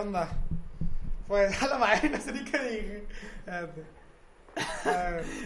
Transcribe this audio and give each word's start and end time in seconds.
Onda? 0.00 0.28
Pues 1.26 1.62
a 1.62 1.68
la 1.68 1.78
madre, 1.78 2.10
no 2.10 2.20
sé 2.20 2.32
ni 2.32 2.44
qué 2.44 2.58
dije. 2.58 3.04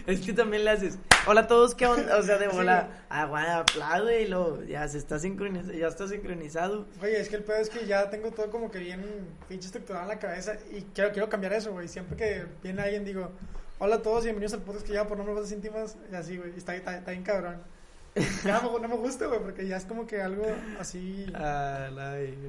Es 0.07 0.21
que 0.21 0.33
también 0.33 0.63
le 0.63 0.71
haces, 0.71 0.97
hola 1.27 1.41
a 1.41 1.47
todos, 1.47 1.75
¿qué 1.75 1.85
onda? 1.85 2.17
O 2.17 2.23
sea, 2.23 2.37
de 2.37 2.47
hola, 2.47 3.05
ah, 3.09 3.27
bueno, 3.27 3.57
aplaude 3.57 4.23
y 4.23 4.27
lo, 4.27 4.63
ya 4.63 4.87
se 4.87 4.97
está 4.97 5.19
sincronizado, 5.19 5.73
ya 5.73 5.87
está 5.87 6.07
sincronizado. 6.07 6.87
Oye, 7.01 7.19
es 7.19 7.29
que 7.29 7.35
el 7.35 7.43
pedo 7.43 7.57
es 7.57 7.69
que 7.69 7.85
ya 7.85 8.09
tengo 8.09 8.31
todo 8.31 8.49
como 8.49 8.71
que 8.71 8.79
bien 8.79 9.03
pinche 9.47 9.67
estructurado 9.67 10.03
en 10.03 10.09
la 10.09 10.19
cabeza 10.19 10.55
y 10.71 10.81
quiero, 10.95 11.11
quiero 11.11 11.29
cambiar 11.29 11.53
eso, 11.53 11.71
güey. 11.71 11.87
Siempre 11.87 12.17
que 12.17 12.45
viene 12.63 12.81
alguien 12.81 13.05
digo, 13.05 13.31
hola 13.79 13.97
a 13.97 14.01
todos, 14.01 14.23
bienvenidos 14.23 14.53
al 14.53 14.61
podcast 14.61 14.85
que 14.85 14.93
lleva 14.93 15.07
por 15.07 15.17
nombre 15.17 15.35
Voces 15.35 15.51
Íntimas 15.51 15.97
y 16.11 16.15
así, 16.15 16.37
güey. 16.37 16.51
Está, 16.57 16.75
está, 16.75 16.97
está 16.97 17.11
bien 17.11 17.23
cabrón. 17.23 17.61
Ya 18.43 18.61
no, 18.61 18.77
no 18.77 18.87
me 18.87 18.95
gusta, 18.95 19.25
güey, 19.25 19.41
porque 19.41 19.67
ya 19.67 19.77
es 19.77 19.85
como 19.85 20.05
que 20.05 20.21
algo 20.21 20.45
así 20.79 21.25
Ah, 21.35 21.89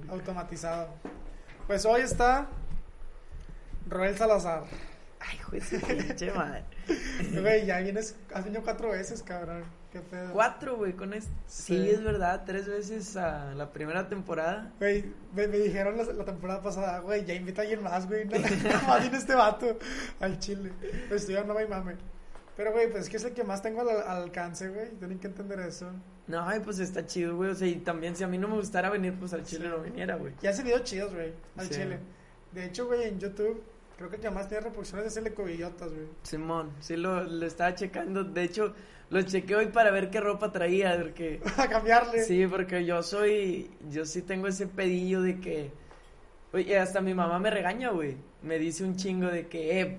automatizado. 0.08 0.94
Pues 1.66 1.84
hoy 1.86 2.02
está 2.02 2.46
Roel 3.88 4.16
Salazar. 4.16 4.64
Ay, 5.20 5.38
ese 5.58 5.78
pinche 5.80 6.30
madre. 6.32 6.64
Güey, 7.40 7.64
ya 7.64 7.78
vienes, 7.78 8.14
has 8.34 8.44
venido 8.44 8.62
cuatro 8.62 8.90
veces, 8.90 9.22
cabrón. 9.22 9.64
Qué 9.90 10.00
pedo. 10.00 10.32
Cuatro, 10.32 10.76
güey, 10.76 10.92
con 10.92 11.14
esto. 11.14 11.30
Sí, 11.46 11.76
Sí. 11.78 11.90
es 11.90 12.02
verdad, 12.02 12.42
tres 12.44 12.66
veces 12.68 13.16
a 13.16 13.54
la 13.54 13.72
primera 13.72 14.08
temporada. 14.08 14.72
Güey, 14.78 15.04
me, 15.34 15.46
me 15.46 15.58
dijeron 15.58 15.96
la, 15.96 16.02
la 16.04 16.24
temporada 16.24 16.60
pasada, 16.60 16.98
güey, 16.98 17.24
ya 17.24 17.32
invita 17.32 17.62
a 17.62 17.64
alguien 17.64 17.82
más, 17.82 18.06
güey. 18.06 18.26
No, 18.26 18.36
nada 18.64 18.82
más 18.86 19.00
viene 19.00 19.16
este 19.16 19.34
vato 19.34 19.78
al 20.20 20.38
chile. 20.40 20.72
Pues 21.08 21.22
estoy 21.26 21.42
no 21.46 21.54
me 21.54 21.66
mame. 21.66 21.94
Pero, 22.56 22.72
güey, 22.72 22.90
pues 22.90 23.04
es 23.04 23.10
que 23.10 23.16
es 23.16 23.24
el 23.24 23.32
que 23.32 23.42
más 23.44 23.62
tengo 23.62 23.80
al, 23.80 23.88
al 23.88 24.22
alcance, 24.24 24.68
güey. 24.68 24.90
Tienen 24.98 25.18
que 25.18 25.26
entender 25.26 25.58
eso. 25.60 25.90
No, 26.28 26.46
ay, 26.48 26.60
pues 26.60 26.78
está 26.78 27.04
chido, 27.04 27.36
güey, 27.36 27.50
o 27.50 27.54
sea, 27.54 27.66
y 27.68 27.76
también 27.76 28.14
si 28.16 28.24
a 28.24 28.28
mí 28.28 28.38
no 28.38 28.48
me 28.48 28.54
gustara 28.56 28.88
venir, 28.90 29.14
pues 29.18 29.32
al 29.34 29.44
chile 29.44 29.64
Sí. 29.66 29.70
no 29.76 29.82
viniera, 29.82 30.16
güey. 30.16 30.32
Ya 30.40 30.50
hace 30.50 30.62
videos 30.62 30.84
chidos, 30.84 31.12
güey, 31.12 31.32
al 31.56 31.66
Sí. 31.66 31.74
chile. 31.74 31.98
De 32.52 32.64
hecho, 32.64 32.86
güey, 32.86 33.04
en 33.08 33.18
YouTube, 33.18 33.62
creo 33.98 34.08
que 34.08 34.16
el 34.16 34.22
que 34.22 34.30
más 34.30 34.48
tiene 34.48 34.64
reproducciones 34.64 35.06
es 35.08 35.16
el 35.16 35.24
de 35.24 35.34
Cobillotas, 35.34 35.90
güey. 35.92 36.06
Simón, 36.22 36.70
sí 36.80 36.96
lo, 36.96 37.24
lo 37.24 37.44
estaba 37.44 37.74
checando, 37.74 38.24
de 38.24 38.42
hecho, 38.42 38.72
lo 39.10 39.20
chequé 39.22 39.54
hoy 39.56 39.66
para 39.66 39.90
ver 39.90 40.08
qué 40.10 40.20
ropa 40.20 40.50
traía, 40.50 40.96
porque... 40.98 41.40
a 41.58 41.68
cambiarle. 41.68 42.22
Sí, 42.22 42.46
porque 42.46 42.84
yo 42.86 43.02
soy, 43.02 43.70
yo 43.90 44.06
sí 44.06 44.22
tengo 44.22 44.46
ese 44.46 44.66
pedillo 44.66 45.20
de 45.20 45.40
que, 45.40 45.72
oye, 46.54 46.78
hasta 46.78 47.00
mi 47.02 47.12
mamá 47.12 47.38
me 47.38 47.50
regaña, 47.50 47.90
güey, 47.90 48.16
me 48.42 48.58
dice 48.58 48.82
un 48.84 48.96
chingo 48.96 49.26
de 49.26 49.46
que, 49.48 49.80
eh, 49.80 49.98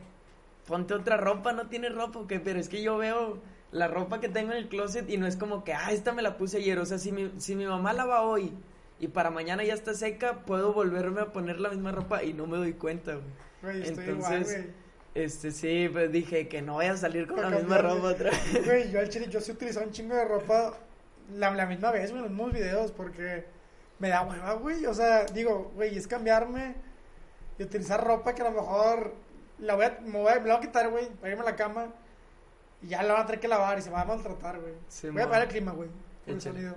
ponte 0.68 0.94
otra 0.94 1.18
ropa, 1.18 1.53
no 1.53 1.68
tienes 1.68 1.94
ropa, 1.94 2.20
¿o 2.20 2.28
qué? 2.28 2.40
Pero 2.40 2.59
es 2.59 2.70
que 2.70 2.81
yo 2.81 2.98
veo 2.98 3.40
la 3.72 3.88
ropa 3.88 4.20
que 4.20 4.30
tengo 4.30 4.52
en 4.52 4.58
el 4.58 4.70
closet 4.70 5.09
y 5.09 5.18
no 5.18 5.28
es 5.28 5.36
como 5.36 5.64
que, 5.64 5.74
ah, 5.74 5.92
esta 5.92 6.14
me 6.14 6.22
la 6.22 6.38
puse 6.38 6.58
ayer, 6.58 6.80
o 6.80 6.86
sea, 6.86 6.98
si 6.98 7.12
mi, 7.12 7.31
si 7.38 7.56
mi 7.56 7.66
mamá 7.66 7.94
lava 7.94 8.22
hoy 8.22 8.53
y 9.00 9.08
para 9.09 9.30
mañana 9.30 9.64
ya 9.64 9.74
está 9.74 9.94
seca, 9.94 10.46
puedo 10.46 10.74
volverme 10.74 11.22
a 11.22 11.34
poner 11.34 11.59
la 11.59 11.70
misma 11.70 11.92
ropa 11.92 12.24
y 12.24 12.34
no 12.34 12.48
me 12.48 12.58
doy 12.58 12.74
cuenta, 12.74 13.14
güey. 13.16 13.25
Güey, 13.62 13.81
estoy 13.84 14.06
Entonces, 14.06 14.52
igual, 14.52 14.74
Este, 15.16 15.52
sí, 15.52 15.90
pues 15.92 16.12
dije 16.12 16.48
que 16.48 16.62
no 16.62 16.74
voy 16.74 16.86
a 16.86 16.98
salir 16.98 17.28
con 17.28 17.42
la 17.42 17.50
misma 17.50 17.78
ropa 17.78 18.08
otra 18.09 18.31
vez. 18.31 18.52
güey. 18.52 18.66
Güey, 18.66 18.92
yo 18.92 19.00
al 19.00 19.09
chile, 19.09 19.28
yo 19.30 19.42
sí 19.42 19.52
utilizaba 19.52 19.86
un 19.86 19.92
chingo 19.92 20.16
de 20.16 20.25
ropa 20.25 20.78
la, 21.34 21.52
la 21.52 21.66
misma 21.66 21.92
vez, 21.92 22.12
güey, 22.12 22.18
en 22.18 22.24
los 22.24 22.31
mismos 22.31 22.54
videos, 22.54 22.92
porque 22.92 23.46
me 24.00 24.09
da 24.09 24.22
hueva, 24.24 24.54
güey. 24.54 24.86
O 24.86 24.94
sea, 24.94 25.25
digo, 25.25 25.72
güey, 25.75 25.98
es 25.98 26.08
cambiarme 26.08 26.75
y 27.58 27.64
utilizar 27.64 28.04
ropa 28.04 28.34
que 28.36 28.42
a 28.42 28.50
lo 28.50 28.62
mejor 28.62 29.14
la 29.60 29.76
voy 29.76 29.86
a, 29.86 30.00
me, 30.02 30.20
voy 30.20 30.32
a, 30.32 30.40
me 30.40 30.48
la 30.48 30.56
voy 30.56 30.64
a 30.64 30.68
quitar, 30.68 30.90
güey, 30.90 31.10
para 31.16 31.32
irme 31.32 31.44
a 31.44 31.46
la 31.46 31.56
cama. 31.56 31.94
Y 32.82 32.90
ya 32.90 33.04
la 33.04 33.14
van 33.14 33.24
a 33.24 33.26
tener 33.26 33.40
que 33.40 33.48
lavar 33.48 33.80
y 33.80 33.82
se 33.82 33.90
va 33.90 34.02
a 34.02 34.06
maltratar, 34.06 34.60
güey. 34.60 34.74
Sí, 34.88 35.10
voy 35.10 35.22
a 35.22 35.26
apagar 35.26 35.44
el 35.44 35.50
clima, 35.50 35.72
güey, 35.72 35.90
el 36.28 36.42
sonido. 36.42 36.76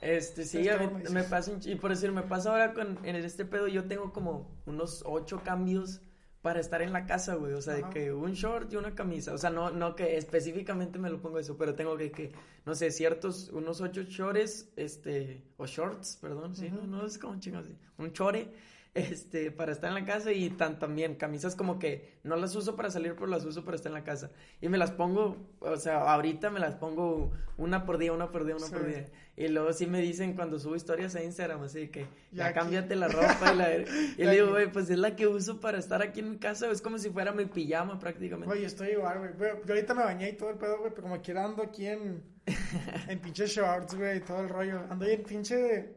Este, 0.00 0.44
sí, 0.44 0.66
a 0.68 0.78
mí 0.78 0.88
me 1.10 1.24
pasa, 1.24 1.52
y 1.62 1.74
por 1.74 1.90
decir, 1.90 2.10
me 2.10 2.22
pasa 2.22 2.50
ahora 2.50 2.72
con, 2.72 2.98
en 3.04 3.16
este 3.16 3.44
pedo, 3.44 3.68
yo 3.68 3.84
tengo 3.84 4.12
como 4.12 4.50
unos 4.64 5.02
ocho 5.04 5.42
cambios 5.44 6.00
para 6.40 6.58
estar 6.58 6.80
en 6.80 6.94
la 6.94 7.04
casa, 7.04 7.34
güey, 7.34 7.52
o 7.52 7.60
sea, 7.60 7.74
Ajá. 7.74 7.88
de 7.88 7.92
que 7.92 8.12
un 8.12 8.32
short 8.32 8.72
y 8.72 8.76
una 8.76 8.94
camisa, 8.94 9.34
o 9.34 9.38
sea, 9.38 9.50
no, 9.50 9.70
no 9.70 9.94
que 9.94 10.16
específicamente 10.16 10.98
me 10.98 11.10
lo 11.10 11.20
pongo 11.20 11.38
eso, 11.38 11.58
pero 11.58 11.74
tengo 11.74 11.98
que, 11.98 12.10
que, 12.10 12.32
no 12.64 12.74
sé, 12.74 12.90
ciertos, 12.90 13.50
unos 13.50 13.82
ocho 13.82 14.02
shorts, 14.04 14.70
este, 14.76 15.42
o 15.58 15.66
shorts, 15.66 16.16
perdón, 16.16 16.56
sí, 16.56 16.70
no, 16.70 16.86
no 16.86 17.04
es 17.04 17.18
como 17.18 17.38
chingados, 17.38 17.68
un 17.98 18.12
chore, 18.14 18.50
este, 18.94 19.50
para 19.52 19.72
estar 19.72 19.88
en 19.88 19.94
la 19.94 20.04
casa 20.04 20.32
y 20.32 20.50
tan, 20.50 20.78
también 20.78 21.14
camisas 21.14 21.54
como 21.54 21.78
que 21.78 22.18
no 22.24 22.36
las 22.36 22.54
uso 22.56 22.74
para 22.76 22.90
salir, 22.90 23.14
pero 23.14 23.26
las 23.28 23.44
uso 23.44 23.64
para 23.64 23.76
estar 23.76 23.90
en 23.90 23.94
la 23.94 24.04
casa. 24.04 24.30
Y 24.60 24.68
me 24.68 24.78
las 24.78 24.90
pongo, 24.90 25.36
o 25.60 25.76
sea, 25.76 26.12
ahorita 26.12 26.50
me 26.50 26.58
las 26.60 26.74
pongo 26.74 27.30
una 27.56 27.84
por 27.86 27.98
día, 27.98 28.12
una 28.12 28.30
por 28.30 28.44
día, 28.44 28.56
una 28.56 28.66
por 28.66 28.80
Sí. 28.80 28.86
día. 28.86 29.06
Y 29.36 29.48
luego 29.48 29.72
sí 29.72 29.86
me 29.86 30.00
dicen 30.02 30.34
cuando 30.34 30.58
subo 30.58 30.76
historias 30.76 31.14
a 31.14 31.22
Instagram, 31.22 31.62
así 31.62 31.88
que 31.88 32.06
Ya 32.32 32.52
cámbiate 32.52 32.94
la 32.96 33.08
ropa 33.08 33.52
y 33.54 33.56
la... 33.56 33.74
Y 33.76 34.24
le 34.24 34.32
digo, 34.32 34.48
güey, 34.50 34.70
pues 34.70 34.90
es 34.90 34.98
la 34.98 35.16
que 35.16 35.26
uso 35.28 35.60
para 35.60 35.78
estar 35.78 36.02
aquí 36.02 36.20
en 36.20 36.32
mi 36.32 36.36
casa, 36.38 36.70
es 36.70 36.82
como 36.82 36.98
si 36.98 37.08
fuera 37.10 37.32
mi 37.32 37.46
pijama 37.46 37.98
prácticamente. 37.98 38.60
Yo 38.60 38.66
estoy 38.66 38.88
igual. 38.90 39.34
Güey, 39.38 39.50
Yo 39.64 39.72
ahorita 39.74 39.94
me 39.94 40.02
bañé 40.02 40.30
y 40.30 40.32
todo 40.36 40.50
el 40.50 40.56
pedo, 40.58 40.78
güey, 40.80 40.90
pero 40.90 41.02
como 41.02 41.22
quiera 41.22 41.44
ando 41.44 41.62
aquí 41.62 41.86
en, 41.86 42.22
en 43.08 43.18
pinche 43.20 43.46
shorts, 43.46 43.94
güey, 43.94 44.18
y 44.18 44.20
todo 44.20 44.40
el 44.40 44.48
rollo. 44.48 44.80
Ando 44.90 45.04
ahí 45.06 45.12
en 45.14 45.22
pinche... 45.22 45.94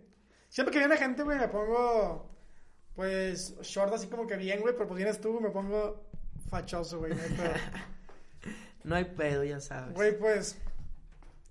Siempre 0.48 0.72
que 0.72 0.80
viene 0.80 0.96
gente, 0.96 1.24
güey, 1.24 1.38
me 1.40 1.48
pongo, 1.50 2.33
pues, 2.96 3.56
short 3.62 3.94
así 3.94 4.08
como 4.08 4.28
que 4.28 4.38
bien, 4.38 4.62
güey, 4.62 4.74
pero 4.74 4.88
pues 4.88 4.98
vienes 4.98 5.20
tú, 5.22 5.40
me 5.40 5.50
pongo 5.50 6.04
fachoso, 6.50 7.00
güey. 7.00 7.14
no 7.14 7.22
hay 7.22 7.30
pedo. 7.30 7.54
No 8.84 8.96
hay 8.96 9.06
pedo, 9.06 9.44
ya 9.44 9.60
sabes. 9.60 9.94
Güey, 9.96 10.18
pues, 10.20 10.58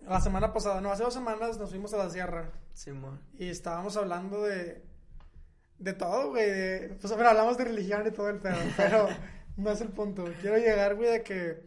la 0.06 0.20
semana 0.20 0.52
pasada, 0.52 0.81
no, 0.81 0.91
hace 0.92 1.02
dos 1.02 1.14
semanas 1.14 1.58
nos 1.58 1.70
fuimos 1.70 1.92
a 1.94 1.98
la 1.98 2.10
sierra 2.10 2.50
Simón. 2.75 3.20
y 3.38 3.48
estábamos 3.48 3.97
hablando 3.97 4.42
de... 4.42 4.82
De 5.78 5.92
todo, 5.94 6.31
güey. 6.31 6.48
de- 6.48 6.88
Pues, 7.00 7.12
bueno, 7.14 7.31
hablamos 7.31 7.56
de 7.58 7.64
religión 7.64 8.06
y 8.06 8.10
todo 8.12 8.28
el 8.28 8.38
pedo, 8.38 8.56
pero 8.76 9.08
no 9.56 9.70
es 9.70 9.81
el 9.81 9.88
punto. 9.88 10.25
Quiero 10.41 10.56
llegar, 10.58 10.94
güey, 10.94 11.10
de 11.10 11.22
que 11.22 11.62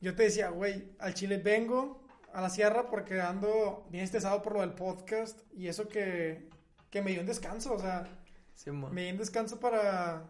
yo 0.00 0.14
te 0.14 0.24
decía, 0.24 0.50
güey, 0.50 0.92
al 0.98 1.14
Chile 1.14 1.38
vengo 1.38 2.02
a 2.34 2.42
la 2.42 2.50
sierra 2.50 2.90
porque 2.90 3.20
ando 3.20 3.86
bien 3.90 4.04
estresado 4.04 4.42
por 4.42 4.54
lo 4.54 4.60
del 4.60 4.74
podcast 4.74 5.40
y 5.52 5.68
eso 5.68 5.88
que, 5.88 6.50
que 6.90 7.00
me 7.00 7.12
dio 7.12 7.20
un 7.20 7.26
descanso, 7.26 7.72
o 7.72 7.78
sea, 7.78 8.06
Simón. 8.54 8.94
me 8.94 9.02
dio 9.04 9.12
un 9.12 9.18
descanso 9.18 9.58
para, 9.60 10.24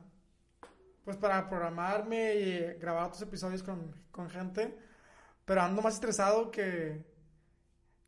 pues 1.05 1.17
para 1.17 1.49
programarme 1.49 2.35
y 2.35 2.79
grabar 2.81 3.05
otros 3.07 3.23
episodios 3.23 3.63
con, 3.63 3.95
con 4.11 4.29
gente, 4.31 4.77
pero 5.45 5.63
ando 5.63 5.83
más 5.83 5.95
estresado 5.95 6.51
que, 6.51 7.05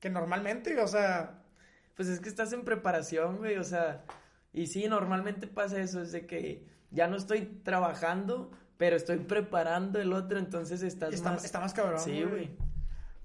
que 0.01 0.11
normalmente, 0.11 0.79
o 0.81 0.89
sea, 0.89 1.43
Pues 1.95 2.09
es 2.09 2.21
que 2.21 2.29
estás 2.29 2.53
en 2.53 2.65
preparación, 2.65 3.39
güey, 3.39 3.57
o 3.57 3.65
sea, 3.65 4.05
y 4.53 4.67
sí, 4.67 4.87
normalmente 4.89 5.47
pasa 5.47 5.81
eso, 5.81 6.03
es 6.03 6.13
de 6.13 6.27
que 6.27 6.67
ya 6.91 7.07
no 7.09 7.17
estoy 7.17 7.47
trabajando, 7.65 8.51
pero 8.77 8.97
estoy 8.97 9.19
preparando 9.19 9.99
el 10.01 10.13
otro, 10.13 10.39
entonces 10.39 10.83
estás 10.83 11.15
está, 11.15 11.33
más... 11.33 11.45
está 11.45 11.61
más 11.61 11.73
cabrón. 11.73 12.01
Sí, 12.01 12.23
güey. 12.23 12.51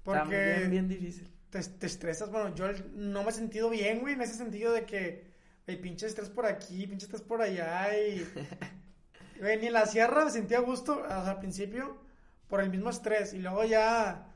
Porque 0.02 0.20
Está 0.20 0.58
bien, 0.58 0.70
bien 0.70 0.88
difícil. 0.88 1.30
te, 1.50 1.62
te 1.62 1.86
estresas. 1.86 2.30
Bueno, 2.30 2.54
yo 2.54 2.66
no 2.94 3.22
me 3.22 3.28
he 3.30 3.32
sentido 3.32 3.68
bien, 3.70 4.00
güey, 4.00 4.14
en 4.14 4.22
ese 4.22 4.34
sentido 4.34 4.72
de 4.72 4.84
que 4.84 5.31
el 5.66 5.78
pinche 5.80 6.06
estrés 6.06 6.28
por 6.30 6.46
aquí, 6.46 6.86
pinche 6.86 7.06
estrés 7.06 7.22
por 7.22 7.42
allá 7.42 7.96
y... 7.98 8.26
Güey, 9.40 9.58
ni 9.58 9.66
en 9.66 9.72
la 9.72 9.86
sierra 9.86 10.24
me 10.26 10.30
sentía 10.30 10.58
a 10.58 10.60
gusto 10.60 11.00
o 11.02 11.08
sea, 11.08 11.30
al 11.32 11.38
principio 11.40 11.96
por 12.48 12.60
el 12.60 12.70
mismo 12.70 12.90
estrés 12.90 13.34
y 13.34 13.38
luego 13.40 13.64
ya 13.64 14.28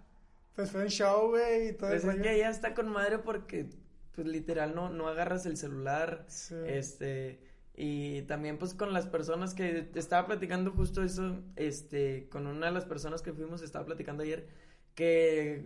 pues 0.56 0.70
fue 0.72 0.82
un 0.82 0.88
show, 0.88 1.28
güey, 1.28 1.68
y 1.68 1.72
todo 1.74 1.90
Pues 1.90 2.02
el 2.04 2.10
es 2.10 2.22
que 2.22 2.38
ya 2.38 2.48
está 2.48 2.74
con 2.74 2.88
madre 2.88 3.18
porque, 3.18 3.66
pues 4.14 4.26
literal, 4.26 4.74
no, 4.74 4.88
no 4.88 5.06
agarras 5.06 5.44
el 5.46 5.56
celular, 5.58 6.24
Sí. 6.28 6.54
este, 6.66 7.38
Y 7.74 8.22
también 8.22 8.56
pues 8.58 8.72
con 8.72 8.94
las 8.94 9.06
personas 9.06 9.52
que 9.54 9.90
estaba 9.94 10.26
platicando 10.26 10.70
justo 10.72 11.02
eso, 11.02 11.42
este, 11.56 12.26
con 12.30 12.46
una 12.46 12.66
de 12.66 12.72
las 12.72 12.86
personas 12.86 13.20
que 13.20 13.34
fuimos, 13.34 13.60
estaba 13.62 13.84
platicando 13.84 14.22
ayer, 14.22 14.48
que 14.94 15.62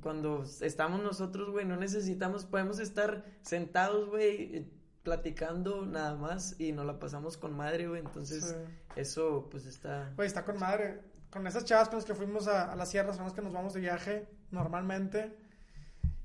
cuando 0.00 0.44
estamos 0.62 1.02
nosotros, 1.02 1.50
güey, 1.50 1.66
no 1.66 1.76
necesitamos, 1.76 2.46
podemos 2.46 2.78
estar 2.78 3.24
sentados, 3.42 4.08
güey, 4.08 4.66
platicando 5.02 5.84
nada 5.84 6.14
más 6.14 6.58
y 6.60 6.72
nos 6.72 6.86
la 6.86 6.98
pasamos 6.98 7.36
con 7.36 7.56
madre, 7.56 7.88
güey, 7.88 8.00
entonces 8.00 8.56
eso 8.96 9.48
pues 9.50 9.66
está... 9.66 10.12
Güey, 10.16 10.26
está 10.26 10.44
con 10.44 10.58
madre. 10.58 11.00
Con 11.30 11.46
esas 11.46 11.64
chavas 11.64 11.88
con 11.88 11.98
las 11.98 12.04
que 12.04 12.14
fuimos 12.14 12.46
a, 12.46 12.70
a 12.70 12.76
las 12.76 12.90
sierras, 12.90 13.16
son 13.16 13.24
las 13.24 13.34
que 13.34 13.42
nos 13.42 13.52
vamos 13.52 13.72
de 13.72 13.80
viaje 13.80 14.28
normalmente. 14.50 15.36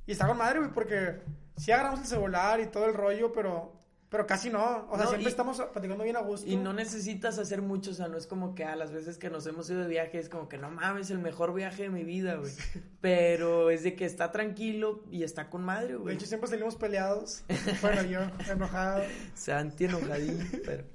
Y 0.06 0.12
está 0.12 0.27
con 0.27 0.38
madre, 0.38 0.59
güey, 0.59 0.71
porque 0.71 1.21
sí 1.56 1.71
agarramos 1.71 2.01
el 2.01 2.06
celular 2.07 2.59
y 2.59 2.68
todo 2.68 2.85
el 2.85 2.94
rollo, 2.94 3.31
pero 3.31 3.76
pero 4.09 4.25
casi 4.25 4.50
no, 4.50 4.88
o 4.89 4.98
sea, 4.98 5.07
siempre 5.07 5.30
estamos 5.30 5.62
platicando 5.74 6.04
bien 6.06 6.15
a 6.15 6.21
gusto. 6.21 6.48
Y 6.48 6.56
no 6.56 6.71
necesitas 6.71 7.38
hacer 7.39 7.62
mucho, 7.62 7.92
o 7.92 7.94
sea, 7.94 8.07
no 8.07 8.18
es 8.18 8.25
como 8.25 8.56
que 8.56 8.63
a 8.63 8.77
las 8.77 8.92
veces 8.92 9.18
que 9.18 9.30
nos 9.30 9.45
hemos 9.48 9.69
ido 9.69 9.81
de 9.81 9.89
viaje 9.89 10.18
es 10.18 10.30
como 10.30 10.48
que 10.48 10.57
no 10.57 10.69
mames, 10.71 11.12
el 11.12 11.19
mejor 11.19 11.54
viaje 11.54 11.83
de 11.83 11.89
mi 11.89 12.06
vida, 12.06 12.36
güey. 12.36 12.54
Pero 13.01 13.69
es 13.69 13.83
de 13.83 13.98
que 13.98 14.06
está 14.06 14.31
tranquilo 14.31 15.04
y 15.12 15.24
está 15.24 15.50
con 15.50 15.63
madre, 15.63 15.95
güey. 15.95 16.07
De 16.07 16.13
hecho, 16.13 16.25
siempre 16.25 16.50
salimos 16.50 16.77
peleados. 16.77 17.44
bueno, 17.81 18.04
yo, 18.04 18.21
enojado. 18.50 19.04
Santi 19.33 19.86
enojadín, 19.86 20.50
pero 20.65 20.86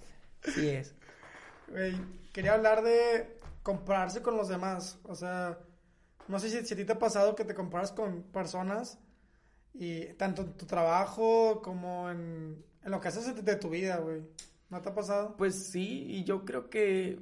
sí 0.55 0.70
es. 0.70 0.94
Güey, 1.69 1.94
quería 2.32 2.55
hablar 2.55 2.82
de 2.82 3.38
compararse 3.62 4.23
con 4.23 4.38
los 4.38 4.49
demás, 4.49 4.99
o 5.05 5.14
sea, 5.14 5.59
no 6.29 6.38
sé 6.38 6.49
si, 6.49 6.67
si 6.67 6.75
a 6.75 6.76
ti 6.76 6.85
te 6.85 6.93
ha 6.93 6.99
pasado 6.99 7.37
que 7.37 7.44
te 7.44 7.55
comparas 7.55 7.93
con 7.93 8.23
personas 8.23 8.99
y 9.75 10.06
tanto 10.14 10.43
en 10.43 10.53
tu 10.55 10.67
trabajo 10.67 11.61
como 11.62 12.11
en 12.11 12.72
en 12.84 12.90
lo 12.90 13.00
que 13.00 13.08
haces 13.08 13.44
de 13.44 13.56
tu 13.56 13.70
vida, 13.70 13.99
güey. 13.99 14.23
¿No 14.70 14.81
te 14.81 14.88
ha 14.88 14.94
pasado? 14.94 15.37
Pues 15.37 15.55
sí, 15.55 16.06
y 16.08 16.25
yo 16.25 16.44
creo 16.44 16.70
que 16.70 17.19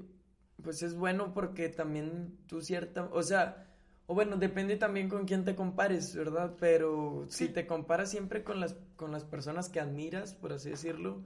pues 0.63 0.83
es 0.83 0.95
bueno 0.95 1.33
porque 1.33 1.69
también 1.69 2.37
tú 2.47 2.61
cierta, 2.61 3.09
o 3.13 3.23
sea, 3.23 3.67
o 4.07 4.15
bueno, 4.15 4.37
depende 4.37 4.77
también 4.77 5.09
con 5.09 5.27
quién 5.27 5.45
te 5.45 5.55
compares, 5.55 6.15
¿verdad? 6.15 6.55
Pero 6.61 7.27
si 7.29 7.49
te 7.49 7.67
comparas 7.67 8.11
siempre 8.11 8.45
con 8.45 8.61
las 8.61 8.77
con 8.97 9.13
las 9.13 9.25
personas 9.25 9.69
que 9.69 9.81
admiras, 9.81 10.35
por 10.35 10.53
así 10.53 10.71
decirlo, 10.71 11.23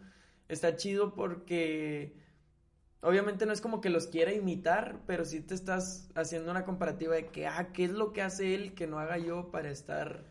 está 0.48 0.76
chido 0.76 1.14
porque 1.14 2.14
obviamente 3.00 3.46
no 3.46 3.52
es 3.52 3.60
como 3.60 3.80
que 3.80 3.90
los 3.90 4.06
quiera 4.06 4.32
imitar, 4.32 5.00
pero 5.06 5.24
sí 5.24 5.40
te 5.40 5.54
estás 5.54 6.08
haciendo 6.14 6.50
una 6.50 6.64
comparativa 6.64 7.14
de 7.14 7.26
que 7.26 7.46
ah, 7.46 7.70
¿qué 7.72 7.84
es 7.84 7.90
lo 7.90 8.12
que 8.12 8.22
hace 8.22 8.54
él 8.54 8.74
que 8.74 8.86
no 8.86 8.98
haga 8.98 9.18
yo 9.18 9.50
para 9.50 9.70
estar 9.70 10.24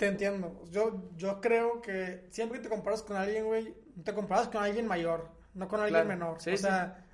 te 0.00 0.06
entiendo. 0.06 0.64
Yo, 0.70 1.10
yo 1.14 1.42
creo 1.42 1.82
que 1.82 2.26
siempre 2.30 2.58
que 2.58 2.64
te 2.64 2.70
comparas 2.70 3.02
con 3.02 3.18
alguien, 3.18 3.44
güey, 3.44 3.76
te 4.02 4.14
comparas 4.14 4.48
con 4.48 4.62
alguien 4.62 4.86
mayor, 4.86 5.30
no 5.52 5.68
con 5.68 5.78
alguien 5.78 6.08
menor. 6.08 6.38
o 6.38 6.56
sea, 6.56 7.06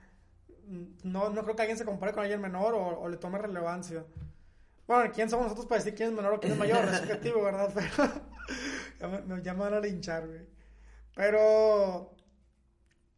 no, 1.02 1.28
no 1.30 1.42
creo 1.42 1.56
que 1.56 1.62
alguien 1.62 1.78
se 1.78 1.84
compare 1.84 2.12
con 2.12 2.22
alguien 2.22 2.40
menor 2.40 2.74
o, 2.76 3.08
le 3.08 3.16
tome 3.16 3.38
relevancia. 3.38 4.04
Bueno, 4.86 5.10
¿quién 5.12 5.28
somos 5.28 5.46
nosotros 5.46 5.66
para 5.66 5.80
decir 5.80 5.96
quién 5.96 6.10
es 6.10 6.14
menor 6.14 6.34
o 6.34 6.40
quién 6.40 6.52
es 6.52 6.58
mayor? 6.60 6.84
es 6.84 6.98
subjetivo, 6.98 7.42
¿verdad? 7.42 7.74
Pero 9.00 9.22
me, 9.26 9.42
llaman 9.42 9.74
a 9.74 9.80
linchar, 9.80 10.28
güey. 10.28 10.46
Pero, 11.16 12.14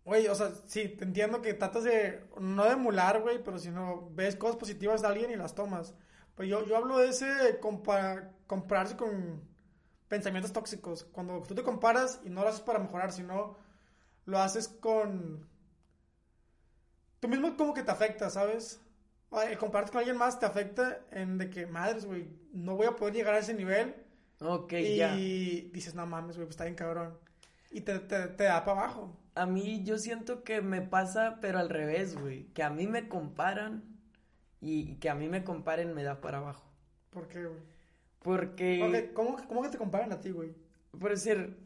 güey, 0.02 0.28
o 0.28 0.34
sea, 0.34 0.50
sí, 0.64 0.88
te 0.88 1.04
entiendo 1.04 1.42
que 1.42 1.52
tratas 1.52 1.84
de, 1.84 2.24
no 2.40 2.64
de 2.64 2.70
emular, 2.70 3.20
güey, 3.20 3.42
pero 3.42 3.58
si 3.58 3.70
no, 3.70 4.08
ves 4.12 4.34
cosas 4.34 4.56
positivas 4.56 5.02
de 5.02 5.08
alguien 5.08 5.30
y 5.30 5.36
las 5.36 5.54
tomas. 5.54 5.94
Pues 6.36 6.48
yo, 6.48 6.64
yo 6.64 6.76
hablo 6.76 6.96
de 6.98 7.08
ese 7.08 7.58
compararse 7.60 8.96
con 8.96 9.47
pensamientos 10.08 10.52
tóxicos. 10.52 11.04
Cuando 11.12 11.42
tú 11.42 11.54
te 11.54 11.62
comparas 11.62 12.20
y 12.24 12.30
no 12.30 12.42
lo 12.42 12.48
haces 12.48 12.60
para 12.60 12.78
mejorar, 12.78 13.12
sino 13.12 13.56
lo 14.26 14.38
haces 14.38 14.68
con... 14.68 15.46
Tú 17.20 17.28
mismo 17.28 17.56
como 17.56 17.74
que 17.74 17.82
te 17.82 17.90
afecta, 17.90 18.30
¿sabes? 18.30 18.80
El 19.48 19.58
compararte 19.58 19.92
con 19.92 19.98
alguien 19.98 20.16
más 20.16 20.38
te 20.38 20.46
afecta 20.46 21.00
en 21.10 21.36
de 21.36 21.50
que, 21.50 21.66
madres, 21.66 22.06
güey, 22.06 22.28
no 22.52 22.76
voy 22.76 22.86
a 22.86 22.96
poder 22.96 23.14
llegar 23.14 23.34
a 23.34 23.38
ese 23.38 23.54
nivel. 23.54 23.94
Ok, 24.40 24.72
y 24.72 24.96
ya. 24.96 25.16
Y 25.16 25.70
dices, 25.72 25.94
no 25.94 26.06
mames, 26.06 26.36
güey, 26.36 26.46
pues 26.46 26.54
está 26.54 26.64
bien 26.64 26.76
cabrón. 26.76 27.18
Y 27.70 27.82
te, 27.82 27.98
te, 27.98 28.28
te 28.28 28.44
da 28.44 28.64
para 28.64 28.80
abajo. 28.80 29.16
A 29.34 29.46
mí 29.46 29.82
yo 29.84 29.98
siento 29.98 30.44
que 30.44 30.62
me 30.62 30.80
pasa, 30.80 31.38
pero 31.40 31.58
al 31.58 31.68
revés, 31.68 32.16
güey. 32.16 32.44
Que 32.54 32.62
a 32.62 32.70
mí 32.70 32.86
me 32.86 33.08
comparan 33.08 33.82
y 34.60 34.94
que 34.96 35.10
a 35.10 35.14
mí 35.14 35.28
me 35.28 35.44
comparen 35.44 35.94
me 35.94 36.02
da 36.02 36.20
para 36.20 36.38
abajo. 36.38 36.64
¿Por 37.10 37.28
qué, 37.28 37.44
güey? 37.44 37.60
Porque... 38.20 39.10
¿cómo, 39.14 39.36
¿Cómo 39.46 39.62
que 39.62 39.68
te 39.68 39.78
comparan 39.78 40.12
a 40.12 40.20
ti, 40.20 40.30
güey? 40.30 40.54
Por 40.98 41.10
decir, 41.10 41.56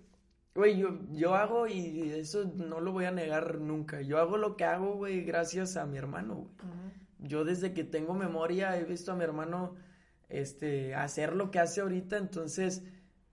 güey, 0.54 0.78
yo, 0.78 0.98
yo 1.12 1.34
hago 1.34 1.66
y 1.66 2.10
eso 2.10 2.44
no 2.56 2.80
lo 2.80 2.92
voy 2.92 3.06
a 3.06 3.10
negar 3.10 3.58
nunca. 3.60 4.02
Yo 4.02 4.18
hago 4.18 4.36
lo 4.36 4.56
que 4.56 4.64
hago, 4.64 4.94
güey, 4.94 5.22
gracias 5.24 5.76
a 5.76 5.86
mi 5.86 5.98
hermano, 5.98 6.34
güey. 6.34 6.48
Yo 7.18 7.44
desde 7.44 7.72
que 7.72 7.84
tengo 7.84 8.14
memoria 8.14 8.76
he 8.76 8.84
visto 8.84 9.12
a 9.12 9.16
mi 9.16 9.22
hermano 9.22 9.76
este, 10.28 10.94
hacer 10.94 11.34
lo 11.34 11.50
que 11.50 11.60
hace 11.60 11.82
ahorita, 11.82 12.16
entonces, 12.16 12.82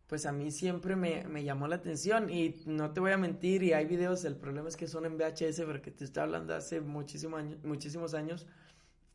pues 0.06 0.26
a 0.26 0.32
mí 0.32 0.52
siempre 0.52 0.96
me, 0.96 1.24
me, 1.24 1.44
llamó 1.44 1.68
la 1.68 1.78
atención 1.78 2.30
y 2.30 2.62
no 2.66 2.92
te 2.92 3.00
voy 3.00 3.12
a 3.12 3.18
mentir, 3.18 3.64
y 3.64 3.74
hay 3.74 3.86
videos, 3.86 4.26
el 4.26 4.36
problema 4.36 4.70
es 4.70 4.76
que 4.76 4.88
son 4.88 5.06
en 5.06 5.18
VHS, 5.18 5.62
porque 5.66 5.92
te 5.92 6.04
estoy 6.04 6.24
hablando 6.24 6.54
hace 6.54 6.82
muchísimo 6.82 7.38
año, 7.38 7.58
muchísimos 7.64 8.14
años, 8.14 8.46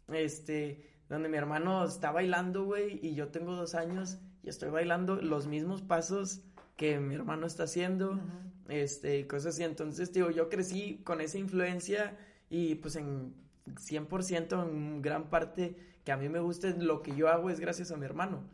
este, 0.08 0.93
donde 1.08 1.28
mi 1.28 1.36
hermano 1.36 1.84
está 1.84 2.10
bailando, 2.10 2.64
güey, 2.64 2.98
y 3.02 3.14
yo 3.14 3.28
tengo 3.28 3.54
dos 3.54 3.74
años 3.74 4.18
y 4.42 4.48
estoy 4.48 4.70
bailando 4.70 5.16
los 5.16 5.46
mismos 5.46 5.82
pasos 5.82 6.40
que 6.76 6.98
mi 6.98 7.14
hermano 7.14 7.46
está 7.46 7.64
haciendo, 7.64 8.20
este, 8.68 9.26
cosas 9.26 9.54
así. 9.54 9.64
Entonces, 9.64 10.12
digo, 10.12 10.30
yo 10.30 10.48
crecí 10.48 11.00
con 11.04 11.20
esa 11.20 11.38
influencia 11.38 12.16
y 12.50 12.76
pues 12.76 12.96
en 12.96 13.34
100%, 13.66 14.68
en 14.68 15.02
gran 15.02 15.30
parte 15.30 15.76
que 16.04 16.12
a 16.12 16.16
mí 16.16 16.28
me 16.28 16.40
gusta 16.40 16.68
lo 16.70 17.02
que 17.02 17.16
yo 17.16 17.28
hago 17.28 17.50
es 17.50 17.60
gracias 17.60 17.90
a 17.90 17.96
mi 17.96 18.04
hermano. 18.04 18.44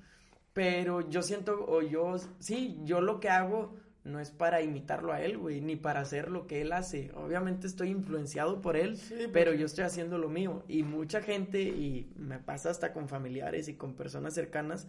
Pero 0.53 1.09
yo 1.09 1.23
siento, 1.23 1.65
o 1.67 1.83
yo, 1.83 2.17
sí, 2.39 2.81
yo 2.85 3.01
lo 3.01 3.21
que 3.21 3.29
hago 3.29 3.77
no 4.05 4.19
es 4.19 4.31
para 4.31 4.63
imitarlo 4.63 5.13
a 5.13 5.21
él, 5.21 5.37
güey, 5.37 5.61
ni 5.61 5.77
para 5.77 6.01
hacer 6.01 6.31
lo 6.31 6.47
que 6.47 6.63
él 6.63 6.73
hace. 6.73 7.11
Obviamente 7.15 7.67
estoy 7.67 7.91
influenciado 7.91 8.61
por 8.61 8.77
él, 8.77 8.99
pero 9.33 9.53
yo 9.53 9.67
estoy 9.67 9.85
haciendo 9.85 10.17
lo 10.17 10.29
mío. 10.29 10.65
Y 10.69 10.83
mucha 10.83 11.21
gente, 11.21 11.61
y 11.61 12.13
me 12.17 12.39
pasa 12.39 12.71
hasta 12.71 12.93
con 12.93 13.09
familiares 13.09 13.69
y 13.69 13.75
con 13.75 13.95
personas 13.95 14.35
cercanas, 14.35 14.89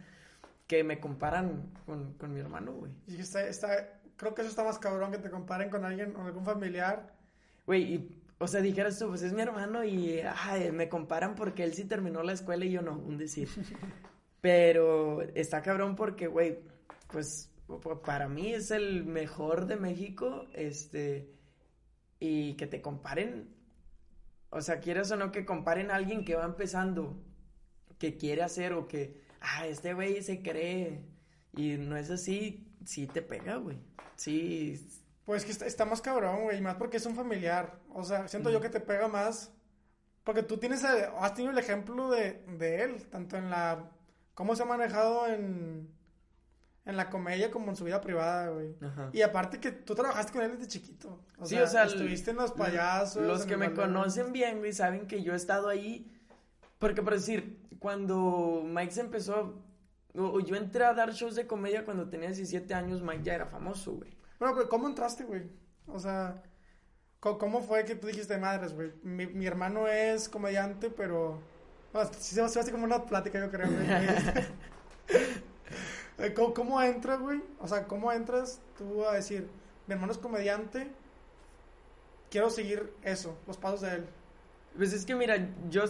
que 0.68 0.84
me 0.86 1.02
comparan 1.02 1.70
con, 1.86 2.34
mi 2.34 2.40
hermano, 2.40 2.72
güey. 2.72 2.94
Y 3.08 3.20
está, 3.20 3.46
está, 3.46 4.00
creo 4.16 4.34
que 4.34 4.42
eso 4.42 4.50
está 4.50 4.64
más 4.64 4.80
cabrón 4.80 5.12
que 5.12 5.18
te 5.18 5.30
comparen 5.30 5.70
con 5.70 5.84
alguien, 5.84 6.14
con 6.14 6.26
algún 6.26 6.46
familiar. 6.46 7.14
Güey, 7.66 7.96
y, 7.96 8.22
o 8.38 8.48
sea, 8.48 8.62
dijeras 8.62 8.98
tú, 8.98 9.10
pues 9.10 9.22
es 9.22 9.34
mi 9.34 9.42
hermano 9.42 9.84
y 9.84 10.22
ay, 10.22 10.72
me 10.72 10.88
comparan 10.88 11.36
porque 11.36 11.64
él 11.66 11.74
sí 11.74 11.84
terminó 11.84 12.24
la 12.24 12.32
escuela 12.32 12.64
y 12.64 12.72
yo 12.72 12.82
no, 12.82 12.98
un 12.98 13.18
decir. 13.18 13.50
pero 14.42 15.22
está 15.36 15.62
cabrón 15.62 15.98
porque, 15.98 16.28
güey, 16.28 16.60
pues 17.12 17.51
para 17.80 18.28
mí 18.28 18.54
es 18.54 18.72
el 18.72 19.06
mejor 19.06 19.68
de 19.68 19.76
México, 19.76 20.48
este, 20.54 21.32
y 22.20 22.54
que 22.56 22.68
te 22.68 22.82
comparen, 22.82 23.56
o 24.50 24.62
sea, 24.62 24.80
quieres 24.80 25.12
o 25.12 25.16
no 25.16 25.32
que 25.32 25.46
comparen 25.46 25.92
a 25.92 25.96
alguien 25.96 26.26
que 26.26 26.36
va 26.36 26.46
empezando, 26.46 27.22
que 27.98 28.18
quiere 28.18 28.44
hacer 28.44 28.74
o 28.74 28.88
que, 28.88 29.22
ah, 29.40 29.68
este 29.68 29.94
güey 29.94 30.22
se 30.22 30.42
cree, 30.42 31.02
y 31.56 31.78
no 31.78 31.98
es 31.98 32.10
así, 32.10 32.68
sí 32.86 33.08
te 33.08 33.22
pega, 33.22 33.58
güey, 33.58 33.78
sí. 34.16 34.88
Pues 35.26 35.46
que 35.46 35.52
está, 35.52 35.86
más 35.86 36.02
cabrón, 36.02 36.44
güey, 36.44 36.62
más 36.62 36.76
porque 36.76 36.98
es 36.98 37.06
un 37.06 37.16
familiar, 37.16 37.80
o 37.94 38.04
sea, 38.04 38.28
siento 38.28 38.50
yo 38.50 38.60
que 38.60 38.70
te 38.70 38.80
pega 38.80 39.08
más, 39.08 39.54
porque 40.24 40.44
tú 40.44 40.58
tienes, 40.58 40.84
has 40.84 41.34
tenido 41.34 41.52
el 41.52 41.58
ejemplo 41.60 42.10
de, 42.10 42.44
de 42.58 42.84
él, 42.84 43.08
tanto 43.10 43.38
en 43.38 43.50
la, 43.50 43.92
cómo 44.34 44.56
se 44.56 44.64
ha 44.64 44.66
manejado 44.66 45.28
en 45.28 46.01
en 46.86 46.98
la 46.98 47.10
comedia 47.10 47.52
como 47.52 47.70
en 47.70 47.76
su 47.76 47.84
vida 47.84 48.02
privada, 48.02 48.50
güey. 48.50 48.76
Y 49.14 49.22
aparte 49.22 49.60
que 49.60 49.72
tú 49.72 49.94
trabajaste 49.94 50.34
con 50.34 50.42
él 50.42 50.52
desde 50.54 50.68
chiquito. 50.68 51.20
O 51.38 51.46
sí, 51.46 51.56
sea, 51.56 51.64
o 51.64 51.68
sea, 51.68 51.84
estuviste 51.86 52.32
en 52.32 52.38
los 52.38 52.52
payasos. 52.52 53.24
Los 53.26 53.46
que 53.46 53.56
me 53.58 53.74
conocen 53.74 54.32
bien, 54.32 54.60
güey, 54.60 54.74
saben 54.74 55.08
que 55.08 55.22
yo 55.22 55.34
he 55.34 55.36
estado 55.36 55.70
ahí. 55.70 56.12
Porque, 56.80 57.04
por 57.04 57.14
decir, 57.14 57.60
cuando 57.78 58.64
Mike 58.66 58.94
se 58.94 59.02
empezó, 59.02 59.62
o, 60.16 60.40
yo 60.40 60.56
entré 60.56 60.84
a 60.84 60.94
dar 60.94 61.14
shows 61.14 61.36
de 61.36 61.46
comedia 61.46 61.86
cuando 61.86 62.10
tenía 62.10 62.30
17 62.30 62.74
años, 62.74 63.04
Mike 63.04 63.24
ya 63.24 63.36
era 63.36 63.46
famoso, 63.46 63.94
güey. 63.94 64.18
Bueno, 64.40 64.56
pero 64.56 64.68
¿cómo 64.68 64.88
entraste, 64.88 65.24
güey? 65.24 65.44
O 65.86 66.00
sea, 66.00 66.42
¿cómo 67.20 67.62
fue 67.62 67.86
que 67.86 67.96
tú 67.96 68.08
dijiste 68.08 68.40
madres, 68.40 68.74
güey? 68.74 68.92
Mi, 69.04 69.28
mi 69.28 69.46
hermano 69.46 69.88
es 69.88 70.28
comediante, 70.28 70.90
pero. 70.90 71.40
Bueno, 71.94 72.10
sí 72.18 72.34
se 72.34 72.42
hace 72.42 72.72
como 72.72 72.86
una 72.86 73.06
plática, 73.06 73.40
yo 73.40 73.52
creo, 73.52 73.70
güey. 73.70 73.88
Eh, 76.22 76.36
¿Cómo, 76.36 76.80
entras, 76.84 77.20
güey? 77.20 77.42
O 77.60 77.68
sea, 77.68 77.88
¿cómo 77.88 78.12
entras 78.12 78.60
tú 78.78 79.06
a 79.06 79.14
decir, 79.14 79.48
mi 79.88 79.96
hermano 79.96 80.12
es 80.12 80.20
comediante, 80.20 80.88
quiero 82.30 82.52
seguir 82.52 82.94
eso, 83.02 83.36
los 83.48 83.58
pasos 83.58 83.82
de 83.82 83.96
él? 83.96 84.06
Pues 84.78 84.94
es 84.94 85.04
que 85.04 85.16
mira, 85.16 85.50
yo, 85.72 85.86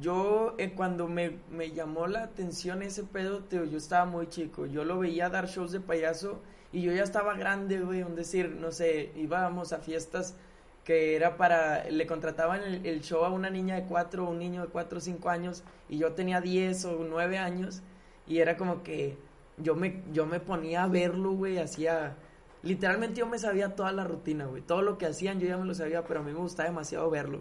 yo 0.00 0.56
eh, 0.58 0.72
cuando 0.74 1.06
me, 1.06 1.38
me, 1.48 1.70
llamó 1.70 2.08
la 2.08 2.24
atención 2.24 2.82
ese 2.82 3.04
pedo, 3.04 3.44
yo 3.48 3.78
estaba 3.78 4.04
muy 4.04 4.28
chico, 4.28 4.66
yo 4.66 4.84
lo 4.84 4.98
veía 4.98 5.28
dar 5.28 5.46
shows 5.46 5.70
de 5.70 5.80
payaso 5.80 6.40
Y 6.72 6.82
yo 6.82 6.92
ya 6.92 7.04
estaba 7.04 7.34
grande, 7.34 7.78
güey, 7.80 8.02
un 8.02 8.16
decir, 8.16 8.50
no 8.50 8.72
sé, 8.72 9.12
íbamos 9.14 9.72
a 9.72 9.78
fiestas 9.78 10.34
que 10.82 11.14
era 11.14 11.36
para, 11.36 11.84
le 11.88 12.06
contrataban 12.08 12.62
el, 12.62 12.84
el 12.84 13.00
show 13.00 13.24
a 13.24 13.30
una 13.30 13.48
niña 13.48 13.76
de 13.76 13.84
cuatro, 13.84 14.28
un 14.28 14.40
niño 14.40 14.62
de 14.62 14.68
cuatro 14.68 14.98
o 14.98 15.00
cinco 15.00 15.30
años, 15.30 15.62
y 15.88 15.98
yo 15.98 16.14
tenía 16.14 16.40
diez 16.40 16.84
o 16.84 17.06
nueve 17.08 17.38
años, 17.38 17.80
y 18.26 18.38
era 18.38 18.56
como 18.56 18.82
que 18.82 19.16
yo 19.58 19.74
me, 19.74 20.02
yo 20.12 20.26
me 20.26 20.40
ponía 20.40 20.84
a 20.84 20.88
verlo, 20.88 21.32
güey, 21.32 21.58
hacía, 21.58 22.16
literalmente 22.62 23.20
yo 23.20 23.26
me 23.26 23.38
sabía 23.38 23.74
toda 23.74 23.92
la 23.92 24.04
rutina, 24.04 24.46
güey, 24.46 24.62
todo 24.62 24.82
lo 24.82 24.98
que 24.98 25.06
hacían 25.06 25.40
yo 25.40 25.46
ya 25.46 25.56
me 25.56 25.66
lo 25.66 25.74
sabía, 25.74 26.04
pero 26.04 26.20
a 26.20 26.22
mí 26.22 26.32
me 26.32 26.38
gustaba 26.38 26.68
demasiado 26.68 27.08
verlo. 27.10 27.40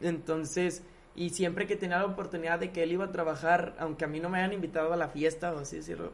Entonces, 0.00 0.82
y 1.14 1.30
siempre 1.30 1.66
que 1.66 1.76
tenía 1.76 1.98
la 1.98 2.06
oportunidad 2.06 2.58
de 2.58 2.70
que 2.70 2.82
él 2.82 2.92
iba 2.92 3.06
a 3.06 3.12
trabajar, 3.12 3.74
aunque 3.78 4.04
a 4.04 4.08
mí 4.08 4.20
no 4.20 4.28
me 4.28 4.38
hayan 4.38 4.52
invitado 4.52 4.92
a 4.92 4.96
la 4.96 5.08
fiesta, 5.08 5.52
o 5.52 5.58
así 5.58 5.76
decirlo, 5.76 6.12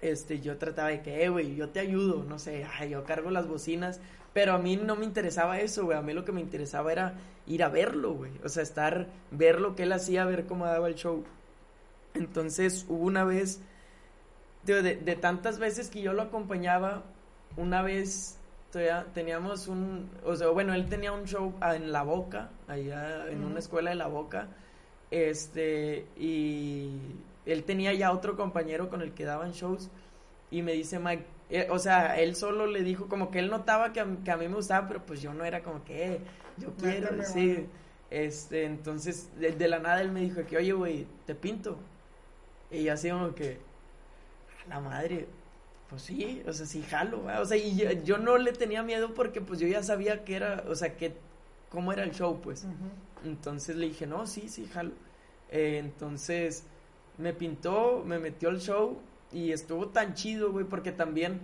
este, 0.00 0.40
yo 0.40 0.58
trataba 0.58 0.88
de 0.88 1.02
que, 1.02 1.24
eh, 1.24 1.28
güey, 1.28 1.54
yo 1.54 1.70
te 1.70 1.80
ayudo, 1.80 2.24
no 2.24 2.38
sé, 2.38 2.66
ay, 2.78 2.90
yo 2.90 3.04
cargo 3.04 3.30
las 3.30 3.46
bocinas, 3.46 4.00
pero 4.32 4.52
a 4.52 4.58
mí 4.58 4.76
no 4.76 4.96
me 4.96 5.04
interesaba 5.04 5.60
eso, 5.60 5.84
güey, 5.84 5.96
a 5.96 6.02
mí 6.02 6.12
lo 6.12 6.24
que 6.24 6.32
me 6.32 6.40
interesaba 6.40 6.92
era 6.92 7.14
ir 7.46 7.62
a 7.62 7.68
verlo, 7.68 8.12
güey, 8.14 8.32
o 8.44 8.48
sea, 8.48 8.62
estar, 8.62 9.08
ver 9.30 9.60
lo 9.60 9.74
que 9.76 9.84
él 9.84 9.92
hacía, 9.92 10.24
ver 10.24 10.46
cómo 10.46 10.66
daba 10.66 10.88
el 10.88 10.96
show. 10.96 11.24
Entonces, 12.14 12.84
hubo 12.88 13.04
una 13.04 13.24
vez, 13.24 13.60
de, 14.64 14.82
de 14.82 15.16
tantas 15.16 15.58
veces 15.58 15.88
que 15.88 16.02
yo 16.02 16.12
lo 16.12 16.22
acompañaba, 16.22 17.02
una 17.56 17.82
vez 17.82 18.38
todavía 18.70 19.06
teníamos 19.12 19.68
un, 19.68 20.10
o 20.24 20.34
sea, 20.34 20.48
bueno, 20.48 20.72
él 20.74 20.88
tenía 20.88 21.12
un 21.12 21.24
show 21.24 21.54
en 21.62 21.92
La 21.92 22.02
Boca, 22.02 22.50
allá 22.68 23.28
en 23.30 23.44
una 23.44 23.58
escuela 23.58 23.90
de 23.90 23.96
La 23.96 24.06
Boca, 24.06 24.48
este, 25.10 26.06
y 26.16 26.98
él 27.44 27.64
tenía 27.64 27.92
ya 27.92 28.12
otro 28.12 28.34
compañero 28.34 28.88
con 28.88 29.02
el 29.02 29.12
que 29.12 29.24
daban 29.24 29.52
shows, 29.52 29.90
y 30.50 30.62
me 30.62 30.72
dice 30.72 30.98
Mike, 30.98 31.24
eh, 31.50 31.66
o 31.70 31.78
sea, 31.78 32.18
él 32.18 32.34
solo 32.34 32.66
le 32.66 32.82
dijo 32.82 33.08
como 33.08 33.30
que 33.30 33.40
él 33.40 33.50
notaba 33.50 33.92
que 33.92 34.00
a, 34.00 34.06
que 34.24 34.30
a 34.30 34.38
mí 34.38 34.48
me 34.48 34.54
gustaba, 34.54 34.88
pero 34.88 35.04
pues 35.04 35.20
yo 35.20 35.34
no 35.34 35.44
era 35.44 35.62
como 35.62 35.84
que, 35.84 36.14
eh, 36.14 36.20
yo 36.56 36.72
quiero, 36.74 37.08
sí. 37.24 37.66
Este, 38.10 38.64
entonces, 38.64 39.30
de, 39.38 39.52
de 39.52 39.68
la 39.68 39.78
nada 39.78 40.02
él 40.02 40.12
me 40.12 40.20
dijo 40.20 40.44
que, 40.46 40.58
oye, 40.58 40.72
güey, 40.72 41.06
te 41.26 41.34
pinto. 41.34 41.78
Y 42.72 42.84
yo 42.84 42.94
así 42.94 43.10
como 43.10 43.34
que, 43.34 43.58
a 44.64 44.68
la 44.68 44.80
madre, 44.80 45.28
pues 45.90 46.02
sí, 46.02 46.42
o 46.46 46.52
sea, 46.52 46.64
sí 46.64 46.82
jalo, 46.82 47.22
o 47.38 47.44
sea, 47.44 47.56
y 47.58 47.76
yo, 47.76 47.92
yo 47.92 48.16
no 48.16 48.38
le 48.38 48.52
tenía 48.52 48.82
miedo 48.82 49.12
porque 49.12 49.42
pues 49.42 49.60
yo 49.60 49.68
ya 49.68 49.82
sabía 49.82 50.24
que 50.24 50.36
era, 50.36 50.64
o 50.66 50.74
sea, 50.74 50.96
que, 50.96 51.14
cómo 51.68 51.92
era 51.92 52.02
el 52.02 52.12
show, 52.12 52.40
pues. 52.40 52.66
Entonces 53.24 53.76
le 53.76 53.86
dije, 53.86 54.06
no, 54.06 54.26
sí, 54.26 54.48
sí, 54.48 54.66
jalo. 54.72 54.92
Eh, 55.50 55.78
entonces 55.78 56.64
me 57.18 57.34
pintó, 57.34 58.02
me 58.06 58.18
metió 58.18 58.48
al 58.48 58.60
show 58.60 58.98
y 59.32 59.52
estuvo 59.52 59.88
tan 59.88 60.14
chido, 60.14 60.50
güey, 60.50 60.64
porque 60.64 60.92
también, 60.92 61.40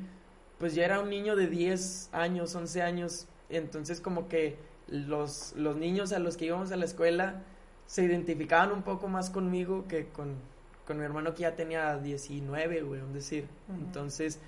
pues 0.58 0.74
ya 0.74 0.86
era 0.86 1.00
un 1.00 1.10
niño 1.10 1.36
de 1.36 1.46
10 1.46 2.10
años, 2.12 2.54
11 2.54 2.82
años, 2.82 3.26
entonces 3.50 4.00
como 4.00 4.28
que 4.28 4.56
los, 4.86 5.52
los 5.56 5.76
niños 5.76 6.12
a 6.12 6.18
los 6.18 6.38
que 6.38 6.46
íbamos 6.46 6.72
a 6.72 6.76
la 6.76 6.86
escuela 6.86 7.42
se 7.86 8.04
identificaban 8.04 8.72
un 8.72 8.82
poco 8.82 9.08
más 9.08 9.28
conmigo 9.28 9.86
que 9.88 10.06
con, 10.08 10.36
con 10.88 10.98
mi 10.98 11.04
hermano 11.04 11.34
que 11.34 11.42
ya 11.42 11.54
tenía 11.54 11.98
19, 11.98 12.80
güey, 12.80 13.02
un 13.02 13.12
decir. 13.12 13.46
Ujú. 13.68 13.78
Entonces, 13.78 14.40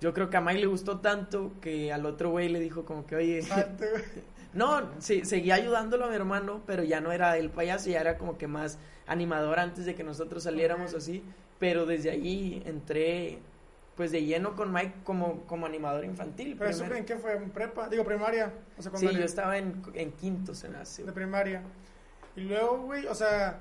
yo 0.00 0.12
creo 0.12 0.28
que 0.28 0.36
a 0.36 0.40
Mike 0.40 0.60
le 0.60 0.66
gustó 0.66 0.98
tanto 0.98 1.52
que 1.60 1.92
al 1.92 2.04
otro 2.04 2.30
güey 2.30 2.48
le 2.48 2.58
dijo 2.58 2.84
como 2.84 3.06
que, 3.06 3.14
oye, 3.14 3.40
no, 4.52 4.90
sí, 4.98 5.24
seguía 5.24 5.54
ayudándolo 5.54 6.06
a 6.06 6.08
mi 6.08 6.16
hermano, 6.16 6.60
pero 6.66 6.82
ya 6.82 7.00
no 7.00 7.12
era 7.12 7.38
el 7.38 7.50
payaso, 7.50 7.88
ya 7.88 8.00
era 8.00 8.18
como 8.18 8.36
que 8.36 8.48
más 8.48 8.78
animador 9.06 9.60
antes 9.60 9.86
de 9.86 9.94
que 9.94 10.02
nosotros 10.02 10.42
saliéramos 10.42 10.92
así. 10.94 11.22
Pero 11.60 11.86
desde 11.86 12.10
ahí 12.10 12.62
entré, 12.66 13.38
pues 13.94 14.10
de 14.10 14.24
lleno 14.24 14.56
con 14.56 14.72
Mike 14.72 14.94
como, 15.04 15.42
como 15.46 15.66
animador 15.66 16.04
infantil. 16.04 16.56
Pero 16.58 16.70
eso 16.70 16.84
en 16.84 17.04
qué 17.04 17.16
fue, 17.16 17.36
en 17.36 17.50
prepa, 17.50 17.88
digo 17.88 18.04
primaria, 18.04 18.52
o 18.76 18.96
Sí, 18.96 19.06
yo 19.06 19.24
estaba 19.24 19.56
en, 19.56 19.82
en 19.94 20.10
quinto, 20.12 20.52
se 20.52 20.68
me 20.68 20.78
hace. 20.78 21.04
de 21.04 21.12
primaria. 21.12 21.62
Y 22.34 22.40
luego, 22.40 22.78
güey, 22.82 23.06
o 23.06 23.14
sea, 23.14 23.60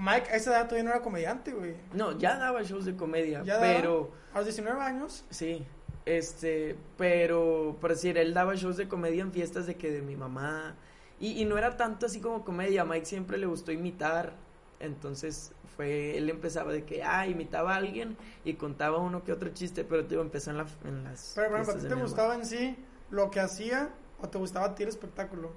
Mike 0.00 0.30
a 0.30 0.36
esa 0.36 0.50
edad 0.52 0.64
todavía 0.64 0.84
no 0.84 0.90
era 0.90 1.02
comediante, 1.02 1.52
güey. 1.52 1.74
No, 1.92 2.18
ya 2.18 2.36
daba 2.38 2.62
shows 2.62 2.84
de 2.84 2.96
comedia, 2.96 3.42
Ya 3.44 3.58
daba. 3.58 3.66
pero 3.74 4.10
A 4.32 4.38
los 4.38 4.46
19 4.46 4.80
años. 4.80 5.24
sí, 5.30 5.66
este, 6.06 6.76
pero 6.96 7.76
por 7.80 7.90
decir, 7.90 8.16
él 8.18 8.32
daba 8.34 8.54
shows 8.54 8.76
de 8.76 8.88
comedia 8.88 9.22
en 9.22 9.32
fiestas 9.32 9.66
de 9.66 9.76
que 9.76 9.90
de 9.90 10.02
mi 10.02 10.16
mamá. 10.16 10.74
Y, 11.20 11.40
y 11.40 11.44
no 11.44 11.58
era 11.58 11.76
tanto 11.76 12.06
así 12.06 12.20
como 12.20 12.44
comedia, 12.44 12.82
a 12.82 12.84
Mike 12.84 13.04
siempre 13.06 13.36
le 13.38 13.46
gustó 13.46 13.70
imitar. 13.72 14.32
Entonces 14.80 15.52
fue, 15.76 16.16
él 16.16 16.30
empezaba 16.30 16.72
de 16.72 16.84
que, 16.84 17.02
ah, 17.02 17.26
imitaba 17.26 17.74
a 17.74 17.76
alguien 17.76 18.16
y 18.44 18.54
contaba 18.54 18.96
uno 18.98 19.22
que 19.24 19.32
otro 19.32 19.50
chiste, 19.50 19.84
pero 19.84 20.06
tío, 20.06 20.22
empezó 20.22 20.50
en, 20.50 20.56
la, 20.56 20.66
en 20.84 21.04
las. 21.04 21.32
Pero, 21.36 21.54
ejemplo, 21.56 21.74
¿a 21.74 21.78
ti 21.78 21.86
te 21.86 21.94
gustaba 21.94 22.34
en 22.34 22.46
sí 22.46 22.76
lo 23.10 23.30
que 23.30 23.40
hacía 23.40 23.90
o 24.22 24.28
te 24.28 24.38
gustaba 24.38 24.66
a 24.66 24.74
ti 24.74 24.84
el 24.84 24.88
espectáculo? 24.88 25.52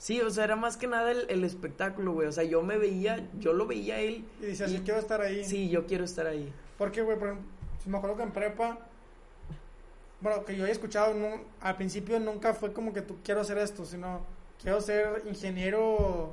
Sí, 0.00 0.18
o 0.22 0.30
sea, 0.30 0.44
era 0.44 0.56
más 0.56 0.78
que 0.78 0.86
nada 0.86 1.10
el, 1.12 1.26
el 1.28 1.44
espectáculo, 1.44 2.12
güey. 2.12 2.26
O 2.26 2.32
sea, 2.32 2.42
yo 2.44 2.62
me 2.62 2.78
veía, 2.78 3.28
yo 3.38 3.52
lo 3.52 3.66
veía 3.66 3.96
a 3.96 3.98
él. 4.00 4.24
Y 4.40 4.46
decías, 4.46 4.70
y- 4.70 4.78
yo 4.78 4.82
quiero 4.82 4.98
estar 4.98 5.20
ahí. 5.20 5.44
Sí, 5.44 5.68
yo 5.68 5.86
quiero 5.86 6.04
estar 6.04 6.26
ahí. 6.26 6.50
Porque, 6.78 7.02
güey, 7.02 7.18
por 7.18 7.28
ejemplo, 7.28 7.46
si 7.84 7.90
me 7.90 7.98
acuerdo 7.98 8.16
que 8.16 8.22
en 8.22 8.32
prepa, 8.32 8.78
bueno, 10.22 10.42
que 10.46 10.56
yo 10.56 10.62
había 10.62 10.72
escuchado, 10.72 11.12
no, 11.14 11.42
al 11.60 11.76
principio 11.76 12.18
nunca 12.18 12.54
fue 12.54 12.72
como 12.72 12.94
que 12.94 13.02
tú 13.02 13.18
quiero 13.22 13.42
hacer 13.42 13.58
esto, 13.58 13.84
sino 13.84 14.24
quiero 14.62 14.80
ser 14.80 15.22
ingeniero 15.26 16.32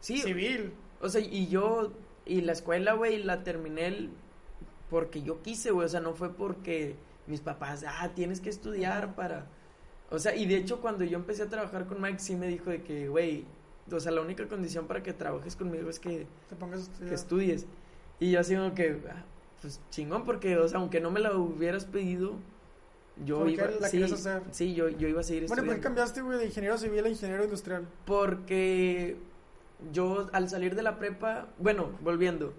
Sí, 0.00 0.18
civil. 0.18 0.74
O 1.00 1.08
sea, 1.08 1.20
y 1.22 1.48
yo, 1.48 1.92
y 2.26 2.42
la 2.42 2.52
escuela, 2.52 2.92
güey, 2.92 3.22
la 3.22 3.42
terminé 3.42 4.10
porque 4.90 5.22
yo 5.22 5.40
quise, 5.42 5.70
güey. 5.70 5.86
O 5.86 5.88
sea, 5.88 6.00
no 6.00 6.12
fue 6.14 6.34
porque 6.34 6.96
mis 7.26 7.40
papás, 7.40 7.84
ah, 7.86 8.10
tienes 8.14 8.40
que 8.40 8.50
estudiar 8.50 9.14
para. 9.14 9.46
O 10.10 10.18
sea, 10.18 10.34
y 10.34 10.46
de 10.46 10.56
hecho, 10.56 10.80
cuando 10.80 11.04
yo 11.04 11.18
empecé 11.18 11.42
a 11.42 11.48
trabajar 11.48 11.86
con 11.86 12.00
Mike, 12.00 12.18
sí 12.18 12.34
me 12.34 12.48
dijo 12.48 12.70
de 12.70 12.82
que, 12.82 13.08
güey, 13.08 13.44
o 13.90 14.00
sea, 14.00 14.12
la 14.12 14.20
única 14.22 14.46
condición 14.48 14.86
para 14.86 15.02
que 15.02 15.12
trabajes 15.12 15.56
conmigo 15.56 15.90
es 15.90 15.98
que, 15.98 16.26
Te 16.48 16.56
pongas 16.56 16.90
que 16.98 17.14
estudies. 17.14 17.66
Y 18.20 18.30
yo 18.32 18.40
así 18.40 18.54
como 18.56 18.74
que, 18.74 19.00
ah, 19.10 19.24
pues 19.60 19.80
chingón, 19.90 20.24
porque, 20.24 20.56
o 20.56 20.66
sea, 20.68 20.78
aunque 20.80 21.00
no 21.00 21.10
me 21.10 21.20
la 21.20 21.36
hubieras 21.36 21.84
pedido, 21.84 22.34
yo 23.24 23.38
¿Por 23.40 23.46
qué 23.48 23.52
iba. 23.54 23.66
la 23.80 23.88
sí, 23.88 24.02
hacer? 24.02 24.42
sí, 24.50 24.74
yo, 24.74 24.88
yo 24.88 25.08
iba 25.08 25.20
a 25.20 25.24
seguir 25.24 25.46
Bueno, 25.48 25.62
¿por 25.64 25.74
qué 25.74 25.76
estudiando. 25.76 25.82
cambiaste, 25.82 26.22
güey, 26.22 26.38
de 26.38 26.46
ingeniero 26.46 26.78
civil 26.78 27.04
a 27.04 27.08
ingeniero 27.08 27.44
industrial? 27.44 27.86
Porque 28.04 29.16
yo 29.92 30.28
al 30.32 30.48
salir 30.48 30.74
de 30.74 30.82
la 30.82 30.98
prepa, 30.98 31.48
bueno, 31.58 31.90
volviendo, 32.00 32.54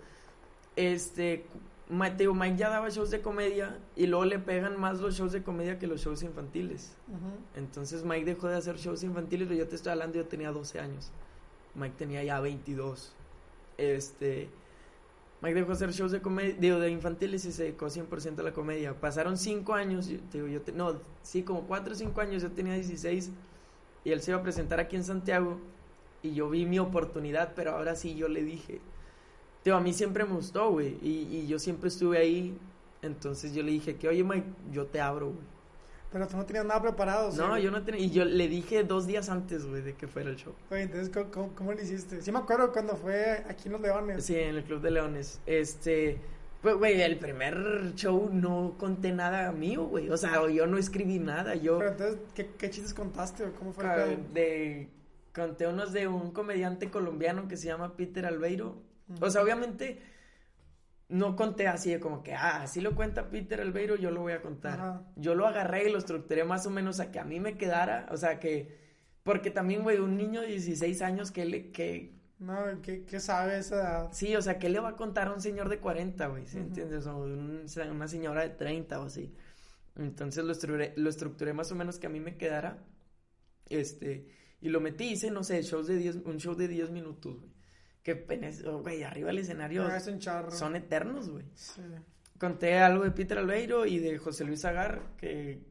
este, 0.76 1.46
Ma- 1.90 2.12
te 2.12 2.24
digo, 2.24 2.36
Mike 2.36 2.56
ya 2.58 2.70
daba 2.70 2.90
shows 2.90 3.10
de 3.10 3.22
comedia 3.22 3.80
y 3.96 4.06
luego 4.08 4.24
le 4.26 4.38
pegan 4.40 4.80
más 4.80 5.00
los 5.00 5.16
shows 5.16 5.32
de 5.32 5.42
comedia 5.44 5.80
que 5.80 5.88
los 5.88 6.02
shows 6.02 6.22
infantiles. 6.24 6.96
Entonces 7.56 8.04
Mike 8.06 8.26
dejó 8.26 8.48
de 8.48 8.56
hacer 8.58 8.78
shows 8.78 9.04
infantiles, 9.04 9.48
pero 9.48 9.60
yo 9.60 9.68
te 9.68 9.76
estoy 9.76 9.92
hablando, 9.94 10.18
yo 10.18 10.26
tenía 10.26 10.52
12 10.52 10.80
años. 10.80 11.12
Mike 11.76 11.96
tenía 11.98 12.24
ya 12.24 12.40
22. 12.40 13.16
Este, 13.78 14.50
Mike 15.42 15.56
dejó 15.56 15.68
de 15.70 15.74
hacer 15.74 15.92
shows 15.92 16.12
de 16.12 16.22
comedia, 16.22 16.56
digo, 16.60 16.80
de 16.80 16.92
infantiles 16.92 17.46
y 17.46 17.52
se 17.52 17.64
dedicó 17.64 17.88
100% 17.90 18.40
a 18.40 18.44
la 18.44 18.54
comedia. 18.54 18.94
Pasaron 19.00 19.38
5 19.38 19.74
años, 19.74 20.08
yo, 20.08 20.20
te 20.32 20.38
digo, 20.40 20.48
yo 20.48 20.62
te- 20.62 20.74
no, 20.74 20.96
sí, 21.24 21.44
como 21.44 21.64
4 21.64 21.94
o 21.94 21.96
5 21.96 22.22
años, 22.22 22.44
yo 22.44 22.52
tenía 22.52 22.74
16 22.76 23.32
y 24.04 24.12
él 24.12 24.22
se 24.22 24.32
iba 24.32 24.40
a 24.40 24.44
presentar 24.44 24.80
aquí 24.80 24.96
en 24.96 25.04
Santiago 25.04 25.58
y 26.22 26.34
yo 26.34 26.50
vi 26.50 26.66
mi 26.66 26.78
oportunidad, 26.80 27.54
pero 27.56 27.72
ahora 27.72 27.96
sí 27.96 28.16
yo 28.16 28.28
le 28.28 28.44
dije, 28.44 28.80
Tío, 29.64 29.76
a 29.76 29.82
mí 29.82 29.94
siempre 29.94 30.24
me 30.26 30.36
gustó, 30.36 30.72
güey, 30.72 30.98
y, 31.02 31.28
y 31.32 31.48
yo 31.48 31.60
siempre 31.60 31.90
estuve 31.90 32.18
ahí, 32.18 32.58
entonces 33.02 33.54
yo 33.54 33.64
le 33.64 33.72
dije 33.72 33.96
que, 33.96 34.08
oye, 34.08 34.24
Mike, 34.24 34.48
yo 34.72 34.86
te 34.86 35.02
abro, 35.02 35.28
güey. 35.28 35.60
Pero 36.12 36.28
tú 36.28 36.38
no 36.38 36.46
tenías 36.46 36.66
nada 36.66 36.82
preparado, 36.82 37.32
¿sí? 37.32 37.38
No, 37.38 37.58
yo 37.60 37.70
no 37.70 37.84
tenía. 37.84 38.02
Y 38.02 38.10
yo 38.10 38.26
le 38.26 38.48
dije 38.48 38.84
dos 38.84 39.06
días 39.06 39.30
antes, 39.30 39.66
güey, 39.68 39.84
de 39.84 39.94
que 39.94 40.08
fuera 40.08 40.30
el 40.30 40.38
show. 40.38 40.54
Oye, 40.72 40.82
entonces, 40.82 41.10
¿cómo, 41.10 41.30
cómo, 41.30 41.56
cómo 41.56 41.74
le 41.74 41.84
hiciste? 41.84 42.22
Sí 42.22 42.32
me 42.32 42.40
acuerdo 42.40 42.72
cuando 42.72 42.96
fue 42.96 43.44
aquí 43.48 43.68
en 43.68 43.74
Los 43.74 43.82
Leones. 43.82 44.26
Sí, 44.26 44.36
en 44.36 44.56
el 44.56 44.64
Club 44.64 44.82
de 44.82 44.92
Leones. 44.92 45.40
Este. 45.46 46.20
Pues, 46.64 46.76
güey, 46.76 47.00
el 47.00 47.20
primer 47.20 47.94
show 47.96 48.30
no 48.34 48.76
conté 48.80 49.12
nada 49.12 49.52
mío, 49.52 49.86
güey. 49.86 50.10
O 50.10 50.18
sea, 50.18 50.50
yo 50.50 50.66
no 50.66 50.78
escribí 50.78 51.20
nada. 51.20 51.54
Yo. 51.56 51.78
Pero 51.78 51.92
entonces, 51.92 52.18
¿qué, 52.34 52.50
qué 52.58 52.70
chistes 52.72 52.96
contaste 52.96 53.46
o 53.46 53.54
cómo 53.54 53.72
fue 53.72 53.86
el 54.14 54.34
de. 54.34 54.90
Conté 55.34 55.68
unos 55.68 55.94
de 55.94 56.08
un 56.08 56.32
comediante 56.32 56.90
colombiano 56.90 57.48
que 57.48 57.56
se 57.56 57.68
llama 57.68 57.96
Peter 57.96 58.26
Albeiro. 58.26 58.78
O 59.22 59.30
sea, 59.30 59.42
obviamente. 59.44 60.00
No 61.12 61.36
conté 61.36 61.68
así 61.68 61.90
de 61.90 62.00
como 62.00 62.22
que, 62.22 62.36
ah, 62.36 62.62
así 62.62 62.82
lo 62.82 62.94
cuenta 62.94 63.32
Peter 63.32 63.60
Albeiro, 63.62 63.96
yo 63.96 64.12
lo 64.12 64.22
voy 64.22 64.34
a 64.34 64.44
contar. 64.44 64.74
Ajá. 64.80 65.12
Yo 65.16 65.34
lo 65.34 65.48
agarré 65.48 65.90
y 65.90 65.92
lo 65.92 65.98
estructuré 65.98 66.44
más 66.44 66.68
o 66.68 66.70
menos 66.70 67.00
a 67.00 67.10
que 67.10 67.18
a 67.18 67.24
mí 67.24 67.40
me 67.40 67.58
quedara. 67.58 68.08
O 68.12 68.18
sea, 68.18 68.40
que. 68.40 68.78
Porque 69.24 69.50
también, 69.50 69.82
güey, 69.82 69.98
un 69.98 70.18
niño 70.18 70.42
de 70.42 70.48
16 70.48 71.02
años 71.02 71.32
que 71.32 71.46
le. 71.46 71.72
Que, 71.72 72.14
No, 72.38 72.56
¿qué, 72.84 73.06
qué 73.06 73.20
sabe 73.20 73.58
esa 73.58 73.76
edad? 73.76 74.10
Sí, 74.12 74.36
o 74.36 74.42
sea, 74.44 74.60
¿qué 74.60 74.70
le 74.70 74.80
va 74.80 74.90
a 74.90 74.96
contar 74.96 75.30
a 75.30 75.34
un 75.34 75.42
señor 75.42 75.68
de 75.70 75.80
40, 75.80 76.28
güey? 76.28 76.46
¿Sí 76.46 76.58
entiendes? 76.60 77.08
O 77.08 77.18
un- 77.18 77.66
una 77.92 78.08
señora 78.08 78.44
de 78.44 78.50
30 78.52 79.00
o 79.00 79.06
así. 79.06 79.34
Entonces 79.96 80.44
lo 80.46 80.52
estructuré, 80.52 80.94
lo 80.96 81.10
estructuré 81.10 81.54
más 81.54 81.72
o 81.72 81.76
menos 81.76 81.98
que 81.98 82.06
a 82.06 82.10
mí 82.12 82.20
me 82.20 82.38
quedara. 82.38 82.78
Este, 83.68 84.28
y 84.62 84.70
lo 84.70 84.80
metí, 84.80 85.06
hice, 85.12 85.32
no 85.32 85.44
sé, 85.44 85.62
shows 85.64 85.88
de 85.88 85.98
10, 85.98 86.16
un 86.26 86.38
show 86.40 86.56
de 86.56 86.68
10 86.68 86.92
minutos, 86.92 87.40
güey. 87.40 87.52
Que, 88.04 88.26
oh, 88.66 88.80
güey, 88.80 89.04
arriba 89.04 89.28
del 89.28 89.40
escenario 89.40 89.86
Ah, 89.86 89.98
es 89.98 90.10
son 90.58 90.76
eternos, 90.76 91.30
güey. 91.30 91.46
Sí. 91.54 91.82
conté 92.38 92.78
algo 92.80 93.04
de 93.04 93.12
Peter 93.12 93.38
Albeiro 93.38 93.86
y 93.86 94.00
de 94.00 94.18
José 94.18 94.46
Luis 94.46 94.64
Agar, 94.66 95.02
que 95.18 95.62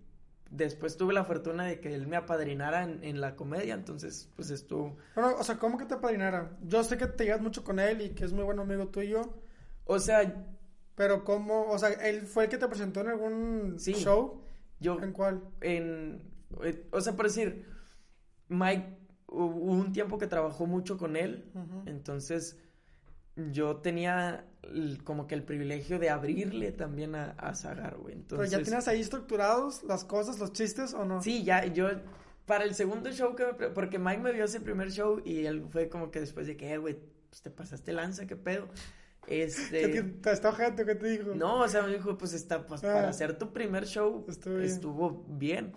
después 0.51 0.97
tuve 0.97 1.15
la 1.15 1.25
fortuna 1.25 1.65
de 1.65 1.81
que 1.81 1.95
él 1.95 2.07
me 2.07 2.17
apadrinara 2.17 2.85
en, 2.85 3.03
en 3.05 3.21
la 3.21 3.35
comedia, 3.37 3.75
entonces 3.75 4.31
pues 4.37 4.51
estuvo... 4.51 4.97
Bueno, 5.15 5.35
o 5.39 5.45
sea, 5.45 5.57
¿cómo 5.59 5.79
que 5.79 5.85
te 5.87 5.95
apadrinara? 5.95 6.57
Yo 6.63 6.85
sé 6.85 6.97
que 6.99 7.07
te 7.07 7.25
llevas 7.25 7.41
mucho 7.41 7.65
con 7.65 7.79
él 7.79 8.01
y 8.03 8.11
que 8.11 8.25
es 8.25 8.33
muy 8.33 8.45
buen 8.45 8.59
amigo 8.59 8.89
tuyo, 8.89 9.35
O 9.85 9.99
sea, 9.99 10.45
pero 10.95 11.25
¿cómo? 11.25 11.67
O 11.71 11.79
sea, 11.79 11.89
¿él 11.91 12.23
fue 12.27 12.45
el 12.45 12.51
que 12.51 12.59
te 12.59 12.69
presentó 12.69 13.01
en 13.01 13.09
algún 13.09 13.77
Sí. 13.79 13.95
show? 13.95 14.43
yo 14.81 15.01
¿En 15.03 15.13
cuál? 15.13 15.43
en... 15.61 16.23
eh, 16.63 16.87
O 16.93 17.01
sea, 17.01 17.15
por 17.17 17.27
decir, 17.27 17.65
Mike, 18.49 18.97
hubo 19.29 19.73
un 19.73 19.93
tiempo 19.93 20.19
que 20.19 20.27
trabajó 20.27 20.67
mucho 20.67 20.97
con 20.99 21.17
él, 21.17 21.45
entonces 21.87 22.57
yo 23.53 23.77
tenía 23.77 24.45
el- 24.63 25.03
como 25.05 25.27
que 25.29 25.35
el 25.37 25.45
privilegio 25.45 25.99
de 25.99 26.11
abrirle 26.11 26.73
también 26.73 27.15
a, 27.15 27.31
a 27.39 27.55
Zagar, 27.55 27.97
güey. 27.99 28.15
¿Pero 28.15 28.21
Entonces, 28.43 28.51
ya 28.51 28.63
tienes 28.63 28.89
ahí 28.89 29.01
estructurados 29.01 29.85
las 29.85 30.05
cosas, 30.05 30.39
los 30.41 30.53
chistes 30.53 30.93
o 30.95 31.05
no? 31.05 31.23
Sí, 31.23 31.45
ya, 31.45 31.65
yo, 31.67 31.89
para 32.47 32.65
el 32.65 32.75
segundo 32.75 33.13
show 33.13 33.37
que 33.37 33.45
me, 33.47 33.69
porque 33.69 33.99
Mike 33.99 34.21
me 34.23 34.33
vio 34.33 34.45
ese 34.45 34.61
primer 34.61 34.91
show 34.91 35.21
y 35.25 35.47
él 35.47 35.67
fue 35.71 35.89
como 35.89 36.11
que 36.11 36.19
después 36.21 36.47
de 36.49 36.57
que, 36.57 36.73
eh, 36.73 36.79
güey, 36.79 36.99
pues 37.31 37.43
te 37.43 37.51
pasaste 37.51 37.93
lanza, 37.93 38.27
qué 38.27 38.35
pedo. 38.37 38.67
¿Qué 39.27 39.43
Este, 39.45 39.89
te, 39.89 40.03
te 40.03 40.33
está 40.33 40.49
ojete? 40.49 40.85
¿Qué 40.87 40.95
te 40.95 41.07
dijo? 41.07 41.35
no, 41.35 41.61
o 41.61 41.69
sea, 41.69 41.83
me 41.83 41.93
dijo, 41.93 42.17
pues 42.19 42.33
está, 42.33 42.67
pues 42.67 42.83
Ah. 42.83 42.93
para 42.95 43.09
hacer 43.11 43.37
tu 43.39 43.53
primer 43.53 43.87
show 43.87 44.25
Estuvo 44.27 44.55
bien. 44.57 44.65
estuvo 44.71 45.25
bien. 45.29 45.73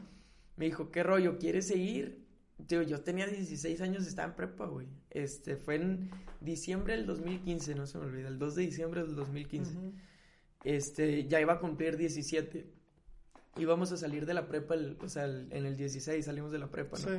Me 0.56 0.66
dijo, 0.66 0.90
¿qué 0.90 1.04
rollo? 1.04 1.38
¿Quieres 1.38 1.68
seguir? 1.68 2.21
Digo, 2.68 2.82
yo 2.84 3.02
tenía 3.02 3.28
16 3.28 3.82
años, 3.82 4.06
estaba 4.08 4.30
en 4.30 4.36
prepa, 4.36 4.66
güey. 4.68 4.88
Este, 5.10 5.56
fue 5.58 5.76
en 5.76 6.10
diciembre 6.40 6.96
del 6.96 7.06
2015, 7.06 7.76
no 7.76 7.86
se 7.88 7.98
me 7.98 8.06
olvida, 8.06 8.28
el 8.28 8.40
2 8.40 8.56
de 8.56 8.62
diciembre 8.64 9.02
del 9.04 9.16
2015. 9.16 9.78
Ujú. 9.78 9.94
Este, 10.64 11.28
ya 11.28 11.42
iba 11.42 11.54
a 11.54 11.60
cumplir 11.60 11.98
17. 11.98 12.68
Íbamos 13.58 13.92
a 13.92 13.98
salir 13.98 14.26
de 14.26 14.34
la 14.34 14.48
prepa, 14.48 14.76
el- 14.76 14.98
o 15.02 15.10
sea, 15.10 15.26
el- 15.26 15.48
en 15.52 15.66
el 15.66 15.76
16 15.76 16.26
salimos 16.26 16.52
de 16.52 16.60
la 16.60 16.70
prepa, 16.72 16.98
¿no? 17.00 17.04
Sí. 17.10 17.18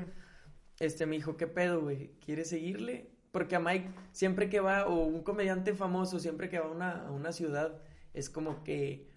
Este, 0.81 1.07
me 1.07 1.17
dijo, 1.17 1.37
¿qué 1.37 1.47
pedo, 1.47 1.83
güey? 1.83 2.13
¿Quieres 2.25 2.49
seguirle? 2.49 3.11
Porque 3.31 3.57
a 3.57 3.61
Mike, 3.61 3.91
siempre 4.13 4.49
que 4.49 4.61
va, 4.61 4.87
o 4.87 5.05
un 5.05 5.23
comediante 5.23 5.75
famoso, 5.75 6.19
siempre 6.19 6.49
que 6.49 6.59
va 6.59 6.67
a 6.67 6.71
una, 6.71 7.07
a 7.07 7.11
una 7.11 7.33
ciudad, 7.33 7.83
es 8.15 8.31
como 8.31 8.63
que, 8.65 9.09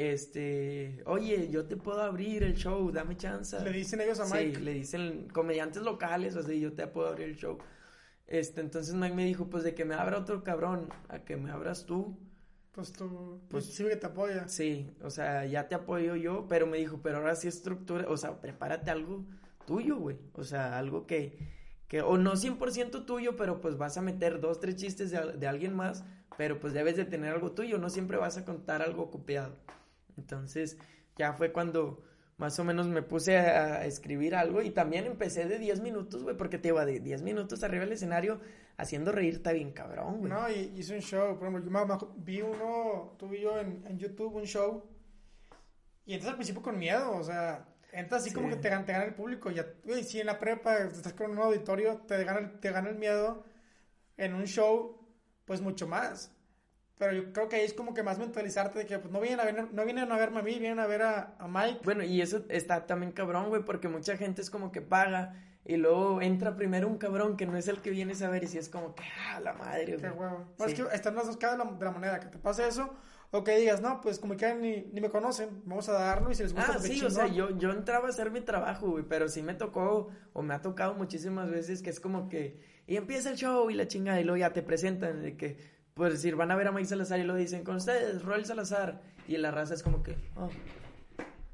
este, 0.00 1.02
oye, 1.06 1.48
yo 1.50 1.66
te 1.66 1.76
puedo 1.76 2.00
abrir 2.02 2.42
el 2.42 2.54
show, 2.54 2.90
dame 2.90 3.16
chance. 3.16 3.58
Le 3.60 3.72
dicen 3.72 4.00
ellos 4.00 4.20
a 4.20 4.24
Mike. 4.24 4.56
Sí, 4.58 4.62
le 4.64 4.72
dicen 4.74 5.28
comediantes 5.32 5.82
locales, 5.82 6.36
o 6.36 6.42
sea, 6.42 6.54
yo 6.54 6.72
te 6.72 6.86
puedo 6.86 7.08
abrir 7.08 7.28
el 7.28 7.36
show. 7.36 7.58
Este, 8.26 8.60
entonces 8.60 8.94
Mike 8.94 9.14
me 9.14 9.24
dijo, 9.24 9.50
pues 9.50 9.64
de 9.64 9.74
que 9.74 9.84
me 9.84 9.94
abra 9.94 10.18
otro 10.18 10.44
cabrón, 10.44 10.88
a 11.08 11.20
que 11.24 11.36
me 11.36 11.50
abras 11.50 11.84
tú. 11.86 12.16
Pues 12.72 12.92
tú, 12.92 13.40
Pues- 13.50 13.66
sí 13.66 13.84
que 13.84 13.96
te 13.96 14.06
apoya. 14.06 14.46
Sí, 14.48 14.88
o 15.02 15.10
sea, 15.10 15.44
ya 15.44 15.66
te 15.68 15.74
apoyo 15.74 16.14
yo, 16.14 16.46
pero 16.48 16.66
me 16.66 16.78
dijo, 16.78 17.00
pero 17.02 17.18
ahora 17.18 17.34
sí 17.34 17.48
estructura, 17.48 18.06
o 18.08 18.16
sea, 18.16 18.40
prepárate 18.40 18.90
algo 18.90 19.24
tuyo, 19.66 19.96
güey. 19.96 20.16
O 20.34 20.44
sea, 20.44 20.78
algo 20.78 21.06
que, 21.06 21.36
que, 21.88 22.00
o 22.02 22.16
no 22.16 22.36
100% 22.36 23.04
tuyo, 23.04 23.34
pero 23.36 23.60
pues 23.60 23.76
vas 23.76 23.98
a 23.98 24.02
meter 24.02 24.40
dos, 24.40 24.60
tres 24.60 24.76
chistes 24.76 25.10
de, 25.10 25.32
de 25.36 25.46
alguien 25.48 25.74
más, 25.74 26.04
pero 26.38 26.60
pues 26.60 26.72
debes 26.72 26.96
de 26.96 27.04
tener 27.04 27.34
algo 27.34 27.52
tuyo, 27.52 27.78
no 27.78 27.90
siempre 27.90 28.16
vas 28.16 28.36
a 28.38 28.44
contar 28.44 28.80
algo 28.82 29.10
copiado. 29.10 29.56
Entonces, 30.20 30.76
ya 31.16 31.32
fue 31.32 31.50
cuando 31.52 32.02
más 32.36 32.58
o 32.58 32.64
menos 32.64 32.86
me 32.88 33.02
puse 33.02 33.36
a, 33.38 33.84
escribir 33.84 34.34
algo 34.34 34.62
y 34.62 34.70
también 34.70 35.06
empecé 35.06 35.46
de 35.46 35.58
10 35.58 35.80
minutos, 35.80 36.22
güey, 36.22 36.36
porque 36.36 36.58
te 36.58 36.68
iba 36.68 36.84
de 36.86 37.00
10 37.00 37.22
minutos 37.22 37.62
arriba 37.62 37.84
del 37.84 37.92
escenario 37.92 38.40
haciendo 38.76 39.12
reírte 39.12 39.52
bien 39.52 39.72
cabrón, 39.72 40.18
güey. 40.20 40.32
No, 40.32 40.48
y 40.48 40.72
hice 40.76 40.94
un 40.94 41.00
show. 41.02 41.38
Por 41.38 41.48
ejemplo, 41.48 41.64
yo 41.64 41.70
me- 41.70 41.84
me- 41.86 42.24
vi 42.24 42.40
uno, 42.42 43.16
y 43.32 43.40
yo 43.40 43.58
en, 43.58 43.84
en 43.86 43.98
YouTube, 43.98 44.34
un 44.36 44.44
show. 44.44 44.84
Y 46.06 46.14
entras 46.14 46.30
al 46.30 46.36
principio 46.36 46.62
con 46.62 46.78
miedo, 46.78 47.12
o 47.16 47.22
sea, 47.22 47.66
entras 47.92 48.22
así 48.22 48.30
Sí. 48.30 48.34
como 48.36 48.48
que 48.48 48.56
te, 48.56 48.70
te 48.70 48.92
gana 48.92 49.04
el 49.04 49.14
público. 49.14 49.50
Ya, 49.50 49.66
güey, 49.84 50.02
si 50.02 50.18
en 50.20 50.26
la 50.26 50.38
prepa 50.38 50.78
estás 50.78 51.12
con 51.12 51.30
un 51.32 51.38
auditorio, 51.38 51.98
te 52.08 52.24
gana, 52.24 52.58
te 52.60 52.70
gana 52.70 52.88
el 52.88 52.96
miedo. 52.96 53.44
En 54.16 54.32
un 54.34 54.46
show, 54.46 54.98
pues 55.44 55.60
mucho 55.60 55.86
más. 55.86 56.34
Pero 57.00 57.12
yo 57.14 57.32
creo 57.32 57.48
que 57.48 57.56
ahí 57.56 57.64
es 57.64 57.74
como 57.74 57.94
que 57.94 58.02
más 58.04 58.18
mentalizarte 58.18 58.78
de 58.78 58.86
que 58.86 58.98
pues, 59.00 59.10
no, 59.12 59.20
vienen 59.20 59.40
a 59.40 59.44
ver, 59.44 59.72
no 59.72 59.84
vienen 59.84 60.12
a 60.12 60.16
verme 60.16 60.38
a 60.40 60.42
mí, 60.42 60.58
vienen 60.60 60.78
a 60.78 60.86
ver 60.86 61.02
a, 61.02 61.34
a 61.38 61.48
Mike. 61.48 61.80
Bueno, 61.82 62.04
y 62.04 62.20
eso 62.20 62.44
está 62.50 62.86
también 62.86 63.10
cabrón, 63.10 63.48
güey, 63.48 63.64
porque 63.64 63.88
mucha 63.88 64.16
gente 64.18 64.42
es 64.42 64.50
como 64.50 64.70
que 64.70 64.82
paga 64.82 65.34
y 65.64 65.76
luego 65.78 66.20
entra 66.22 66.56
primero 66.56 66.86
un 66.88 66.98
cabrón 66.98 67.36
que 67.36 67.46
no 67.46 67.56
es 67.56 67.66
el 67.68 67.80
que 67.80 67.90
vienes 67.90 68.20
a 68.22 68.28
ver 68.30 68.44
y 68.44 68.48
si 68.48 68.58
es 68.58 68.68
como 68.68 68.94
que, 68.94 69.02
ah, 69.28 69.40
la 69.40 69.54
madre, 69.54 69.86
Qué 69.86 69.96
güey. 69.96 70.10
huevo. 70.12 70.46
No, 70.58 70.66
Sí. 70.66 70.72
Es 70.72 70.80
que 70.80 70.94
están 70.94 71.14
las 71.16 71.26
dos 71.26 71.36
caras 71.38 71.58
de 71.58 71.64
la, 71.64 71.70
de 71.72 71.84
la 71.86 71.90
moneda. 71.90 72.20
Que 72.20 72.26
te 72.28 72.38
pase 72.38 72.68
eso 72.68 72.90
o 73.30 73.44
que 73.44 73.56
digas, 73.56 73.80
no, 73.80 74.00
pues 74.02 74.18
como 74.18 74.36
que 74.36 74.54
ni, 74.54 74.82
ni 74.92 75.00
me 75.00 75.08
conocen, 75.08 75.62
vamos 75.64 75.88
a 75.88 75.92
darlo 75.92 76.30
y 76.30 76.34
si 76.34 76.42
les 76.42 76.52
gusta, 76.52 76.72
Ah, 76.72 76.78
qué 76.82 76.88
sí, 76.88 77.02
o 77.04 77.08
sea, 77.10 77.26
chingón. 77.28 77.50
yo, 77.52 77.58
yo 77.58 77.70
entraba 77.70 78.08
a 78.08 78.10
hacer 78.10 78.30
mi 78.32 78.40
trabajo, 78.40 78.90
güey, 78.90 79.04
pero 79.08 79.28
sí 79.28 79.40
me 79.42 79.54
tocó, 79.54 80.08
o 80.32 80.42
me 80.42 80.52
ha 80.52 80.60
tocado 80.60 80.94
muchísimas 80.94 81.48
veces 81.48 81.80
que 81.80 81.90
es 81.90 82.00
como 82.00 82.28
que, 82.28 82.58
y 82.88 82.96
empieza 82.96 83.30
el 83.30 83.36
show 83.36 83.70
y 83.70 83.74
la 83.74 83.86
chingada, 83.86 84.20
y 84.20 84.24
luego 84.24 84.36
ya 84.38 84.52
te 84.52 84.62
presentan, 84.62 85.22
de 85.22 85.36
que, 85.36 85.56
por 86.00 86.10
decir, 86.10 86.34
van 86.34 86.50
a 86.50 86.56
ver 86.56 86.66
a 86.66 86.72
Mike 86.72 86.88
Salazar 86.88 87.20
y 87.20 87.24
lo 87.24 87.34
dicen, 87.34 87.62
con 87.62 87.76
ustedes, 87.76 88.22
Roel 88.22 88.46
Salazar, 88.46 89.02
y 89.28 89.36
la 89.36 89.50
raza 89.50 89.74
es 89.74 89.82
como 89.82 90.02
que, 90.02 90.16
oh. 90.34 90.48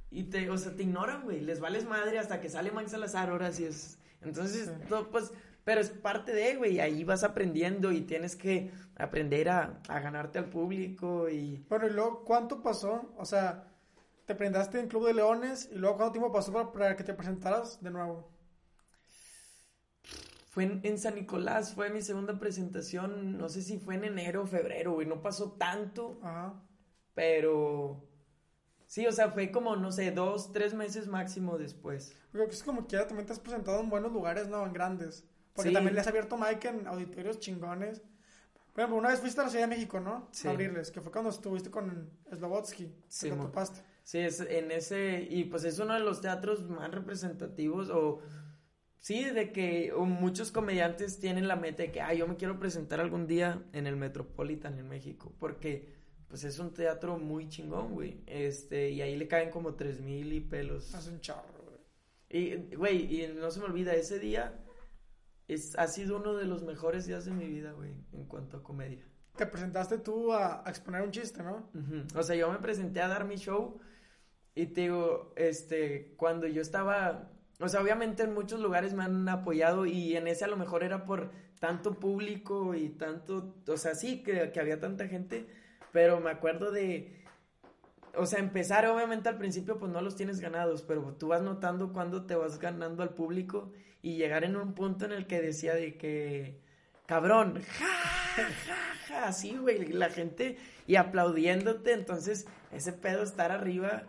Y 0.09 0.22
te, 0.30 0.48
o 0.48 0.56
sea, 0.56 0.76
te 0.76 0.85
ignoran, 0.85 1.24
güey, 1.24 1.40
les 1.40 1.59
vales 1.59 1.85
madre 1.85 2.20
hasta 2.20 2.40
que 2.40 2.48
sale 2.48 2.70
Mike 2.70 2.88
Salazar, 2.88 3.28
ahora 3.30 3.50
sí 3.50 3.64
es, 3.64 3.98
entonces, 4.22 4.66
Sí. 4.66 4.85
no, 4.88 5.11
pues, 5.11 5.32
pero 5.64 5.80
es 5.80 5.90
parte 5.90 6.32
de, 6.32 6.54
güey, 6.54 6.78
ahí 6.78 7.02
vas 7.02 7.24
aprendiendo 7.24 7.90
y 7.90 8.02
tienes 8.02 8.37
que 8.37 8.70
aprender 8.94 9.48
a, 9.48 9.80
a 9.88 9.98
ganarte 9.98 10.38
al 10.38 10.44
público 10.48 11.28
y... 11.28 11.64
Bueno, 11.68 11.88
y 11.88 11.90
luego, 11.90 12.22
¿cuánto 12.22 12.62
pasó? 12.62 13.12
O 13.18 13.24
sea, 13.24 13.64
te 14.26 14.37
presentaste 14.37 14.78
en 14.78 14.87
Club 14.87 15.09
de 15.09 15.14
Leones 15.14 15.68
y 15.72 15.74
luego, 15.74 15.96
¿cuánto 15.96 16.12
tiempo 16.12 16.32
pasó 16.32 16.52
para, 16.52 16.70
para 16.70 16.96
que 16.96 17.02
te 17.02 17.14
presentaras 17.14 17.82
de 17.82 17.90
nuevo? 17.90 18.30
Fue 20.56 20.64
en, 20.64 20.80
en 20.84 20.96
San 20.98 21.16
Nicolás, 21.16 21.74
fue 21.74 21.90
mi 21.90 22.00
segunda 22.00 22.38
presentación, 22.40 23.36
no 23.36 23.50
sé 23.50 23.60
si 23.60 23.76
fue 23.78 23.96
en 23.96 24.04
enero 24.04 24.44
o 24.44 24.46
febrero, 24.46 24.92
güey, 24.94 25.06
no 25.06 25.20
pasó 25.20 25.52
tanto, 25.52 26.18
Ajá. 26.22 26.54
pero 27.14 28.02
sí, 28.86 29.06
o 29.06 29.12
sea, 29.12 29.32
fue 29.32 29.50
como, 29.52 29.76
no 29.76 29.92
sé, 29.92 30.12
dos, 30.12 30.52
tres 30.52 30.72
meses 30.72 31.08
máximo 31.08 31.58
después. 31.58 32.16
Creo 32.32 32.46
que 32.48 32.54
es 32.54 32.62
como 32.62 32.86
que 32.86 32.96
ya 32.96 33.06
también 33.06 33.26
te 33.26 33.34
has 33.34 33.38
presentado 33.40 33.78
en 33.80 33.90
buenos 33.90 34.10
lugares, 34.12 34.48
¿no? 34.48 34.64
En 34.64 34.72
grandes. 34.72 35.26
Porque 35.54 35.68
Sí. 35.68 35.74
también 35.74 35.94
le 35.94 36.00
has 36.00 36.06
abierto 36.06 36.38
Mike 36.38 36.68
en 36.68 36.86
auditorios 36.86 37.38
chingones. 37.38 38.00
Por 38.72 38.80
ejemplo, 38.80 38.96
una 38.98 39.10
vez 39.10 39.20
fuiste 39.20 39.38
a 39.42 39.44
la 39.44 39.50
Ciudad 39.50 39.64
de 39.68 39.74
México, 39.74 40.00
¿no? 40.00 40.26
Sí. 40.32 40.48
A 40.48 40.52
abrirles, 40.52 40.90
que 40.90 41.02
fue 41.02 41.12
cuando 41.12 41.28
estuviste 41.28 41.70
con 41.70 42.10
Slobotsky. 42.34 42.94
Sí, 43.08 43.28
que 43.28 43.36
topaste. 43.36 43.82
Sí, 44.04 44.20
es 44.20 44.40
en 44.40 44.70
ese, 44.70 45.20
y 45.30 45.44
pues 45.44 45.64
es 45.64 45.78
uno 45.78 45.92
de 45.92 46.00
los 46.00 46.22
teatros 46.22 46.66
más 46.70 46.90
representativos, 46.90 47.90
o 47.90 48.20
sí, 49.06 49.22
de 49.22 49.52
que 49.52 49.92
muchos 49.96 50.50
comediantes 50.50 51.20
tienen 51.20 51.46
la 51.46 51.54
meta 51.54 51.84
de 51.84 51.92
que, 51.92 52.00
ah, 52.00 52.12
yo 52.12 52.26
me 52.26 52.34
quiero 52.34 52.58
presentar 52.58 52.98
algún 52.98 53.28
día 53.28 53.62
en 53.72 53.86
el 53.86 53.94
Metropolitan 53.94 54.76
en 54.80 54.88
México, 54.88 55.32
porque 55.38 55.94
pues 56.26 56.42
es 56.42 56.58
un 56.58 56.74
teatro 56.74 57.16
muy 57.16 57.48
chingón, 57.48 57.94
güey, 57.94 58.24
este, 58.26 58.90
y 58.90 59.02
ahí 59.02 59.14
le 59.16 59.28
caen 59.28 59.50
como 59.50 59.76
tres 59.76 60.00
mil 60.00 60.32
y 60.32 60.40
pelos. 60.40 60.92
Hace 60.92 61.10
un 61.10 61.20
charro, 61.20 61.62
güey. 61.62 61.78
Y, 62.30 62.74
güey, 62.74 63.22
y 63.22 63.28
no 63.28 63.48
se 63.52 63.60
me 63.60 63.66
olvida, 63.66 63.94
ese 63.94 64.18
día 64.18 64.60
es, 65.46 65.78
ha 65.78 65.86
sido 65.86 66.16
uno 66.16 66.34
de 66.34 66.46
los 66.46 66.64
mejores 66.64 67.06
días 67.06 67.26
de 67.26 67.30
mi 67.30 67.46
vida, 67.46 67.70
güey, 67.74 67.92
en 68.12 68.24
cuanto 68.24 68.56
a 68.56 68.64
comedia. 68.64 69.06
Te 69.36 69.46
presentaste 69.46 69.98
tú 69.98 70.32
a, 70.32 70.66
a 70.66 70.68
exponer 70.68 71.02
un 71.02 71.12
chiste, 71.12 71.44
¿no? 71.44 71.70
O 72.16 72.24
sea, 72.24 72.34
yo 72.34 72.50
me 72.50 72.58
presenté 72.58 73.00
a 73.02 73.06
dar 73.06 73.24
mi 73.24 73.36
show 73.36 73.78
y 74.56 74.66
te 74.66 74.80
digo, 74.80 75.32
este, 75.36 76.16
cuando 76.16 76.48
yo 76.48 76.60
estaba, 76.60 77.30
o 77.58 77.68
sea, 77.68 77.80
obviamente 77.80 78.22
en 78.22 78.34
muchos 78.34 78.60
lugares 78.60 78.92
me 78.92 79.04
han 79.04 79.28
apoyado 79.28 79.86
y 79.86 80.16
en 80.16 80.26
ese 80.28 80.44
a 80.44 80.48
lo 80.48 80.56
mejor 80.56 80.82
era 80.82 81.04
por 81.04 81.30
tanto 81.58 81.94
público 81.94 82.74
y 82.74 82.90
tanto, 82.90 83.54
o 83.66 83.76
sea, 83.76 83.94
sí, 83.94 84.22
que, 84.22 84.50
que 84.52 84.60
había 84.60 84.78
tanta 84.78 85.08
gente, 85.08 85.46
pero 85.90 86.20
me 86.20 86.30
acuerdo 86.30 86.70
de, 86.70 87.24
o 88.14 88.26
sea, 88.26 88.40
empezar, 88.40 88.86
obviamente 88.86 89.28
al 89.28 89.38
principio 89.38 89.78
pues 89.78 89.90
no 89.90 90.00
los 90.00 90.16
tienes 90.16 90.40
ganados, 90.40 90.82
pero 90.82 91.14
tú 91.18 91.28
vas 91.28 91.42
notando 91.42 91.92
cuando 91.92 92.26
te 92.26 92.34
vas 92.34 92.58
ganando 92.58 93.02
al 93.02 93.14
público 93.14 93.72
y 94.02 94.16
llegar 94.16 94.44
en 94.44 94.56
un 94.56 94.74
punto 94.74 95.04
en 95.06 95.12
el 95.12 95.26
que 95.26 95.40
decía 95.40 95.74
de 95.74 95.96
que, 95.96 96.60
cabrón, 97.06 97.62
ja, 97.78 97.86
ja, 98.36 98.48
ja, 99.08 99.28
así, 99.28 99.56
güey, 99.56 99.86
la 99.92 100.10
gente 100.10 100.58
y 100.86 100.96
aplaudiéndote, 100.96 101.92
entonces 101.92 102.46
ese 102.70 102.92
pedo 102.92 103.22
estar 103.22 103.50
arriba 103.50 104.04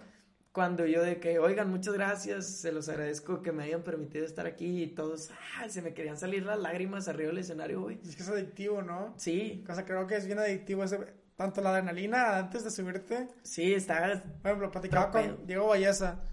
cuando 0.57 0.87
yo 0.87 1.03
de 1.03 1.19
que, 1.19 1.37
oigan, 1.37 1.69
muchas 1.69 1.93
gracias, 1.93 2.47
se 2.47 2.71
los 2.71 2.89
agradezco 2.89 3.43
que 3.43 3.51
me 3.51 3.61
hayan 3.61 3.83
permitido 3.83 4.25
estar 4.25 4.47
aquí 4.47 4.81
y 4.81 4.87
todos, 4.87 5.29
ah, 5.59 5.69
se 5.69 5.83
me 5.83 5.93
querían 5.93 6.17
salir 6.17 6.43
las 6.47 6.57
lágrimas 6.57 7.07
arriba 7.07 7.29
del 7.29 7.37
escenario, 7.37 7.81
güey. 7.81 7.99
Es 8.03 8.15
que 8.15 8.23
es 8.23 8.29
adictivo, 8.29 8.81
¿no? 8.81 9.13
Sí, 9.17 9.63
O 9.69 9.75
sea, 9.75 9.85
creo 9.85 10.07
que 10.07 10.15
es 10.15 10.25
bien 10.25 10.39
adictivo 10.39 10.83
ese, 10.83 10.97
tanto 11.35 11.61
la 11.61 11.69
adrenalina 11.69 12.39
antes 12.39 12.63
de 12.63 12.71
subirte. 12.71 13.27
sí, 13.43 13.71
está, 13.75 14.23
Por 14.41 14.49
ejemplo, 14.49 14.71
platicaba 14.71 15.11
con 15.11 15.45
Diego 15.45 15.67
Valleza 15.67 16.23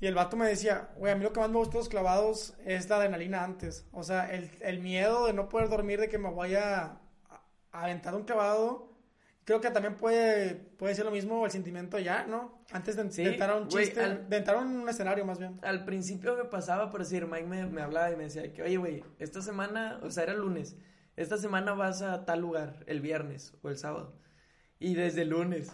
y 0.00 0.06
el 0.06 0.14
vato 0.14 0.38
me 0.38 0.46
decía, 0.46 0.88
güey, 0.96 1.12
a 1.12 1.16
mí 1.16 1.22
lo 1.22 1.34
que 1.34 1.40
más 1.40 1.50
me 1.50 1.58
gusta 1.58 1.72
de 1.72 1.78
los 1.80 1.90
clavados 1.90 2.54
es 2.64 2.88
la 2.88 2.96
adrenalina 2.96 3.44
antes. 3.44 3.86
O 3.92 4.04
sea, 4.04 4.32
el, 4.32 4.50
el 4.62 4.80
miedo 4.80 5.26
de 5.26 5.34
no 5.34 5.50
poder 5.50 5.68
dormir, 5.68 6.00
de 6.00 6.08
que 6.08 6.16
me 6.16 6.32
vaya 6.32 6.98
a 7.28 7.42
aventar 7.72 8.14
un 8.14 8.24
clavado, 8.24 8.87
creo 9.48 9.62
que 9.62 9.70
también 9.70 9.94
puede, 9.96 10.56
puede 10.56 10.94
ser 10.94 11.06
lo 11.06 11.10
mismo 11.10 11.42
el 11.46 11.50
sentimiento 11.50 11.98
ya, 11.98 12.26
¿no? 12.26 12.62
Antes 12.70 12.96
de, 12.96 13.10
Sí, 13.10 13.22
entrar 13.22 13.48
a 13.48 13.56
un 13.56 13.68
chiste, 13.68 13.98
al- 13.98 14.28
de 14.28 14.36
entrar 14.36 14.58
a 14.58 14.60
un 14.60 14.86
escenario 14.86 15.24
más 15.24 15.38
bien. 15.38 15.58
Al 15.62 15.86
principio 15.86 16.36
me 16.36 16.44
pasaba 16.44 16.90
por 16.90 17.00
decir, 17.00 17.26
Mike 17.26 17.46
me, 17.46 17.64
me 17.64 17.80
hablaba 17.80 18.10
y 18.12 18.16
me 18.16 18.24
decía 18.24 18.52
que, 18.52 18.62
oye, 18.62 18.76
güey, 18.76 19.02
esta 19.18 19.40
semana, 19.40 20.00
o 20.02 20.10
sea, 20.10 20.24
era 20.24 20.34
lunes, 20.34 20.76
esta 21.16 21.38
semana 21.38 21.72
vas 21.72 22.02
a 22.02 22.26
tal 22.26 22.42
lugar, 22.42 22.84
el 22.86 23.00
viernes 23.00 23.54
o 23.62 23.70
el 23.70 23.78
sábado. 23.78 24.20
Y 24.78 24.92
desde 24.94 25.22
el 25.22 25.30
lunes, 25.30 25.72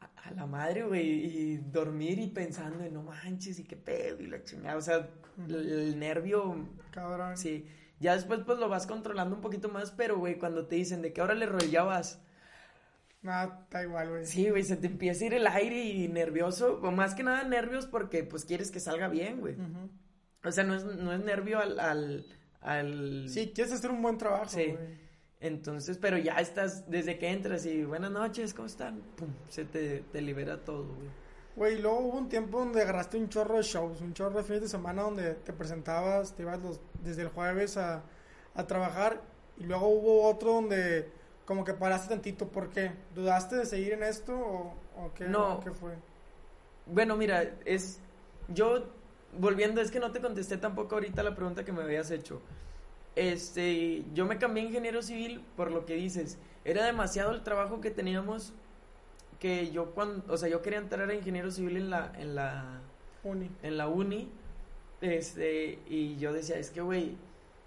a, 0.00 0.06
a 0.28 0.30
la 0.30 0.46
madre, 0.46 0.84
güey, 0.84 1.06
y 1.06 1.56
dormir 1.58 2.18
y 2.18 2.28
pensando, 2.28 2.82
en, 2.82 2.94
no 2.94 3.02
manches, 3.02 3.58
y 3.58 3.64
qué 3.64 3.76
pedo, 3.76 4.22
y 4.22 4.26
la 4.26 4.42
chingada, 4.42 4.78
o 4.78 4.80
sea, 4.80 5.06
el, 5.46 5.54
el 5.54 5.98
nervio, 5.98 6.66
Cabrón. 6.92 7.36
sí. 7.36 7.68
Ya 8.00 8.14
después, 8.14 8.40
pues, 8.46 8.58
lo 8.58 8.70
vas 8.70 8.86
controlando 8.86 9.36
un 9.36 9.42
poquito 9.42 9.68
más, 9.68 9.90
pero, 9.90 10.18
güey, 10.18 10.38
cuando 10.38 10.66
te 10.66 10.76
dicen 10.76 11.02
de 11.02 11.12
que 11.12 11.20
ahora 11.20 11.34
le 11.34 11.46
ya 11.70 11.82
vas, 11.82 12.22
Nada, 13.26 13.60
está 13.64 13.82
igual, 13.82 14.08
güey. 14.08 14.24
sí, 14.26 14.48
güey, 14.48 14.62
se 14.62 14.76
te 14.76 14.86
empieza 14.86 15.24
a 15.24 15.26
ir 15.26 15.34
el 15.34 15.46
aire 15.46 15.82
y 15.84 16.08
nervioso, 16.08 16.80
o 16.82 16.90
más 16.92 17.14
que 17.14 17.22
nada 17.24 17.42
nervios 17.44 17.86
porque, 17.86 18.22
pues, 18.24 18.44
quieres 18.44 18.70
que 18.70 18.80
salga 18.80 19.08
bien, 19.08 19.40
güey. 19.40 19.56
O 20.44 20.52
sea, 20.52 20.64
no 20.64 20.74
es, 20.76 20.84
no 20.84 21.12
es 21.12 21.20
nervio 21.24 21.58
al, 21.58 21.78
al, 21.80 22.24
al- 22.60 23.28
Sí, 23.28 23.52
quieres 23.54 23.72
hacer 23.72 23.90
un 23.90 24.00
buen 24.00 24.16
trabajo, 24.16 24.48
Sí. 24.48 24.66
güey. 24.66 25.06
Entonces, 25.40 25.98
pero 25.98 26.16
ya 26.16 26.36
estás, 26.36 26.88
desde 26.88 27.18
que 27.18 27.28
entras 27.30 27.66
y 27.66 27.84
buenas 27.84 28.10
noches, 28.10 28.54
¿cómo 28.54 28.66
están? 28.66 29.02
Pum, 29.16 29.28
se 29.48 29.64
te, 29.66 30.00
te 30.10 30.20
libera 30.22 30.64
todo, 30.64 30.94
güey. 30.94 31.08
Güey, 31.56 31.82
luego 31.82 31.98
hubo 32.00 32.18
un 32.18 32.28
tiempo 32.28 32.58
donde 32.60 32.82
agarraste 32.82 33.18
un 33.18 33.28
chorro 33.28 33.56
de 33.56 33.62
shows, 33.62 34.00
un 34.00 34.14
chorro 34.14 34.38
de 34.38 34.44
fines 34.44 34.62
de 34.62 34.68
semana 34.68 35.02
donde 35.02 35.34
te 35.34 35.52
presentabas, 35.52 36.34
te 36.36 36.42
ibas 36.42 36.60
los, 36.62 36.80
desde 37.02 37.22
el 37.22 37.28
jueves 37.28 37.76
a, 37.76 38.02
a 38.54 38.66
trabajar 38.66 39.22
y 39.58 39.64
luego 39.64 39.88
hubo 39.88 40.22
otro 40.28 40.52
donde 40.54 41.10
como 41.46 41.64
que 41.64 41.72
paraste 41.72 42.08
tantito. 42.10 42.48
¿Por 42.48 42.68
qué? 42.68 42.92
¿Dudaste 43.14 43.56
de 43.56 43.64
seguir 43.66 43.94
en 43.94 44.02
esto 44.02 44.36
o, 44.36 44.74
o 44.96 45.14
qué, 45.14 45.24
No. 45.26 45.60
qué 45.60 45.70
fue? 45.70 45.94
Bueno, 46.86 47.16
mira, 47.16 47.54
es, 47.64 48.00
yo, 48.48 48.84
volviendo, 49.38 49.80
es 49.80 49.90
que 49.90 50.00
no 50.00 50.12
te 50.12 50.20
contesté 50.20 50.58
tampoco 50.58 50.96
ahorita 50.96 51.22
la 51.22 51.34
pregunta 51.34 51.64
que 51.64 51.72
me 51.72 51.82
habías 51.82 52.10
hecho. 52.10 52.42
Este, 53.14 54.04
yo 54.12 54.26
me 54.26 54.38
cambié 54.38 54.64
a 54.64 54.66
ingeniero 54.66 55.02
civil 55.02 55.42
por 55.56 55.70
lo 55.70 55.86
que 55.86 55.94
dices. 55.94 56.38
Era 56.64 56.84
demasiado 56.84 57.32
el 57.32 57.42
trabajo 57.42 57.80
que 57.80 57.90
teníamos 57.90 58.52
que 59.38 59.70
yo 59.70 59.92
cuando, 59.92 60.32
o 60.32 60.36
sea, 60.36 60.48
yo 60.48 60.62
quería 60.62 60.78
entrar 60.78 61.08
a 61.08 61.14
ingeniero 61.14 61.50
civil 61.50 61.76
en 61.76 61.90
la, 61.90 62.12
en 62.18 62.34
la, 62.34 62.80
Uni. 63.22 63.50
en 63.62 63.76
la 63.76 63.88
uni, 63.88 64.30
este, 65.00 65.78
y 65.88 66.16
yo 66.16 66.32
decía, 66.32 66.56
es 66.58 66.70
que, 66.70 66.80
güey, 66.80 67.16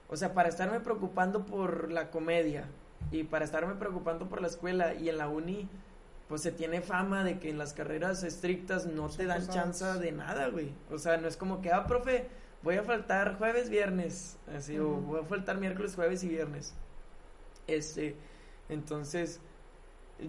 o 0.10 0.16
sea, 0.18 0.34
para 0.34 0.50
estarme 0.50 0.80
preocupando 0.80 1.46
por 1.46 1.92
la 1.92 2.10
comedia 2.10 2.68
y 3.12 3.24
para 3.24 3.46
estarme 3.46 3.76
preocupando 3.76 4.28
por 4.28 4.42
la 4.42 4.48
escuela 4.48 4.94
y 4.94 5.10
en 5.10 5.18
la 5.18 5.28
uni, 5.28 5.68
pues 6.28 6.42
se 6.42 6.52
tiene 6.52 6.82
fama 6.82 7.24
de 7.24 7.40
que 7.40 7.50
en 7.50 7.58
las 7.58 7.74
carreras 7.74 8.24
estrictas 8.24 8.86
no 8.86 9.10
te 9.10 9.26
dan 9.26 9.48
chance 9.48 9.84
de 9.84 10.12
nada, 10.12 10.48
güey. 10.50 10.72
O 10.92 11.00
sea, 11.00 11.18
no 11.18 11.28
es 11.28 11.38
como 11.38 11.62
que, 11.62 11.72
ah, 11.72 11.88
profe, 11.88 12.28
voy 12.62 12.76
a 12.76 12.84
faltar 12.84 13.38
jueves, 13.38 13.70
viernes, 13.70 14.38
así, 14.56 14.78
o 14.78 14.90
voy 14.90 15.22
a 15.22 15.24
faltar 15.24 15.58
miércoles, 15.58 15.96
jueves 15.96 16.24
y 16.24 16.28
viernes. 16.28 16.76
Este, 17.66 18.16
entonces, 18.70 19.40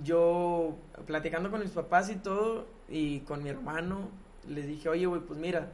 yo 0.02 0.76
platicando 1.06 1.50
con 1.50 1.60
mis 1.60 1.70
papás 1.70 2.08
y 2.08 2.16
todo, 2.16 2.66
y 2.88 3.20
con 3.20 3.42
mi 3.42 3.50
hermano, 3.50 4.08
le 4.48 4.62
dije, 4.62 4.88
oye, 4.88 5.04
güey, 5.04 5.20
pues 5.20 5.38
mira, 5.38 5.70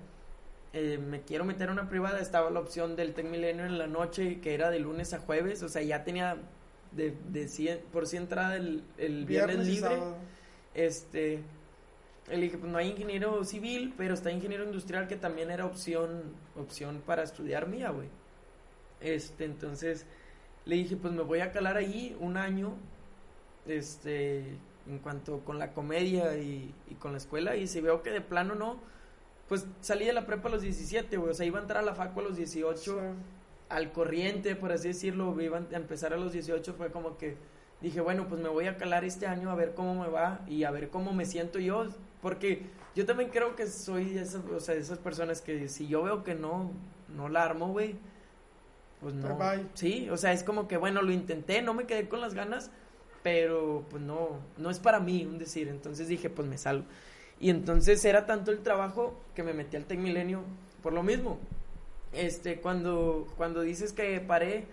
eh, 0.72 0.98
me 0.98 1.22
quiero 1.22 1.44
meter 1.44 1.68
a 1.68 1.72
una 1.72 1.88
privada. 1.88 2.18
Estaba 2.20 2.50
la 2.50 2.60
opción 2.60 2.96
del 2.96 3.14
Tec 3.14 3.26
Milenio 3.26 3.64
en 3.64 3.78
la 3.78 3.86
noche, 3.86 4.40
que 4.40 4.54
era 4.54 4.70
de 4.70 4.80
lunes 4.80 5.14
a 5.14 5.20
jueves, 5.20 5.62
o 5.62 5.68
sea, 5.68 5.82
ya 5.82 6.04
tenía 6.04 6.36
de, 6.92 7.14
de 7.28 7.48
100, 7.48 7.80
por 7.92 8.06
sí 8.06 8.16
entrada 8.16 8.56
el, 8.56 8.84
el 8.98 9.24
viernes, 9.24 9.66
libre. 9.66 9.98
Este, 10.74 11.40
le 12.28 12.36
dije, 12.36 12.58
pues 12.58 12.70
no 12.70 12.78
hay 12.78 12.90
ingeniero 12.90 13.44
civil, 13.44 13.94
pero 13.96 14.14
está 14.14 14.30
ingeniero 14.30 14.64
industrial 14.64 15.06
que 15.08 15.16
también 15.16 15.50
era 15.50 15.66
opción, 15.66 16.22
opción 16.56 17.02
para 17.04 17.22
estudiar 17.22 17.68
mía, 17.68 17.90
güey. 17.90 18.08
Este, 19.00 19.44
entonces 19.44 20.06
le 20.64 20.76
dije, 20.76 20.96
pues 20.96 21.12
me 21.12 21.22
voy 21.22 21.40
a 21.40 21.52
calar 21.52 21.76
ahí 21.76 22.16
un 22.20 22.36
año, 22.36 22.74
este, 23.66 24.58
en 24.86 24.98
cuanto 25.02 25.40
con 25.40 25.58
la 25.58 25.72
comedia 25.72 26.36
y, 26.36 26.74
y 26.90 26.94
con 26.94 27.12
la 27.12 27.18
escuela, 27.18 27.56
y 27.56 27.66
si 27.66 27.80
veo 27.80 28.02
que 28.02 28.10
de 28.10 28.20
plano 28.20 28.54
no, 28.54 28.80
pues 29.48 29.66
salí 29.80 30.04
de 30.04 30.12
la 30.12 30.26
prepa 30.26 30.48
a 30.48 30.52
los 30.52 30.62
17, 30.62 31.16
güey, 31.16 31.30
o 31.30 31.34
sea, 31.34 31.46
iba 31.46 31.58
a 31.58 31.62
entrar 31.62 31.82
a 31.82 31.86
la 31.86 31.94
facu 31.94 32.20
a 32.20 32.24
los 32.24 32.36
18, 32.36 32.76
Sí. 32.76 33.00
Al 33.68 33.92
corriente, 33.92 34.56
por 34.56 34.72
así 34.72 34.88
decirlo, 34.88 35.38
iba 35.40 35.58
a 35.58 35.76
empezar 35.76 36.12
a 36.12 36.16
los 36.16 36.32
18, 36.32 36.74
fue 36.74 36.90
como 36.90 37.16
que 37.16 37.36
dije, 37.80 38.00
bueno, 38.00 38.26
pues 38.28 38.40
me 38.40 38.48
voy 38.48 38.66
a 38.66 38.76
calar 38.76 39.04
este 39.04 39.26
año 39.26 39.50
a 39.50 39.54
ver 39.54 39.74
cómo 39.74 40.02
me 40.02 40.08
va 40.08 40.40
y 40.46 40.64
a 40.64 40.70
ver 40.70 40.88
cómo 40.88 41.12
me 41.12 41.24
siento 41.24 41.58
yo, 41.58 41.86
porque 42.22 42.66
yo 42.94 43.04
también 43.06 43.30
creo 43.30 43.56
que 43.56 43.66
soy 43.66 44.14
de 44.14 44.22
esas, 44.22 44.42
o 44.44 44.60
sea, 44.60 44.74
de 44.74 44.80
esas 44.80 44.98
personas 44.98 45.40
que 45.40 45.68
si 45.68 45.86
yo 45.86 46.02
veo 46.02 46.24
que 46.24 46.34
no, 46.34 46.70
no 47.14 47.28
la 47.28 47.44
armo, 47.44 47.68
güey, 47.68 47.96
pues 49.00 49.14
no. 49.14 49.36
Bye, 49.36 49.58
bye. 49.58 49.66
Sí, 49.74 50.08
o 50.10 50.16
sea, 50.16 50.32
es 50.32 50.42
como 50.42 50.68
que, 50.68 50.76
bueno, 50.76 51.02
lo 51.02 51.12
intenté, 51.12 51.60
no 51.60 51.74
me 51.74 51.84
quedé 51.84 52.08
con 52.08 52.20
las 52.20 52.34
ganas, 52.34 52.70
pero 53.22 53.84
pues 53.90 54.02
no, 54.02 54.38
no 54.56 54.70
es 54.70 54.78
para 54.78 55.00
mí, 55.00 55.26
un 55.26 55.38
decir, 55.38 55.68
entonces 55.68 56.08
dije, 56.08 56.30
pues 56.30 56.48
me 56.48 56.56
salgo. 56.56 56.84
Y 57.38 57.50
entonces 57.50 58.04
era 58.04 58.24
tanto 58.24 58.50
el 58.50 58.60
trabajo 58.60 59.20
que 59.34 59.42
me 59.42 59.52
metí 59.52 59.76
al 59.76 59.84
Tec 59.84 59.98
Milenio 59.98 60.42
por 60.82 60.92
lo 60.92 61.02
mismo. 61.02 61.38
Este, 62.12 62.60
cuando, 62.60 63.26
cuando 63.36 63.60
dices 63.62 63.92
que 63.92 64.20
paré, 64.20 64.66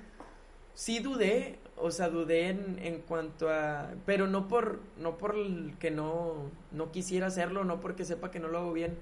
sí 0.73 0.99
dudé, 0.99 1.59
o 1.77 1.91
sea, 1.91 2.09
dudé 2.09 2.49
en, 2.49 2.79
en 2.81 3.01
cuanto 3.01 3.49
a, 3.49 3.89
pero 4.05 4.27
no 4.27 4.47
por, 4.47 4.79
no 4.97 5.17
por 5.17 5.35
que 5.79 5.91
no, 5.91 6.49
no 6.71 6.91
quisiera 6.91 7.27
hacerlo, 7.27 7.63
no 7.63 7.79
porque 7.81 8.05
sepa 8.05 8.31
que 8.31 8.39
no 8.39 8.47
lo 8.47 8.59
hago 8.59 8.73
bien. 8.73 8.97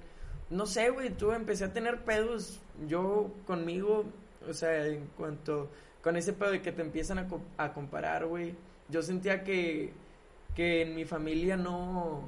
No 0.50 0.66
sé, 0.66 0.90
güey, 0.90 1.10
tú 1.10 1.32
empecé 1.32 1.64
a 1.64 1.72
tener 1.72 2.00
pedos, 2.04 2.60
yo 2.88 3.30
conmigo, 3.46 4.04
o 4.48 4.52
sea, 4.52 4.86
en 4.86 5.06
cuanto, 5.16 5.70
con 6.02 6.16
ese 6.16 6.32
pedo 6.32 6.50
de 6.50 6.62
que 6.62 6.72
te 6.72 6.82
empiezan 6.82 7.18
a, 7.18 7.26
a 7.56 7.72
comparar, 7.72 8.26
güey, 8.26 8.54
yo 8.88 9.02
sentía 9.02 9.44
que, 9.44 9.92
que 10.54 10.82
en 10.82 10.94
mi 10.94 11.04
familia 11.04 11.56
no, 11.56 12.22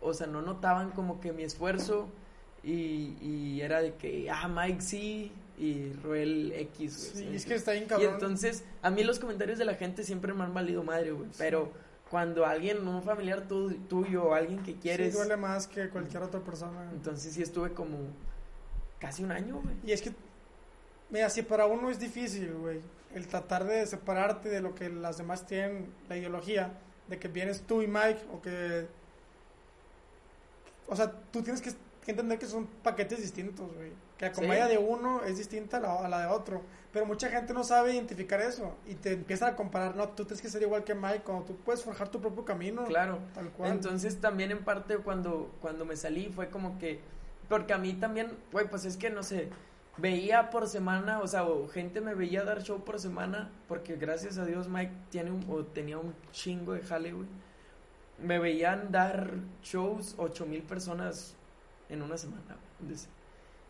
o 0.00 0.14
sea, 0.14 0.26
no 0.26 0.42
notaban 0.42 0.90
como 0.90 1.20
que 1.20 1.32
mi 1.32 1.42
esfuerzo 1.42 2.08
y, 2.66 3.16
y 3.22 3.60
era 3.62 3.80
de 3.80 3.94
que, 3.94 4.28
ah, 4.30 4.48
Mike 4.48 4.82
sí 4.82 5.32
y 5.58 5.92
Roel 6.02 6.52
X. 6.52 7.12
güey, 7.12 7.24
Sí, 7.24 7.30
¿sí? 7.30 7.36
es 7.36 7.46
que 7.46 7.54
está 7.54 7.72
bien 7.72 7.84
Y 7.84 7.86
cabrón. 7.86 8.14
entonces, 8.14 8.64
a 8.82 8.90
mí 8.90 9.04
los 9.04 9.18
comentarios 9.18 9.58
de 9.58 9.64
la 9.64 9.74
gente 9.74 10.02
siempre 10.04 10.34
me 10.34 10.42
han 10.44 10.52
valido 10.52 10.82
madre, 10.82 11.12
güey. 11.12 11.30
Pero 11.38 11.70
cuando 12.10 12.44
alguien, 12.44 12.86
un 12.86 13.02
familiar 13.02 13.48
tu- 13.48 13.72
tuyo 13.88 14.24
o 14.24 14.34
alguien 14.34 14.62
que 14.62 14.74
quieres, 14.74 15.12
Sí, 15.12 15.18
duele 15.18 15.36
más 15.36 15.66
que 15.66 15.88
cualquier 15.88 16.22
otra 16.24 16.40
persona. 16.40 16.90
entonces 16.92 17.32
sí 17.32 17.42
estuve 17.42 17.72
como 17.72 17.98
casi 18.98 19.22
un 19.24 19.32
año, 19.32 19.60
güey. 19.62 19.74
Y 19.86 19.92
es 19.92 20.02
que, 20.02 20.12
mira, 21.10 21.30
si 21.30 21.42
para 21.42 21.66
uno 21.66 21.88
es 21.90 21.98
difícil, 22.00 22.52
güey, 22.52 22.80
el 23.14 23.26
tratar 23.28 23.64
de 23.64 23.86
separarte 23.86 24.48
de 24.48 24.60
lo 24.60 24.74
que 24.74 24.88
las 24.90 25.16
demás 25.18 25.46
tienen, 25.46 25.86
la 26.08 26.16
ideología, 26.16 26.72
de 27.08 27.18
que 27.18 27.28
vienes 27.28 27.62
tú 27.62 27.80
y 27.82 27.86
Mike, 27.86 28.20
o 28.32 28.42
que... 28.42 28.86
O 30.88 30.94
sea, 30.94 31.10
tú 31.32 31.42
tienes 31.42 31.60
que, 31.62 31.70
que 32.06 32.12
entender 32.12 32.38
que 32.38 32.46
son 32.46 32.66
paquetes 32.82 33.20
distintos, 33.20 33.70
güey. 33.74 33.90
Que 34.16 34.26
la 34.26 34.34
Sí. 34.34 34.40
comedia 34.40 34.66
de 34.66 34.78
uno 34.78 35.22
es 35.24 35.36
distinta 35.36 35.76
a 35.76 35.80
la, 35.80 35.94
a 36.06 36.08
la 36.08 36.20
de 36.20 36.26
otro. 36.28 36.62
Pero 36.92 37.04
mucha 37.04 37.28
gente 37.28 37.52
no 37.52 37.62
sabe 37.64 37.92
identificar 37.92 38.40
eso. 38.40 38.74
Y 38.86 38.94
te 38.94 39.12
empiezan 39.12 39.52
a 39.52 39.56
comparar, 39.56 39.94
no, 39.96 40.08
tú 40.08 40.24
tienes 40.24 40.40
que 40.40 40.48
ser 40.48 40.62
igual 40.62 40.84
que 40.84 40.94
Mike, 40.94 41.20
cuando 41.24 41.44
tú 41.44 41.56
puedes 41.56 41.82
forjar 41.84 42.08
tu 42.08 42.20
propio 42.20 42.44
camino. 42.46 42.84
Claro. 42.84 43.18
Tal 43.34 43.50
cual. 43.50 43.72
Entonces 43.72 44.18
también 44.20 44.50
en 44.50 44.64
parte 44.64 44.96
cuando, 44.98 45.52
cuando 45.60 45.84
me 45.84 45.96
salí 45.96 46.30
fue 46.34 46.48
como 46.48 46.78
que, 46.78 47.00
porque 47.50 47.74
a 47.74 47.78
mí 47.78 47.92
también, 47.92 48.30
güey, 48.52 48.66
pues 48.70 48.86
es 48.86 48.96
que 48.96 49.10
no 49.10 49.22
sé, 49.22 49.50
veía 49.98 50.48
por 50.50 50.68
semana, 50.68 51.20
o 51.20 51.26
sea, 51.26 51.44
o 51.44 51.68
gente 51.68 52.00
me 52.00 52.14
veía 52.14 52.44
dar 52.44 52.62
show 52.62 52.82
por 52.82 52.98
semana, 52.98 53.50
porque 53.68 53.96
gracias 53.96 54.38
a 54.38 54.44
Dios 54.46 54.68
Mike 54.68 54.92
tiene 55.10 55.30
un, 55.32 55.44
o 55.50 55.64
tenía 55.64 55.98
un 55.98 56.14
chingo 56.32 56.72
de 56.72 56.80
jale, 56.82 57.12
güey. 57.12 57.26
Me 58.22 58.38
veían 58.38 58.90
dar 58.92 59.32
shows 59.62 60.14
ocho 60.16 60.46
mil 60.46 60.62
personas 60.62 61.34
en 61.88 62.02
una 62.02 62.16
semana. 62.16 62.56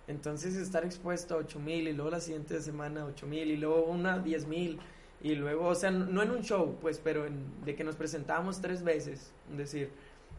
Entonces, 0.08 0.54
estar 0.54 0.84
expuesto 0.84 1.34
a 1.34 1.38
ocho 1.38 1.58
mil 1.58 1.88
y 1.88 1.92
luego 1.92 2.10
la 2.10 2.20
siguiente 2.20 2.60
semana 2.60 3.04
ocho 3.04 3.26
mil 3.26 3.50
y 3.50 3.56
luego 3.56 3.84
una 3.86 4.18
diez 4.18 4.46
mil 4.46 4.78
y 5.22 5.34
luego, 5.34 5.66
o 5.66 5.74
sea, 5.74 5.90
no 5.90 6.22
en 6.22 6.30
un 6.30 6.42
show, 6.42 6.76
pues, 6.80 7.00
pero 7.02 7.26
en, 7.26 7.64
de 7.64 7.74
que 7.74 7.84
nos 7.84 7.96
presentábamos 7.96 8.60
tres 8.60 8.84
veces, 8.84 9.32
es 9.50 9.56
decir, 9.56 9.90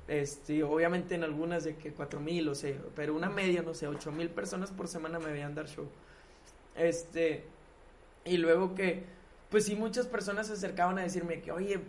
este, 0.08 0.64
obviamente 0.64 1.16
en 1.16 1.24
algunas 1.24 1.64
de 1.64 1.76
que 1.76 1.92
cuatro 1.92 2.20
mil, 2.20 2.48
o 2.48 2.56
sea, 2.56 2.78
pero 2.96 3.16
una 3.16 3.30
media, 3.30 3.62
no 3.62 3.74
sé, 3.74 3.88
ocho 3.88 4.12
mil 4.12 4.30
personas 4.30 4.72
por 4.72 4.88
semana 4.88 5.20
me 5.20 5.32
veían 5.32 5.56
dar 5.56 5.68
show. 5.68 5.88
Este, 6.76 7.44
y 8.24 8.38
luego 8.38 8.76
que, 8.76 9.04
pues 9.50 9.66
sí, 9.66 9.76
muchas 9.76 10.08
personas 10.08 10.48
se 10.48 10.54
acercaban 10.54 11.00
a 11.00 11.02
decirme 11.02 11.42
que, 11.42 11.52
oye, 11.52 11.80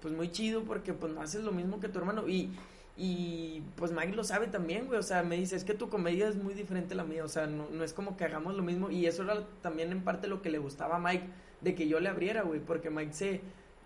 pues 0.00 0.14
muy 0.14 0.30
chido 0.30 0.64
porque 0.64 0.94
pues 0.94 1.12
no 1.12 1.20
haces 1.20 1.44
lo 1.44 1.52
mismo 1.52 1.78
que 1.78 1.88
tu 1.88 1.98
hermano 1.98 2.26
y, 2.26 2.50
y 2.96 3.62
pues 3.76 3.92
Mike 3.92 4.14
lo 4.14 4.24
sabe 4.24 4.46
también, 4.46 4.86
güey, 4.86 4.98
o 4.98 5.02
sea, 5.02 5.22
me 5.22 5.36
dice, 5.36 5.56
es 5.56 5.64
que 5.64 5.74
tu 5.74 5.88
comedia 5.88 6.28
es 6.28 6.36
muy 6.36 6.54
diferente 6.54 6.94
a 6.94 6.96
la 6.98 7.04
mía, 7.04 7.24
o 7.24 7.28
sea, 7.28 7.46
no, 7.46 7.68
no 7.70 7.84
es 7.84 7.94
como 7.94 8.16
que 8.16 8.24
hagamos 8.24 8.54
lo 8.56 8.62
mismo 8.62 8.90
y 8.90 9.06
eso 9.06 9.22
era 9.22 9.46
también 9.62 9.92
en 9.92 10.02
parte 10.02 10.28
lo 10.28 10.42
que 10.42 10.50
le 10.50 10.58
gustaba 10.58 10.96
a 10.96 10.98
Mike, 10.98 11.24
de 11.60 11.74
que 11.74 11.88
yo 11.88 12.00
le 12.00 12.08
abriera, 12.08 12.42
güey, 12.42 12.60
porque 12.60 12.90
Mike 12.90 13.12
se, 13.12 13.40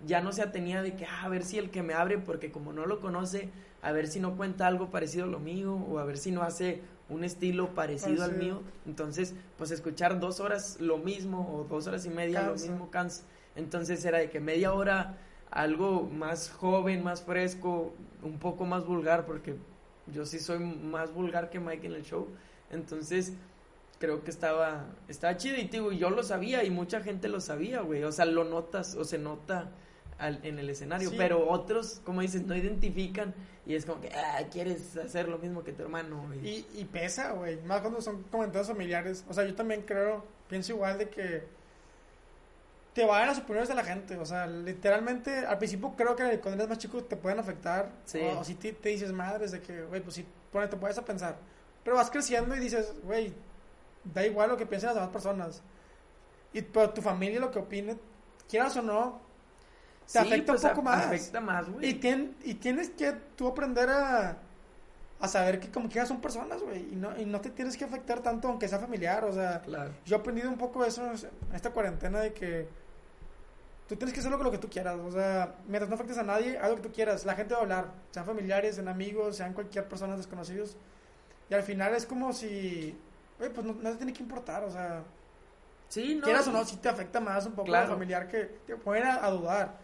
ya 0.07 0.21
no 0.21 0.33
se 0.33 0.43
atenía 0.43 0.83
de 0.83 0.95
que, 0.95 1.07
ah, 1.07 1.25
a 1.25 1.29
ver 1.29 1.45
si 1.45 1.59
el 1.59 1.71
que 1.71 1.83
me 1.83 1.95
abre, 1.95 2.19
porque 2.19 2.51
como 2.51 2.73
no 2.73 2.87
lo 2.87 3.01
conoce, 3.01 3.51
a 3.83 3.93
ver 3.93 4.07
si 4.09 4.21
no 4.21 4.37
cuenta 4.37 4.67
algo 4.67 4.91
parecido 4.91 5.25
a 5.25 5.29
lo 5.29 5.39
mío, 5.39 5.75
o 5.75 5.99
a 5.99 6.05
ver 6.05 6.19
si 6.19 6.31
no 6.31 6.43
hace 6.43 6.81
un 7.09 7.23
estilo 7.23 7.75
parecido 7.75 8.25
al 8.25 8.37
mío. 8.37 8.63
Entonces, 8.87 9.35
pues 9.59 9.71
escuchar 9.71 10.21
dos 10.21 10.41
horas 10.41 10.81
lo 10.81 10.99
mismo, 10.99 11.55
o 11.55 11.65
dos 11.65 11.87
horas 11.87 12.07
y 12.07 12.11
media 12.11 12.47
lo 12.47 12.55
mismo 12.55 12.91
cansa. 12.91 13.25
Entonces 13.57 14.05
era 14.05 14.19
de 14.19 14.31
que 14.31 14.41
media 14.41 14.73
hora 14.73 15.19
algo 15.51 16.03
más 16.03 16.51
joven, 16.51 17.03
más 17.03 17.23
fresco, 17.23 17.95
un 18.23 18.39
poco 18.39 18.65
más 18.65 18.85
vulgar, 18.87 19.27
porque 19.27 19.57
yo 20.13 20.27
sí 20.27 20.39
soy 20.39 20.59
más 20.59 21.13
vulgar 21.13 21.51
que 21.51 21.61
Mike 21.61 21.87
en 21.87 21.95
el 21.95 22.05
show. 22.05 22.29
Entonces, 22.71 23.35
creo 23.99 24.25
que 24.25 24.31
estaba, 24.31 24.87
estaba 25.09 25.37
chido 25.37 25.57
y 25.57 25.65
digo, 25.65 25.93
yo 25.93 26.11
lo 26.11 26.23
sabía 26.23 26.65
y 26.65 26.71
mucha 26.71 27.01
gente 27.01 27.29
lo 27.29 27.41
sabía, 27.41 27.81
güey. 27.81 28.03
O 28.05 28.13
sea, 28.13 28.25
lo 28.25 28.45
notas 28.45 28.95
o 28.95 29.05
se 29.05 29.19
nota 29.19 29.71
en 30.21 30.59
el 30.59 30.71
escenario, 30.71 31.11
pero 31.17 31.49
otros, 31.51 32.01
como 32.05 32.21
dices, 32.21 32.47
no 32.47 32.55
identifican 32.55 33.35
y 33.67 33.75
es 33.75 33.85
como 33.85 34.01
que, 34.01 34.11
ah, 34.11 34.43
quieres 34.51 34.97
hacer 34.97 35.29
lo 35.29 35.39
mismo 35.39 35.65
que 35.65 35.73
tu 35.73 35.83
hermano. 35.83 36.29
Y, 36.43 36.67
y 36.75 36.85
pesa, 36.85 37.33
güey, 37.33 37.61
más 37.63 37.81
cuando 37.81 38.01
son 38.01 38.23
comentarios 38.25 38.69
familiares. 38.69 39.25
O 39.29 39.35
sea, 39.35 39.45
yo 39.45 39.55
también 39.55 39.83
creo, 39.83 40.25
pienso 40.49 40.73
igual 40.73 40.99
de 40.99 41.09
que 41.09 41.45
te 42.95 43.05
van 43.05 43.25
a 43.25 43.27
las 43.27 43.39
opiniones 43.39 43.69
de 43.69 43.75
la 43.75 43.85
gente. 43.85 44.17
O 44.17 44.25
sea, 44.25 44.47
literalmente, 44.47 45.45
al 45.45 45.59
principio 45.59 45.93
creo 45.97 46.15
que 46.15 46.39
cuando 46.41 46.63
eres 46.63 46.69
más 46.69 46.79
chico 46.79 47.03
te 47.03 47.17
pueden 47.17 47.41
afectar. 47.41 47.91
O, 48.39 48.45
si 48.45 48.55
te, 48.55 48.73
dices 48.89 49.13
madres 49.13 49.51
de 49.51 49.61
que, 49.61 49.83
güey, 49.83 50.01
pues 50.01 50.15
sí, 50.15 50.25
te 50.53 50.77
puedes 50.77 50.97
a 50.97 51.05
pensar. 51.05 51.37
Pero 51.83 51.97
vas 51.97 52.11
creciendo 52.11 52.57
y 52.57 52.61
dices, 52.61 52.95
güey, 53.03 53.35
da 54.05 54.25
igual 54.25 54.51
lo 54.51 54.57
que 54.57 54.65
piensen 54.65 54.89
las 54.89 54.95
demás 54.95 55.11
personas. 55.11 55.63
Y 56.53 56.63
pero 56.63 56.91
tu 56.91 57.03
familia 57.03 57.41
lo 57.41 57.51
que 57.51 57.59
opine, 57.59 57.97
quieras 58.49 58.77
o 58.77 58.83
no, 58.83 59.21
te 60.11 60.21
afecta 60.21 60.53
un 60.53 60.59
pues, 60.59 60.71
poco 60.71 60.83
más. 60.83 61.07
Afecta 61.07 61.41
más, 61.41 61.69
güey. 61.69 61.91
Y, 61.91 62.51
y 62.51 62.55
tienes 62.55 62.91
que 62.91 63.13
tú 63.37 63.49
aprender 63.49 63.91
a, 63.91 64.39
a 65.19 65.29
saber 65.29 65.59
que 65.59 65.69
como 65.69 65.89
quieras 65.89 66.09
son 66.09 66.21
personas, 66.21 66.63
güey. 66.63 66.93
Y 66.93 66.97
no, 66.97 67.19
y 67.19 67.25
no 67.25 67.41
te 67.41 67.51
tienes 67.51 67.77
que 67.77 67.85
afectar 67.85 68.21
tanto 68.21 68.47
aunque 68.47 68.69
sea 68.69 68.79
familiar. 68.79 69.25
O 69.25 69.33
sea, 69.33 69.63
yo 70.07 70.17
he 70.17 70.19
aprendido 70.19 70.49
un 70.49 70.59
poco 70.59 70.85
eso 70.85 71.05
en 71.05 71.17
esta 71.57 71.71
cuarentena 71.71 72.21
de 72.21 72.33
que 72.33 72.84
tú 73.89 73.97
tienes 73.97 74.15
que 74.15 74.21
hacer 74.21 74.33
lo 74.33 74.51
que 74.51 74.59
tú 74.59 74.69
quieras. 74.69 74.99
O 74.99 75.11
sea, 75.11 75.57
mientras 75.67 75.89
no 75.89 75.95
afectes 75.95 76.19
a 76.19 76.23
nadie, 76.23 76.59
haz 76.59 76.71
lo 76.71 76.77
que 76.77 76.83
tú 76.83 76.93
quieras. 76.93 77.25
La 77.25 77.35
gente 77.35 77.55
va 77.55 77.61
a 77.61 77.63
hablar, 77.63 77.93
sean 78.11 78.27
familiares, 78.27 78.77
sean 78.77 78.89
amigos, 78.89 79.37
sean 79.37 79.53
cualquier 79.53 79.89
persona 79.89 80.17
desconocidos. 80.17 80.77
Y 81.51 81.55
al 81.55 81.63
final 81.63 81.95
es 81.95 82.07
como 82.07 82.33
si, 82.33 82.97
güey, 83.39 83.53
pues 83.53 83.67
no, 83.67 83.75
no 83.75 83.91
te 83.91 83.97
tiene 83.97 84.13
que 84.13 84.23
importar, 84.23 84.65
o 84.65 84.71
sea. 84.71 85.03
Sí, 85.89 86.15
no. 86.15 86.23
Quieras 86.23 86.49
o 86.49 86.53
no, 86.53 86.65
sí 86.65 86.77
te 86.79 86.89
afecta 86.89 87.21
más 87.21 87.47
un 87.47 87.53
poco 87.53 87.71
la 87.71 87.87
familiar 87.87 88.27
que 88.27 88.45
te 88.67 88.77
pueden 88.77 89.07
a 89.07 89.31
dudar. 89.31 89.79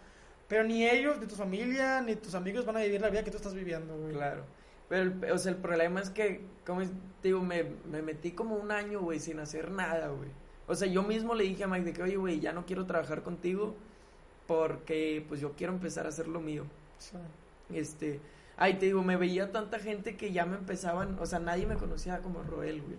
Pero 0.48 0.64
ni 0.64 0.88
ellos, 0.88 1.20
ni 1.20 1.26
tu 1.26 1.36
familia, 1.36 2.00
ni 2.00 2.16
tus 2.16 2.34
amigos 2.34 2.64
van 2.64 2.78
a 2.78 2.80
vivir 2.80 3.00
la 3.00 3.10
vida 3.10 3.22
que 3.22 3.30
tú 3.30 3.36
estás 3.36 3.54
viviendo, 3.54 3.96
güey. 3.96 4.14
Claro. 4.14 4.44
Pero, 4.88 5.02
el, 5.02 5.32
o 5.32 5.38
sea, 5.38 5.52
el 5.52 5.58
problema 5.58 6.00
es 6.00 6.10
que, 6.10 6.44
como 6.66 6.80
digo, 7.22 7.40
me, 7.40 7.62
me 7.88 8.02
metí 8.02 8.32
como 8.32 8.56
un 8.56 8.72
año, 8.72 9.00
güey, 9.00 9.20
sin 9.20 9.38
hacer 9.38 9.70
nada, 9.70 10.08
güey. 10.08 10.30
O 10.66 10.74
sea, 10.74 10.88
yo 10.88 11.04
mismo 11.04 11.36
le 11.36 11.44
dije 11.44 11.62
a 11.62 11.68
Mike 11.68 11.84
de 11.84 11.92
que, 11.92 12.02
oye, 12.02 12.16
güey, 12.16 12.40
ya 12.40 12.52
no 12.52 12.66
quiero 12.66 12.86
trabajar 12.86 13.22
contigo 13.22 13.76
porque, 14.50 15.24
pues, 15.28 15.40
yo 15.40 15.52
quiero 15.52 15.72
empezar 15.72 16.06
a 16.06 16.08
hacer 16.08 16.26
lo 16.26 16.40
mío. 16.40 16.64
Sí. 16.98 17.16
Este, 17.72 18.18
ay, 18.56 18.74
te 18.74 18.86
digo, 18.86 19.04
me 19.04 19.16
veía 19.16 19.52
tanta 19.52 19.78
gente 19.78 20.16
que 20.16 20.32
ya 20.32 20.44
me 20.44 20.56
empezaban, 20.56 21.16
o 21.20 21.26
sea, 21.26 21.38
nadie 21.38 21.66
me 21.66 21.76
conocía 21.76 22.18
como 22.18 22.42
Roel, 22.42 22.82
güey. 22.82 22.96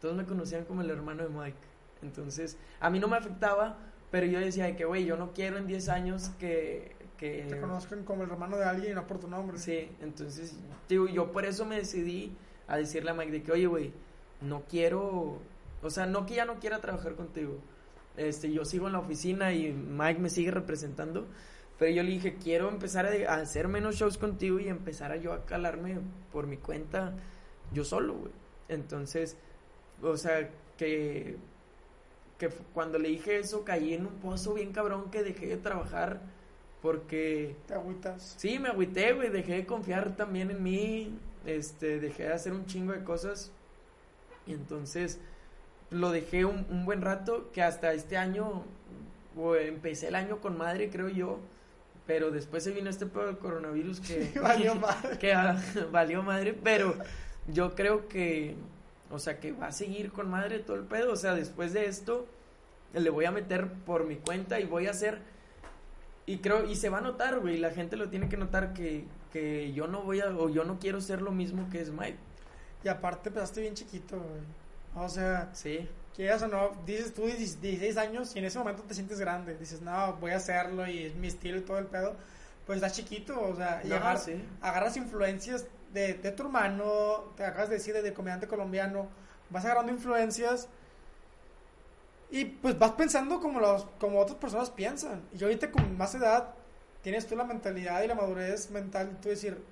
Todos 0.00 0.16
me 0.16 0.24
conocían 0.24 0.64
como 0.64 0.80
el 0.80 0.88
hermano 0.88 1.24
de 1.24 1.28
Mike. 1.28 1.58
Entonces, 2.00 2.56
a 2.80 2.88
mí 2.88 2.98
no 2.98 3.08
me 3.08 3.18
afectaba 3.18 3.76
pero 4.10 4.26
yo 4.26 4.40
decía 4.40 4.74
que, 4.76 4.86
güey, 4.86 5.04
yo 5.04 5.18
no 5.18 5.32
quiero 5.34 5.58
en 5.58 5.66
10 5.66 5.88
años 5.88 6.30
que, 6.38 6.92
que... 7.18 7.44
Te 7.50 7.60
conozcan 7.60 8.04
como 8.04 8.22
el 8.22 8.30
hermano 8.30 8.56
de 8.56 8.64
alguien 8.64 8.92
y 8.92 8.94
no 8.94 9.06
por 9.06 9.18
tu 9.18 9.28
nombre. 9.28 9.58
Sí, 9.58 9.90
entonces, 10.00 10.56
digo, 10.88 11.06
yo 11.06 11.32
por 11.32 11.44
eso 11.44 11.66
me 11.66 11.76
decidí 11.76 12.34
a 12.68 12.76
decirle 12.78 13.10
a 13.10 13.14
Mike 13.14 13.32
de 13.32 13.42
que, 13.42 13.52
oye, 13.52 13.66
güey, 13.66 13.92
no 14.40 14.62
quiero... 14.70 15.38
O 15.82 15.90
sea, 15.90 16.06
no 16.06 16.24
que 16.24 16.34
ya 16.34 16.44
no 16.44 16.60
quiera 16.60 16.80
trabajar 16.80 17.14
contigo. 17.14 17.58
Este, 18.16 18.52
yo 18.52 18.64
sigo 18.64 18.86
en 18.86 18.94
la 18.94 19.00
oficina 19.00 19.52
y 19.52 19.72
Mike 19.72 20.20
me 20.20 20.30
sigue 20.30 20.50
representando. 20.50 21.26
Pero 21.78 21.92
yo 21.92 22.02
le 22.02 22.10
dije, 22.10 22.36
quiero 22.42 22.68
empezar 22.68 23.06
a, 23.06 23.34
hacer 23.34 23.68
menos 23.68 23.96
shows 23.96 24.16
contigo 24.16 24.58
y 24.58 24.68
empezar 24.68 25.12
a 25.12 25.16
yo 25.16 25.32
a 25.32 25.44
calarme 25.44 25.98
por 26.32 26.46
mi 26.46 26.56
cuenta 26.56 27.12
yo 27.72 27.84
solo, 27.84 28.14
güey. 28.14 28.32
Entonces, 28.68 29.36
o 30.02 30.16
sea, 30.16 30.50
que 30.78 31.36
que 32.38 32.50
cuando 32.74 32.98
le 32.98 33.08
dije 33.08 33.38
eso 33.38 33.64
caí 33.64 33.94
en 33.94 34.06
un 34.06 34.14
pozo 34.14 34.54
bien 34.54 34.72
cabrón 34.72 35.10
que 35.10 35.22
dejé 35.22 35.46
de 35.46 35.56
trabajar 35.56 36.20
porque... 36.82 37.56
¿Te 37.66 37.74
agüitas? 37.74 38.36
Sí, 38.38 38.58
me 38.58 38.68
agüité, 38.68 39.12
güey, 39.12 39.30
dejé 39.30 39.54
de 39.54 39.66
confiar 39.66 40.14
también 40.14 40.50
en 40.50 40.62
mí, 40.62 41.18
este, 41.44 41.98
dejé 41.98 42.24
de 42.24 42.32
hacer 42.32 42.52
un 42.52 42.66
chingo 42.66 42.92
de 42.92 43.02
cosas 43.02 43.50
y 44.46 44.52
entonces 44.52 45.18
lo 45.90 46.10
dejé 46.10 46.44
un, 46.44 46.84
buen 46.84 47.02
rato 47.02 47.50
que 47.52 47.62
hasta 47.62 47.92
este 47.92 48.16
año, 48.16 48.64
empecé 49.60 50.08
el 50.08 50.14
año 50.14 50.40
con 50.40 50.56
madre, 50.56 50.90
creo 50.90 51.08
yo, 51.08 51.38
pero 52.06 52.30
después 52.30 52.64
se 52.64 52.72
vino 52.72 52.88
este 52.90 53.06
pedo 53.06 53.26
del 53.26 53.38
coronavirus 53.38 54.00
que... 54.00 54.32
valió 54.42 54.74
madre. 54.76 55.18
Que, 55.18 55.32
ah, 55.32 55.60
valió 55.92 56.22
madre, 56.22 56.54
pero 56.54 56.94
yo 57.48 57.74
creo 57.74 58.08
que 58.08 58.56
o 59.10 59.18
sea, 59.18 59.38
que 59.38 59.52
va 59.52 59.68
a 59.68 59.72
seguir 59.72 60.12
con 60.12 60.28
madre 60.28 60.58
todo 60.58 60.76
el 60.76 60.84
pedo. 60.84 61.12
O 61.12 61.16
sea, 61.16 61.34
después 61.34 61.72
de 61.72 61.86
esto, 61.86 62.26
le 62.92 63.10
voy 63.10 63.24
a 63.24 63.30
meter 63.30 63.68
por 63.68 64.04
mi 64.04 64.16
cuenta 64.16 64.60
y 64.60 64.64
voy 64.64 64.86
a 64.86 64.90
hacer. 64.90 65.20
Y 66.26 66.38
creo, 66.38 66.68
y 66.68 66.74
se 66.74 66.88
va 66.88 66.98
a 66.98 67.02
notar, 67.02 67.38
güey. 67.38 67.58
La 67.58 67.70
gente 67.70 67.96
lo 67.96 68.08
tiene 68.08 68.28
que 68.28 68.36
notar 68.36 68.72
que, 68.72 69.04
que 69.32 69.72
yo 69.72 69.86
no 69.86 70.02
voy 70.02 70.20
a, 70.20 70.28
o 70.36 70.48
yo 70.48 70.64
no 70.64 70.78
quiero 70.78 71.00
ser 71.00 71.22
lo 71.22 71.30
mismo 71.30 71.68
que 71.70 71.80
es 71.80 71.90
Mike. 71.90 72.18
Y 72.84 72.88
aparte 72.88 73.28
empezaste 73.28 73.60
bien 73.60 73.74
chiquito, 73.74 74.16
güey. 74.16 74.65
O 74.96 75.08
sea, 75.08 75.50
sí. 75.52 75.88
Quieras 76.14 76.42
o 76.42 76.48
no, 76.48 76.72
dices 76.86 77.12
tú 77.12 77.26
16 77.26 77.96
años 77.98 78.34
y 78.34 78.38
en 78.38 78.46
ese 78.46 78.58
momento 78.58 78.82
te 78.82 78.94
sientes 78.94 79.20
grande. 79.20 79.56
Dices, 79.58 79.82
no, 79.82 80.14
voy 80.14 80.30
a 80.30 80.36
hacerlo 80.36 80.86
y 80.86 81.04
es 81.04 81.14
mi 81.14 81.28
estilo 81.28 81.58
y 81.58 81.60
todo 81.60 81.78
el 81.78 81.86
pedo. 81.86 82.16
Pues 82.66 82.76
estás 82.76 82.94
chiquito, 82.94 83.38
o 83.40 83.54
sea, 83.54 83.82
y 83.84 83.92
agarras 83.92 84.96
influencias 84.96 85.66
de, 85.92 86.14
tu 86.14 86.42
hermano, 86.42 87.32
te 87.36 87.44
acabas 87.44 87.68
de 87.68 87.76
decir 87.76 87.94
de 87.94 88.12
comediante 88.12 88.48
colombiano, 88.48 89.08
vas 89.50 89.64
agarrando 89.64 89.92
influencias 89.92 90.68
y 92.30 92.44
pues 92.44 92.78
vas 92.78 92.92
pensando 92.92 93.40
como, 93.40 93.60
los, 93.60 93.86
como 94.00 94.18
otras 94.20 94.38
personas 94.38 94.70
piensan. 94.70 95.22
Y 95.32 95.42
ahorita 95.42 95.70
con 95.70 95.96
más 95.96 96.14
edad 96.14 96.54
tienes 97.02 97.26
tú 97.26 97.36
la 97.36 97.44
mentalidad 97.44 98.02
y 98.02 98.08
la 98.08 98.14
madurez 98.14 98.70
mental 98.70 99.10
de 99.10 99.14
tú 99.16 99.28
decir, 99.28 99.62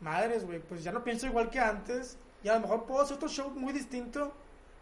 madres, 0.00 0.44
güey, 0.44 0.60
pues 0.60 0.82
ya 0.82 0.92
no 0.92 1.04
pienso 1.04 1.26
igual 1.26 1.50
que 1.50 1.60
antes 1.60 2.16
y 2.42 2.48
a 2.48 2.54
lo 2.54 2.60
mejor 2.60 2.84
puedo 2.84 3.02
hacer 3.02 3.16
otro 3.16 3.28
show 3.28 3.50
muy 3.50 3.72
distinto, 3.72 4.32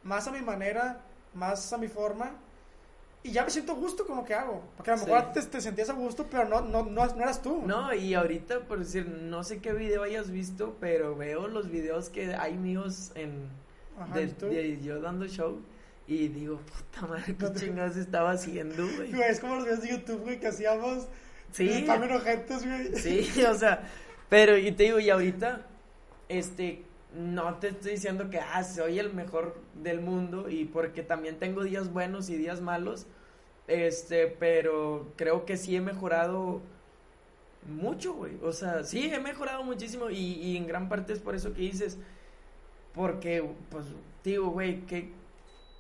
más 0.02 0.26
a 0.28 0.32
mi 0.32 0.42
manera, 0.42 1.00
más 1.34 1.72
a 1.72 1.78
mi 1.78 1.88
forma 1.88 2.32
y 3.26 3.32
ya 3.32 3.42
me 3.42 3.50
siento 3.50 3.74
gusto 3.74 4.06
con 4.06 4.18
lo 4.18 4.24
que 4.24 4.34
hago. 4.34 4.62
Porque 4.76 4.90
a 4.90 4.96
lo 4.96 5.06
mejor 5.06 5.32
te, 5.32 5.40
te, 5.40 5.60
sentías 5.62 5.88
a 5.88 5.94
gusto, 5.94 6.26
pero 6.30 6.46
no, 6.46 6.60
no, 6.60 6.82
no, 6.82 7.06
no, 7.06 7.22
eras 7.22 7.40
tú. 7.40 7.62
No, 7.66 7.94
y 7.94 8.12
ahorita, 8.12 8.60
por 8.60 8.80
decir, 8.80 9.08
no 9.08 9.42
sé 9.42 9.60
qué 9.60 9.72
video 9.72 10.02
hayas 10.02 10.30
visto, 10.30 10.76
pero 10.78 11.16
veo 11.16 11.48
los 11.48 11.70
videos 11.70 12.10
que 12.10 12.34
hay 12.34 12.58
míos 12.58 13.12
en. 13.14 13.48
de, 14.12 14.78
yo 14.82 15.00
dando 15.00 15.26
show. 15.26 15.58
Y 16.06 16.28
digo, 16.28 16.58
puta 16.58 17.06
madre, 17.06 17.34
qué 17.34 17.52
chingados 17.54 17.96
estaba 17.96 18.32
haciendo, 18.32 18.86
güey. 18.96 19.18
Es 19.22 19.40
como 19.40 19.54
los 19.54 19.64
videos 19.64 19.80
de 19.80 19.88
YouTube, 19.88 20.20
güey, 20.20 20.38
que 20.38 20.48
hacíamos. 20.48 21.08
Sí. 21.50 21.70
Estaban 21.70 22.06
güey. 22.06 22.96
Sí, 22.96 23.42
o 23.42 23.54
sea, 23.54 23.88
pero, 24.28 24.58
y 24.58 24.70
te 24.72 24.82
digo, 24.82 25.00
y 25.00 25.08
ahorita, 25.08 25.62
este, 26.28 26.84
no 27.14 27.58
te 27.58 27.68
estoy 27.68 27.92
diciendo 27.92 28.30
que, 28.30 28.40
ah, 28.40 28.64
soy 28.64 28.98
el 28.98 29.12
mejor 29.14 29.60
del 29.74 30.00
mundo 30.00 30.48
y 30.48 30.64
porque 30.64 31.02
también 31.02 31.38
tengo 31.38 31.62
días 31.62 31.92
buenos 31.92 32.28
y 32.28 32.36
días 32.36 32.60
malos, 32.60 33.06
este, 33.66 34.26
pero 34.26 35.12
creo 35.16 35.44
que 35.44 35.56
sí 35.56 35.76
he 35.76 35.80
mejorado 35.80 36.60
mucho, 37.66 38.14
güey. 38.14 38.36
O 38.42 38.52
sea, 38.52 38.84
sí 38.84 39.10
he 39.12 39.20
mejorado 39.20 39.64
muchísimo 39.64 40.10
y, 40.10 40.16
y 40.16 40.56
en 40.56 40.66
gran 40.66 40.88
parte 40.88 41.12
es 41.12 41.20
por 41.20 41.34
eso 41.34 41.54
que 41.54 41.62
dices, 41.62 41.98
porque, 42.94 43.48
pues, 43.70 43.86
digo, 44.22 44.50
güey, 44.50 44.86
que 44.86 45.12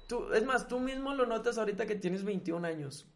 tú, 0.06 0.32
es 0.32 0.44
más, 0.44 0.68
tú 0.68 0.80
mismo 0.80 1.14
lo 1.14 1.26
notas 1.26 1.58
ahorita 1.58 1.86
que 1.86 1.96
tienes 1.96 2.24
21 2.24 2.66
años. 2.66 3.06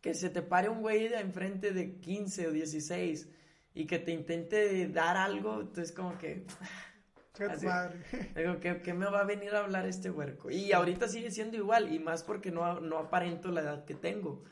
Que 0.00 0.14
se 0.14 0.30
te 0.30 0.42
pare 0.42 0.68
un 0.68 0.80
güey 0.80 1.08
de 1.08 1.18
enfrente 1.18 1.72
de 1.72 1.96
15 1.96 2.48
o 2.48 2.52
16 2.52 3.28
y 3.74 3.86
que 3.86 3.98
te 3.98 4.12
intente 4.12 4.88
dar 4.88 5.16
algo, 5.16 5.60
entonces 5.60 5.92
como 5.92 6.18
que 6.18 6.44
Digo, 8.34 8.60
¿qué, 8.60 8.94
me 8.94 9.06
va 9.06 9.20
a 9.20 9.24
venir 9.24 9.54
a 9.54 9.60
hablar 9.60 9.86
este 9.86 10.10
huerco? 10.10 10.50
Y 10.50 10.72
ahorita 10.72 11.08
sigue 11.08 11.30
siendo 11.30 11.56
igual, 11.56 11.92
y 11.92 11.98
más 11.98 12.22
porque 12.22 12.50
no, 12.50 12.80
no 12.80 12.98
aparento 12.98 13.50
la 13.50 13.60
edad 13.60 13.84
que 13.84 13.94
tengo. 13.94 14.42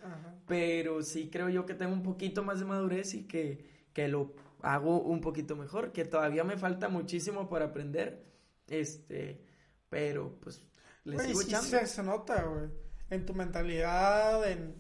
Pero 0.47 1.03
sí 1.03 1.29
creo 1.31 1.49
yo 1.49 1.67
que 1.67 1.75
tengo 1.75 1.93
un 1.93 2.03
poquito 2.03 2.43
más 2.43 2.61
de 2.61 2.67
madurez 2.67 3.15
y 3.15 3.27
que, 3.27 3.67
que 3.93 4.09
lo 4.09 4.35
hago 4.63 5.01
un 5.01 5.21
poquito 5.21 5.57
mejor, 5.57 5.93
que 5.93 6.05
todavía 6.05 6.45
me 6.45 6.57
falta 6.57 6.89
muchísimo 6.89 7.49
para 7.49 7.67
aprender. 7.67 8.25
Este, 8.69 9.41
pero 9.89 10.39
pues 10.41 10.63
le 11.05 11.19
sigo 11.21 11.43
echando. 11.43 11.69
Se, 11.69 11.87
se 11.87 12.03
nota, 12.03 12.43
güey. 12.43 12.69
En 13.11 13.25
tu 13.25 13.35
mentalidad, 13.35 14.49
en. 14.51 14.75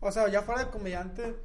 O 0.00 0.12
sea, 0.12 0.28
ya 0.28 0.42
fuera 0.42 0.64
de 0.64 0.70
comediante, 0.70 1.36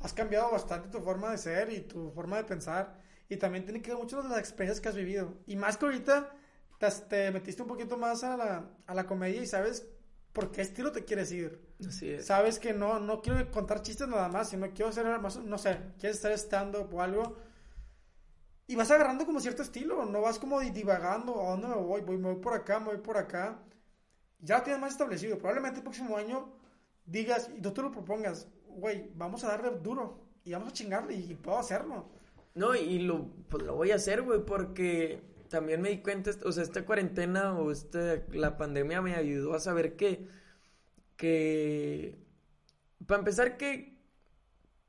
has 0.00 0.12
cambiado 0.12 0.50
bastante 0.50 0.88
tu 0.88 1.00
forma 1.00 1.30
de 1.30 1.38
ser 1.38 1.72
y 1.72 1.80
tu 1.80 2.10
forma 2.10 2.36
de 2.36 2.44
pensar. 2.44 3.03
Y 3.28 3.36
también 3.36 3.64
tiene 3.64 3.80
que 3.80 3.90
ver 3.90 3.98
mucho 3.98 4.22
de 4.22 4.28
las 4.28 4.38
experiencias 4.38 4.80
que 4.80 4.88
has 4.88 4.96
vivido. 4.96 5.34
Y 5.46 5.56
más 5.56 5.76
que 5.76 5.86
ahorita 5.86 6.30
te, 6.78 6.90
te 7.08 7.30
metiste 7.30 7.62
un 7.62 7.68
poquito 7.68 7.96
más 7.96 8.24
a 8.24 8.36
la, 8.36 8.70
a 8.86 8.94
la 8.94 9.06
comedia 9.06 9.42
y 9.42 9.46
sabes 9.46 9.86
por 10.34 10.50
qué 10.50 10.60
estilo 10.62 10.92
te 10.92 11.04
quieres 11.04 11.32
ir. 11.32 11.64
Así 11.88 12.10
es. 12.10 12.26
Sabes 12.26 12.58
que 12.58 12.74
no, 12.74 12.98
no 12.98 13.22
quiero 13.22 13.50
contar 13.50 13.82
chistes 13.82 14.08
nada 14.08 14.28
más, 14.28 14.50
sino 14.50 14.68
quiero 14.70 14.88
hacer 14.88 15.06
más, 15.20 15.36
no 15.38 15.58
sé, 15.58 15.78
quieres 15.98 16.16
estar 16.16 16.32
stand-up 16.32 16.92
o 16.92 17.00
algo. 17.00 17.36
Y 18.66 18.76
vas 18.76 18.90
agarrando 18.90 19.26
como 19.26 19.40
cierto 19.40 19.62
estilo, 19.62 20.04
no 20.06 20.20
vas 20.22 20.38
como 20.38 20.60
divagando, 20.60 21.40
¿a 21.40 21.50
dónde 21.50 21.68
me 21.68 21.74
voy? 21.74 22.00
voy? 22.00 22.16
Me 22.16 22.32
voy 22.32 22.40
por 22.40 22.54
acá, 22.54 22.80
me 22.80 22.86
voy 22.86 22.98
por 22.98 23.16
acá. 23.16 23.58
Ya 24.40 24.58
lo 24.58 24.64
tienes 24.64 24.80
más 24.80 24.92
establecido. 24.92 25.38
Probablemente 25.38 25.78
el 25.78 25.84
próximo 25.84 26.16
año 26.16 26.52
digas, 27.04 27.50
y 27.56 27.60
tú 27.60 27.72
te 27.72 27.82
lo 27.82 27.90
propongas, 27.90 28.48
güey, 28.66 29.10
vamos 29.14 29.44
a 29.44 29.48
darle 29.48 29.70
duro 29.78 30.26
y 30.44 30.52
vamos 30.52 30.68
a 30.68 30.72
chingarle 30.72 31.14
y 31.14 31.34
puedo 31.34 31.58
hacerlo. 31.58 32.10
No, 32.54 32.74
y 32.76 33.00
lo, 33.00 33.26
pues 33.48 33.64
lo 33.64 33.74
voy 33.74 33.90
a 33.90 33.96
hacer, 33.96 34.22
güey, 34.22 34.44
porque 34.44 35.20
también 35.48 35.82
me 35.82 35.90
di 35.90 35.98
cuenta, 35.98 36.30
o 36.44 36.52
sea, 36.52 36.62
esta 36.62 36.84
cuarentena 36.84 37.58
o 37.58 37.70
este, 37.72 38.24
la 38.32 38.56
pandemia 38.56 39.02
me 39.02 39.14
ayudó 39.14 39.54
a 39.54 39.60
saber 39.60 39.96
que, 39.96 40.26
que, 41.16 42.16
para 43.06 43.20
empezar, 43.20 43.56
que, 43.56 43.98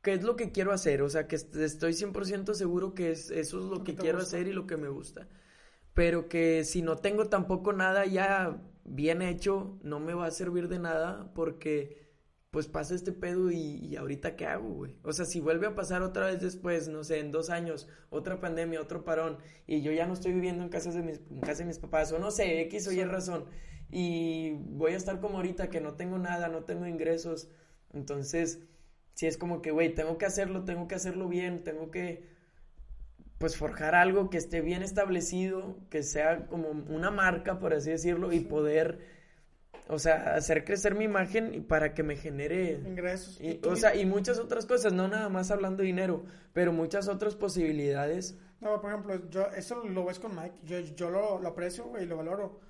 que 0.01 0.13
es 0.13 0.23
lo 0.23 0.35
que 0.35 0.51
quiero 0.51 0.71
hacer, 0.71 1.01
o 1.01 1.09
sea, 1.09 1.27
que 1.27 1.35
estoy 1.35 1.93
100% 1.93 2.53
seguro 2.53 2.93
que 2.93 3.11
es, 3.11 3.31
eso 3.31 3.59
es 3.59 3.65
lo 3.65 3.83
que 3.83 3.95
quiero 3.95 4.19
hacer 4.19 4.47
y 4.47 4.53
lo 4.53 4.67
que 4.67 4.77
me 4.77 4.89
gusta. 4.89 5.27
Pero 5.95 6.29
que 6.29 6.63
si 6.65 6.81
no 6.81 6.97
tengo 6.97 7.29
tampoco 7.29 7.73
nada 7.73 8.05
ya 8.05 8.61
bien 8.83 9.21
hecho, 9.21 9.79
no 9.81 9.99
me 9.99 10.13
va 10.13 10.27
a 10.27 10.31
servir 10.31 10.67
de 10.67 10.79
nada 10.79 11.31
porque 11.33 12.04
pues 12.55 12.69
pasa 12.69 12.95
este 12.95 13.11
pedo 13.11 13.51
y, 13.51 13.97
ahorita 13.97 14.37
qué 14.37 14.45
hago, 14.45 14.69
güey. 14.69 14.95
O 15.03 15.11
sea, 15.11 15.25
si 15.25 15.41
vuelve 15.41 15.67
a 15.67 15.75
pasar 15.75 16.03
otra 16.03 16.27
vez 16.27 16.39
después, 16.39 16.87
no 16.87 17.03
sé, 17.03 17.19
en 17.19 17.33
dos 17.33 17.49
años, 17.49 17.89
otra 18.09 18.39
pandemia, 18.39 18.79
otro 18.79 19.03
parón, 19.03 19.39
y 19.67 19.81
yo 19.81 19.91
ya 19.91 20.07
no 20.07 20.13
estoy 20.13 20.31
viviendo 20.31 20.63
en, 20.63 20.69
casa 20.69 20.89
de 20.89 21.01
mis, 21.01 21.19
en 21.29 21.41
casa 21.41 21.63
de 21.63 21.65
mis 21.65 21.79
papás, 21.79 22.13
o 22.13 22.17
no 22.17 22.31
sé, 22.31 22.61
X 22.61 22.87
o 22.87 22.93
Y 22.93 23.03
razón, 23.03 23.43
y 23.91 24.53
voy 24.69 24.93
a 24.93 24.95
estar 24.95 25.19
como 25.19 25.35
ahorita 25.35 25.69
que 25.69 25.81
no 25.81 25.95
tengo 25.95 26.17
nada, 26.17 26.47
no 26.47 26.63
tengo 26.63 26.87
ingresos, 26.87 27.49
entonces, 27.91 28.61
si 29.15 29.27
es 29.27 29.37
como 29.37 29.61
que, 29.61 29.71
güey, 29.71 29.93
tengo 29.93 30.17
que 30.17 30.25
hacerlo, 30.25 30.63
tengo 30.63 30.87
que 30.87 30.95
hacerlo 30.95 31.27
bien, 31.27 31.61
tengo 31.65 31.91
que, 31.91 32.23
pues, 33.37 33.57
forjar 33.57 33.95
algo 33.95 34.29
que 34.29 34.37
esté 34.37 34.61
bien 34.61 34.81
establecido, 34.81 35.77
que 35.89 36.03
sea 36.03 36.47
como 36.47 36.69
una 36.69 37.11
marca, 37.11 37.59
por 37.59 37.73
así 37.73 37.89
decirlo, 37.89 38.31
y 38.31 38.39
poder 38.39 39.14
o 39.87 39.99
sea, 39.99 40.35
hacer 40.35 40.65
crecer 40.65 40.95
mi 40.95 41.05
imagen 41.05 41.63
para 41.67 41.93
que 41.93 42.01
me 42.01 42.15
genere 42.15 42.73
ingresos. 42.85 43.39
Y, 43.39 43.61
o 43.67 43.75
sea, 43.75 43.95
y 43.95 44.05
muchas 44.05 44.39
otras 44.39 44.65
cosas, 44.65 44.93
no 44.93 45.07
nada 45.07 45.29
más 45.29 45.51
hablando 45.51 45.81
de 45.81 45.87
dinero, 45.87 46.23
pero 46.53 46.73
muchas 46.73 47.07
otras 47.07 47.35
posibilidades. 47.35 48.37
No, 48.61 48.81
por 48.81 48.91
ejemplo, 48.91 49.29
yo 49.29 49.47
eso 49.55 49.83
lo 49.83 50.05
ves 50.05 50.19
con 50.19 50.35
Mike, 50.35 50.59
yo, 50.63 50.79
yo 50.79 51.09
lo, 51.11 51.39
lo 51.39 51.49
aprecio 51.49 51.91
y 52.01 52.05
lo 52.05 52.17
valoro. 52.17 52.61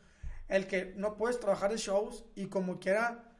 El 0.47 0.67
que 0.67 0.93
no 0.97 1.15
puedes 1.15 1.39
trabajar 1.39 1.71
de 1.71 1.77
shows 1.77 2.25
y 2.35 2.47
como 2.47 2.79
quiera, 2.79 3.33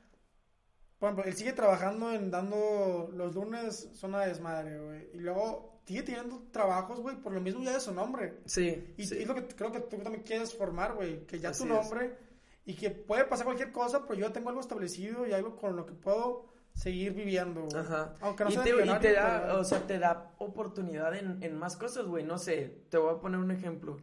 por 0.98 1.10
ejemplo, 1.10 1.26
él 1.26 1.36
sigue 1.36 1.52
trabajando 1.52 2.14
en 2.14 2.32
dando 2.32 3.10
los 3.14 3.36
lunes 3.36 3.90
zona 3.94 4.22
de 4.22 4.30
desmadre, 4.30 4.80
güey, 4.80 5.10
y 5.14 5.18
luego 5.20 5.82
sigue 5.86 6.02
teniendo 6.04 6.48
trabajos, 6.52 7.02
güey, 7.02 7.18
por 7.18 7.34
lo 7.34 7.42
mismo 7.42 7.62
ya 7.62 7.74
de 7.74 7.82
su 7.82 7.94
nombre. 7.94 8.40
Sí. 8.46 8.96
Y, 8.98 9.04
es 9.04 9.28
lo 9.28 9.36
que 9.36 9.48
creo 9.48 9.72
que 9.72 9.82
tú 9.82 9.98
también 9.98 10.24
quieres 10.24 10.56
formar, 10.56 10.96
güey, 10.96 11.26
que 11.28 11.40
ya 11.40 11.52
tu 11.52 11.66
nombre 11.66 12.25
y 12.66 12.74
que 12.76 12.90
puede 12.90 13.26
pasar 13.26 13.46
cualquier 13.46 13.72
cosa, 13.72 14.06
pero 14.08 14.20
yo 14.20 14.32
tengo 14.32 14.50
algo 14.50 14.62
establecido 14.62 15.28
y 15.28 15.34
algo 15.34 15.56
con 15.56 15.76
lo 15.76 15.86
que 15.86 15.94
puedo 15.94 16.48
seguir 16.74 17.14
viviendo. 17.14 17.68
Ajá. 17.76 18.16
Aunque 18.22 18.44
no 18.44 18.50
y 18.50 18.54
sea 18.54 18.64
te, 18.64 18.70
y 18.70 19.00
te 19.00 19.14
da, 19.14 19.58
o 19.58 19.64
sea, 19.64 19.86
te 19.86 20.00
da 20.00 20.34
oportunidad 20.40 21.16
en, 21.16 21.42
en 21.42 21.58
más 21.58 21.78
cosas, 21.78 22.06
güey. 22.06 22.24
No 22.24 22.38
sé, 22.38 22.86
te 22.90 22.98
voy 22.98 23.16
a 23.16 23.20
poner 23.20 23.40
un 23.40 23.52
ejemplo. 23.52 23.98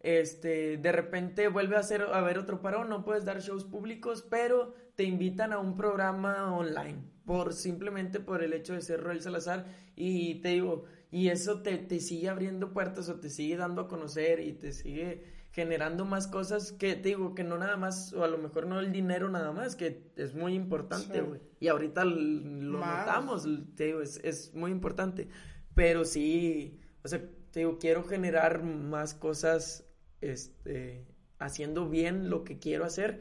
Este, 0.00 0.76
de 0.76 0.92
repente 0.92 1.48
vuelve 1.48 1.76
a 1.76 1.80
hacer 1.80 2.02
a 2.02 2.20
ver 2.20 2.38
otro 2.38 2.60
parón, 2.60 2.88
no 2.88 3.04
puedes 3.04 3.24
dar 3.24 3.40
shows 3.40 3.64
públicos, 3.64 4.24
pero 4.28 4.74
te 4.94 5.04
invitan 5.04 5.52
a 5.52 5.58
un 5.58 5.76
programa 5.76 6.56
online 6.56 7.02
por 7.24 7.52
simplemente 7.52 8.20
por 8.20 8.42
el 8.42 8.52
hecho 8.52 8.74
de 8.74 8.80
ser 8.80 9.02
Roel 9.02 9.20
Salazar 9.20 9.66
y 9.96 10.36
te 10.36 10.48
digo, 10.48 10.84
y 11.10 11.28
eso 11.28 11.62
te, 11.62 11.76
te 11.78 12.00
sigue 12.00 12.28
abriendo 12.28 12.72
puertas 12.72 13.08
o 13.08 13.18
te 13.20 13.28
sigue 13.28 13.56
dando 13.56 13.82
a 13.82 13.88
conocer 13.88 14.40
y 14.40 14.52
te 14.52 14.72
sigue 14.72 15.24
generando 15.50 16.04
más 16.04 16.26
cosas 16.26 16.72
que 16.72 16.94
te 16.94 17.08
digo 17.08 17.34
que 17.34 17.44
no 17.44 17.58
nada 17.58 17.76
más 17.76 18.12
o 18.12 18.22
a 18.22 18.28
lo 18.28 18.38
mejor 18.38 18.66
no 18.66 18.80
el 18.80 18.92
dinero 18.92 19.28
nada 19.28 19.52
más 19.52 19.76
que 19.76 20.12
es 20.16 20.34
muy 20.34 20.54
importante 20.54 21.20
güey. 21.20 21.40
Y 21.60 21.68
ahorita 21.68 22.04
lo 22.04 22.78
notamos 22.78 23.48
te 23.74 23.86
digo 23.86 24.00
es, 24.00 24.20
es 24.24 24.54
muy 24.54 24.70
importante. 24.70 25.28
Pero 25.74 26.04
sí 26.04 26.80
o 27.02 27.08
sea 27.08 27.20
te 27.50 27.60
digo 27.60 27.78
quiero 27.78 28.04
generar 28.04 28.62
más 28.62 29.14
cosas 29.14 29.84
este 30.20 31.06
haciendo 31.38 31.88
bien 31.88 32.30
lo 32.30 32.44
que 32.44 32.58
quiero 32.58 32.84
hacer. 32.84 33.20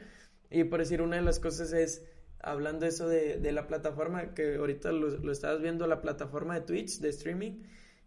Y 0.50 0.66
por 0.66 0.80
decir 0.80 1.02
una 1.02 1.16
de 1.16 1.22
las 1.22 1.40
cosas 1.40 1.74
es 1.74 2.06
hablando 2.40 2.86
eso 2.86 3.08
de, 3.08 3.38
de 3.38 3.52
la 3.52 3.68
plataforma 3.68 4.34
que 4.34 4.56
ahorita 4.56 4.92
lo, 4.92 5.10
lo 5.10 5.32
estabas 5.32 5.62
viendo 5.62 5.88
la 5.88 6.02
plataforma 6.02 6.56
de 6.56 6.62
Twitch 6.62 7.00
de 7.00 7.10
streaming 7.10 7.64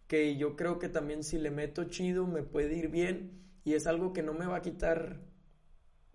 que 0.07 0.35
yo 0.35 0.55
creo 0.55 0.77
que 0.79 0.89
también 0.89 1.23
si 1.23 1.37
le 1.37 1.51
meto 1.51 1.85
chido 1.85 2.27
me 2.27 2.43
puede 2.43 2.75
ir 2.75 2.89
bien 2.89 3.40
y 3.63 3.73
es 3.73 3.87
algo 3.87 4.13
que 4.13 4.23
no 4.23 4.33
me 4.33 4.45
va 4.45 4.57
a 4.57 4.61
quitar 4.61 5.19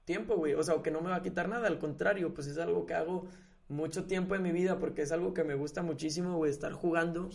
tiempo, 0.05 0.37
güey. 0.37 0.55
O 0.55 0.63
sea, 0.63 0.83
que 0.83 0.91
no 0.91 1.01
me 1.01 1.11
va 1.11 1.17
a 1.17 1.23
quitar 1.23 1.49
nada. 1.49 1.69
Al 1.69 1.79
contrario, 1.79 2.35
pues 2.35 2.47
es 2.47 2.59
algo 2.59 2.87
que 2.87 2.95
hago 2.95 3.29
mucho 3.69 4.05
tiempo 4.07 4.35
en 4.35 4.43
mi 4.43 4.53
vida 4.53 4.79
porque 4.79 5.03
es 5.03 5.13
algo 5.13 5.35
que 5.35 5.45
me 5.45 5.55
gusta 5.55 5.83
muchísimo, 5.83 6.37
güey, 6.37 6.51
estar 6.51 6.73
jugando. 6.73 7.29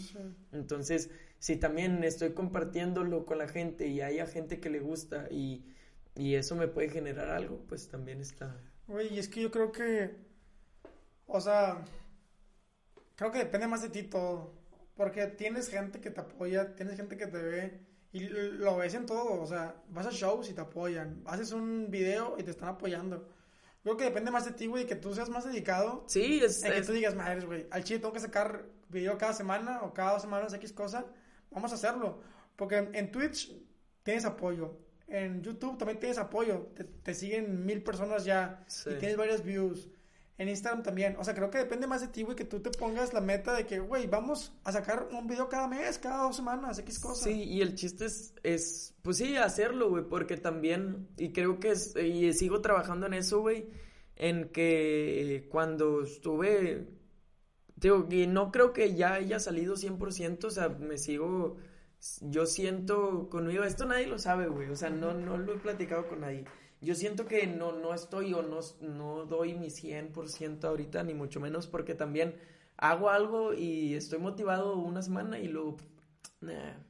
Entonces, 0.51 1.09
si 1.39 1.57
también 1.57 2.03
estoy 2.03 2.33
compartiéndolo 2.33 3.25
con 3.25 3.37
la 3.37 3.47
gente 3.47 3.87
y 3.87 4.01
hay 4.01 4.25
gente 4.27 4.59
que 4.59 4.69
le 4.69 4.79
gusta 4.79 5.27
y, 5.29 5.65
y 6.15 6.35
eso 6.35 6.55
me 6.55 6.67
puede 6.67 6.89
generar 6.89 7.29
algo, 7.29 7.63
pues 7.67 7.89
también 7.89 8.21
está. 8.21 8.57
Güey, 8.87 9.13
y 9.13 9.19
es 9.19 9.27
que 9.27 9.41
yo 9.41 9.51
creo 9.51 9.71
que. 9.71 10.15
O 11.27 11.39
sea. 11.39 11.83
Creo 13.15 13.31
que 13.31 13.39
depende 13.39 13.67
más 13.67 13.83
de 13.83 13.89
ti 13.89 14.03
todo. 14.03 14.53
Porque 14.95 15.27
tienes 15.27 15.69
gente 15.69 16.01
que 16.01 16.09
te 16.09 16.21
apoya, 16.21 16.75
tienes 16.75 16.95
gente 16.97 17.17
que 17.17 17.27
te 17.27 17.37
ve 17.37 17.90
y 18.13 18.27
lo 18.27 18.77
ves 18.77 18.93
en 18.93 19.05
todo, 19.05 19.41
o 19.41 19.45
sea, 19.45 19.75
vas 19.89 20.05
a 20.05 20.11
shows 20.11 20.49
y 20.49 20.53
te 20.53 20.61
apoyan, 20.61 21.21
haces 21.25 21.51
un 21.53 21.89
video 21.89 22.35
y 22.37 22.43
te 22.43 22.51
están 22.51 22.69
apoyando. 22.69 23.27
Creo 23.83 23.97
que 23.97 24.03
depende 24.03 24.31
más 24.31 24.45
de 24.45 24.51
ti, 24.51 24.67
güey, 24.67 24.85
que 24.85 24.95
tú 24.95 25.13
seas 25.13 25.29
más 25.29 25.45
dedicado. 25.45 26.03
Sí, 26.07 26.41
es... 26.43 26.63
En 26.63 26.73
que 26.73 26.81
tú 26.81 26.91
digas, 26.91 27.15
madre, 27.15 27.45
güey, 27.45 27.67
al 27.71 27.83
chile 27.83 27.99
tengo 27.99 28.13
que 28.13 28.19
sacar 28.19 28.65
video 28.89 29.17
cada 29.17 29.33
semana 29.33 29.81
o 29.83 29.93
cada 29.93 30.13
dos 30.13 30.21
semanas 30.21 30.53
X 30.53 30.73
cosa, 30.73 31.05
vamos 31.49 31.71
a 31.71 31.75
hacerlo. 31.75 32.21
Porque 32.55 32.89
en, 32.93 33.11
Twitch 33.11 33.51
tienes 34.03 34.25
apoyo, 34.25 34.77
en 35.07 35.41
YouTube 35.41 35.77
también 35.77 35.99
tienes 35.99 36.17
apoyo, 36.17 36.67
te, 37.03 37.13
siguen 37.13 37.65
mil 37.65 37.81
personas 37.81 38.25
ya 38.25 38.65
y 38.85 38.95
tienes 38.95 39.17
varios 39.17 39.43
views 39.43 39.89
en 40.37 40.49
Instagram 40.49 40.83
también. 40.83 41.15
O 41.19 41.23
sea, 41.23 41.33
creo 41.33 41.49
que 41.49 41.59
depende 41.59 41.87
más 41.87 42.01
de 42.01 42.07
ti, 42.07 42.23
güey, 42.23 42.35
que 42.35 42.45
tú 42.45 42.59
te 42.59 42.71
pongas 42.71 43.13
la 43.13 43.21
meta 43.21 43.53
de 43.53 43.65
que, 43.65 43.79
güey, 43.79 44.07
vamos 44.07 44.53
a 44.63 44.71
sacar 44.71 45.07
un 45.11 45.27
video 45.27 45.49
cada 45.49 45.67
mes, 45.67 45.97
cada 45.99 46.23
dos 46.23 46.35
semanas, 46.35 46.79
X 46.79 46.99
cosas. 46.99 47.23
Sí, 47.25 47.43
y 47.43 47.61
el 47.61 47.75
chiste 47.75 48.05
es, 48.05 48.33
es 48.43 48.95
pues 49.01 49.17
sí, 49.17 49.37
hacerlo, 49.37 49.89
güey, 49.89 50.03
porque 50.03 50.37
también, 50.37 51.07
y 51.17 51.31
creo 51.31 51.59
que 51.59 51.71
es, 51.71 51.95
y 51.95 52.33
sigo 52.33 52.61
trabajando 52.61 53.05
en 53.05 53.13
eso, 53.13 53.41
güey, 53.41 53.69
en 54.15 54.49
que 54.49 55.47
cuando 55.51 56.03
estuve, 56.03 56.87
digo, 57.75 58.07
y 58.09 58.27
no 58.27 58.51
creo 58.51 58.73
que 58.73 58.95
ya 58.95 59.13
haya 59.13 59.39
salido 59.39 59.75
100%, 59.75 60.45
o 60.45 60.49
sea, 60.49 60.69
me 60.69 60.97
sigo, 60.97 61.57
yo 62.21 62.45
siento 62.45 63.29
conmigo, 63.29 63.63
esto 63.63 63.85
nadie 63.85 64.07
lo 64.07 64.17
sabe, 64.17 64.47
güey, 64.47 64.69
o 64.69 64.75
sea, 64.75 64.89
no, 64.89 65.13
no 65.13 65.37
lo 65.37 65.53
he 65.53 65.57
platicado 65.59 66.07
con 66.07 66.21
nadie 66.21 66.45
yo 66.81 66.95
siento 66.95 67.25
que 67.25 67.45
no, 67.45 67.71
no 67.71 67.93
estoy 67.93 68.33
o 68.33 68.41
no, 68.41 68.59
no 68.81 69.25
doy 69.25 69.53
mi 69.53 69.67
100% 69.67 70.63
ahorita, 70.63 71.03
ni 71.03 71.13
mucho 71.13 71.39
menos, 71.39 71.67
porque 71.67 71.93
también 71.93 72.35
hago 72.77 73.09
algo 73.09 73.53
y 73.53 73.93
estoy 73.93 74.19
motivado 74.19 74.75
una 74.77 75.03
semana 75.03 75.39
y 75.39 75.47
luego, 75.47 75.77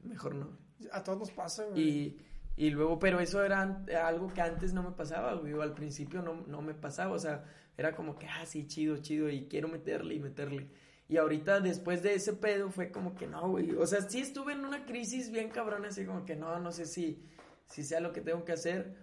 mejor 0.04 0.36
no. 0.36 0.58
A 0.92 1.04
todos 1.04 1.20
nos 1.20 1.32
pasa, 1.32 1.66
güey. 1.66 1.82
Y, 1.82 2.22
y 2.56 2.70
luego, 2.70 3.00
pero 3.00 3.20
eso 3.20 3.44
era 3.44 3.84
algo 4.06 4.34
que 4.34 4.42
antes 4.42 4.74
no 4.74 4.82
me 4.82 4.92
pasaba, 4.92 5.34
güey, 5.36 5.54
al 5.62 5.74
principio 5.74 6.22
no, 6.22 6.44
no 6.48 6.62
me 6.62 6.74
pasaba, 6.74 7.14
o 7.14 7.20
sea, 7.20 7.44
era 7.78 7.94
como 7.94 8.18
que, 8.18 8.28
ah, 8.28 8.46
sí, 8.46 8.68
chido, 8.68 8.98
chido, 8.98 9.30
y 9.30 9.48
quiero 9.48 9.68
meterle 9.68 10.16
y 10.16 10.20
meterle. 10.20 10.68
Y 11.10 11.18
ahorita, 11.18 11.60
después 11.60 12.02
de 12.04 12.14
ese 12.14 12.32
pedo, 12.32 12.70
fue 12.70 12.90
como 12.90 13.16
que 13.16 13.28
no, 13.28 13.50
güey. 13.50 13.72
O 13.72 13.86
sea, 13.86 14.02
sí 14.02 14.22
estuve 14.22 14.54
en 14.54 14.64
una 14.64 14.86
crisis 14.86 15.30
bien 15.30 15.50
cabrona, 15.50 15.90
así 15.90 16.06
como 16.06 16.24
que 16.24 16.38
no, 16.38 16.58
no 16.60 16.72
sé 16.72 16.86
si, 16.86 17.22
si 17.68 17.84
sea 17.84 18.00
lo 18.00 18.14
que 18.14 18.22
tengo 18.22 18.46
que 18.46 18.54
hacer. 18.54 18.96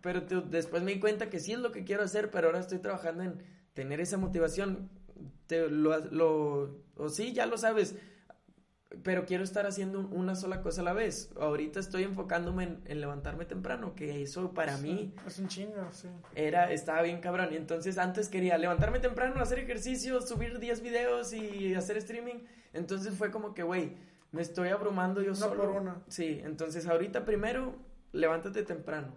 Pero 0.00 0.22
después 0.22 0.82
me 0.82 0.92
di 0.92 1.00
cuenta 1.00 1.28
que 1.28 1.40
sí 1.40 1.52
es 1.52 1.58
lo 1.58 1.72
que 1.72 1.84
quiero 1.84 2.02
hacer, 2.02 2.30
pero 2.30 2.48
ahora 2.48 2.60
estoy 2.60 2.78
trabajando 2.78 3.22
en 3.22 3.42
tener 3.74 4.00
esa 4.00 4.16
motivación. 4.16 4.88
Te, 5.46 5.68
lo, 5.68 5.98
lo, 6.10 6.82
o 6.96 7.08
sí, 7.08 7.32
ya 7.32 7.46
lo 7.46 7.58
sabes. 7.58 7.96
pero 9.02 9.26
quiero 9.26 9.44
estar 9.44 9.66
haciendo 9.66 10.00
una 10.08 10.34
sola 10.34 10.62
cosa 10.62 10.80
a 10.80 10.84
la 10.84 10.92
vez. 10.92 11.30
Ahorita 11.38 11.80
estoy 11.80 12.04
enfocándome 12.04 12.78
en, 12.84 13.00
levantarme 13.00 13.44
temprano, 13.44 13.94
que 13.94 14.22
eso 14.22 14.52
para 14.54 14.78
mí... 14.78 15.14
Es 15.26 15.38
un 15.38 15.48
chingo, 15.48 15.88
sí. 15.92 16.08
Era, 16.34 16.72
estaba 16.72 17.02
bien 17.02 17.20
cabrón. 17.20 17.48
Y 17.52 17.56
entonces 17.56 17.98
antes 17.98 18.28
quería 18.28 18.56
levantarme 18.58 19.00
temprano, 19.00 19.40
hacer 19.40 19.58
ejercicio, 19.58 20.20
subir 20.22 20.58
10 20.58 20.82
videos 20.82 21.32
y 21.32 21.74
hacer 21.74 21.98
streaming. 21.98 22.44
Entonces 22.72 23.14
fue 23.14 23.30
como 23.30 23.52
que, 23.54 23.62
güey, 23.62 23.96
me 24.32 24.42
estoy 24.42 24.68
abrumando 24.68 25.22
yo 25.22 25.34
solo. 25.34 25.56
por 25.56 25.70
una. 25.70 26.02
Sí, 26.08 26.40
entonces 26.44 26.86
ahorita 26.86 27.24
primero, 27.24 27.74
levántate 28.12 28.62
temprano. 28.62 29.14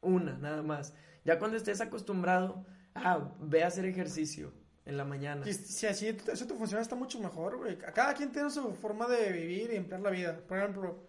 Una, 0.00 0.38
nada 0.38 0.62
más. 0.62 0.94
Ya 1.24 1.38
cuando 1.38 1.56
estés 1.56 1.80
acostumbrado, 1.80 2.64
ah, 2.94 3.34
ve 3.40 3.62
a 3.62 3.66
hacer 3.66 3.84
ejercicio 3.84 4.52
en 4.84 4.96
la 4.96 5.04
mañana. 5.04 5.44
Si 5.44 5.86
así 5.86 6.08
eso 6.08 6.46
te 6.46 6.54
funciona, 6.54 6.80
está 6.80 6.96
mucho 6.96 7.20
mejor, 7.20 7.58
güey. 7.58 7.76
Cada 7.78 8.14
quien 8.14 8.32
tiene 8.32 8.50
su 8.50 8.72
forma 8.74 9.06
de 9.06 9.32
vivir 9.32 9.70
y 9.72 9.76
emplear 9.76 10.00
la 10.00 10.10
vida. 10.10 10.40
Por 10.46 10.58
ejemplo, 10.58 11.06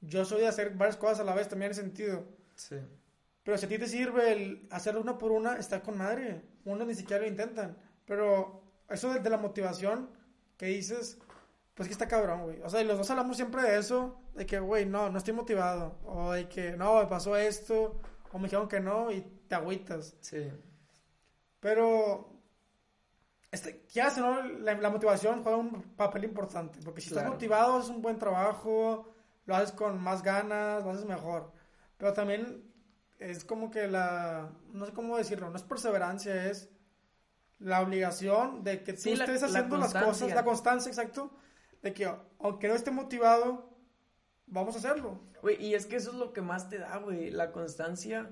yo 0.00 0.24
soy 0.24 0.42
de 0.42 0.48
hacer 0.48 0.70
varias 0.70 0.96
cosas 0.96 1.20
a 1.20 1.24
la 1.24 1.34
vez 1.34 1.48
también 1.48 1.72
en 1.72 1.76
sentido. 1.76 2.24
Sí. 2.54 2.76
Pero 3.42 3.58
si 3.58 3.66
a 3.66 3.68
ti 3.68 3.78
te 3.78 3.88
sirve 3.88 4.32
el 4.32 4.68
hacer 4.70 4.96
una 4.96 5.18
por 5.18 5.32
una, 5.32 5.56
está 5.56 5.82
con 5.82 5.98
madre. 5.98 6.42
Uno 6.64 6.84
ni 6.84 6.94
siquiera 6.94 7.22
lo 7.22 7.28
intentan. 7.28 7.76
Pero 8.06 8.62
eso 8.88 9.12
de, 9.12 9.28
la 9.28 9.38
motivación 9.38 10.10
que 10.56 10.66
dices, 10.66 11.18
pues 11.74 11.88
que 11.88 11.92
está 11.92 12.08
cabrón, 12.08 12.44
güey. 12.44 12.62
O 12.62 12.70
sea, 12.70 12.80
y 12.80 12.84
los 12.84 12.98
dos 12.98 13.10
hablamos 13.10 13.36
siempre 13.36 13.62
de 13.62 13.78
eso, 13.78 14.20
de 14.34 14.46
que, 14.46 14.58
güey, 14.58 14.86
no, 14.86 15.10
no 15.10 15.18
estoy 15.18 15.34
motivado. 15.34 15.98
O 16.04 16.32
de 16.32 16.48
que, 16.48 16.76
no, 16.76 17.00
me 17.00 17.06
pasó 17.06 17.36
esto. 17.36 18.00
O 18.32 18.38
me 18.38 18.44
dijeron 18.44 18.68
que 18.68 18.80
no 18.80 19.10
y 19.10 19.20
te 19.48 19.54
agüitas. 19.54 20.16
Sí. 20.20 20.50
Pero 21.60 22.34
este, 23.54 23.84
ya 23.92 24.12
¿no? 24.16 24.42
La, 24.42 24.90
motivación 24.90 25.44
juega 25.44 25.56
un 25.56 25.94
papel 25.94 26.24
importante, 26.24 26.80
porque 26.84 27.00
si 27.00 27.10
estás 27.10 27.28
motivado 27.28 27.78
es 27.78 27.88
un 27.88 28.02
buen 28.02 28.18
trabajo, 28.18 29.14
lo 29.46 29.54
haces 29.54 29.70
con 29.70 30.02
más 30.02 30.24
ganas, 30.24 30.82
lo 30.82 30.90
haces 30.90 31.04
mejor. 31.04 31.52
Pero 31.96 32.12
también 32.12 32.64
es 33.20 33.44
como 33.44 33.70
que 33.70 33.86
la, 33.86 34.50
no 34.72 34.86
sé 34.86 34.92
cómo 34.92 35.16
decirlo, 35.16 35.50
no 35.50 35.56
es 35.56 35.62
perseverancia, 35.62 36.50
es 36.50 36.68
la 37.60 37.80
obligación 37.80 38.64
de 38.64 38.82
que 38.82 38.94
tú 38.94 39.10
estés 39.10 39.44
haciendo 39.44 39.76
las 39.76 39.94
cosas, 39.94 40.34
la 40.34 40.44
constancia, 40.44 40.88
exacto, 40.90 41.30
de 41.84 41.94
que 41.94 42.10
aunque 42.40 42.66
no 42.66 42.74
esté 42.74 42.90
motivado, 42.90 43.70
vamos 44.46 44.74
a 44.74 44.78
hacerlo. 44.78 45.20
Y 45.60 45.74
es 45.74 45.86
que 45.86 45.96
eso 45.96 46.10
es 46.10 46.16
lo 46.16 46.32
que 46.32 46.42
más 46.42 46.68
te 46.68 46.78
da, 46.78 46.96
güey, 46.98 47.30
la 47.30 47.52
constancia 47.52 48.28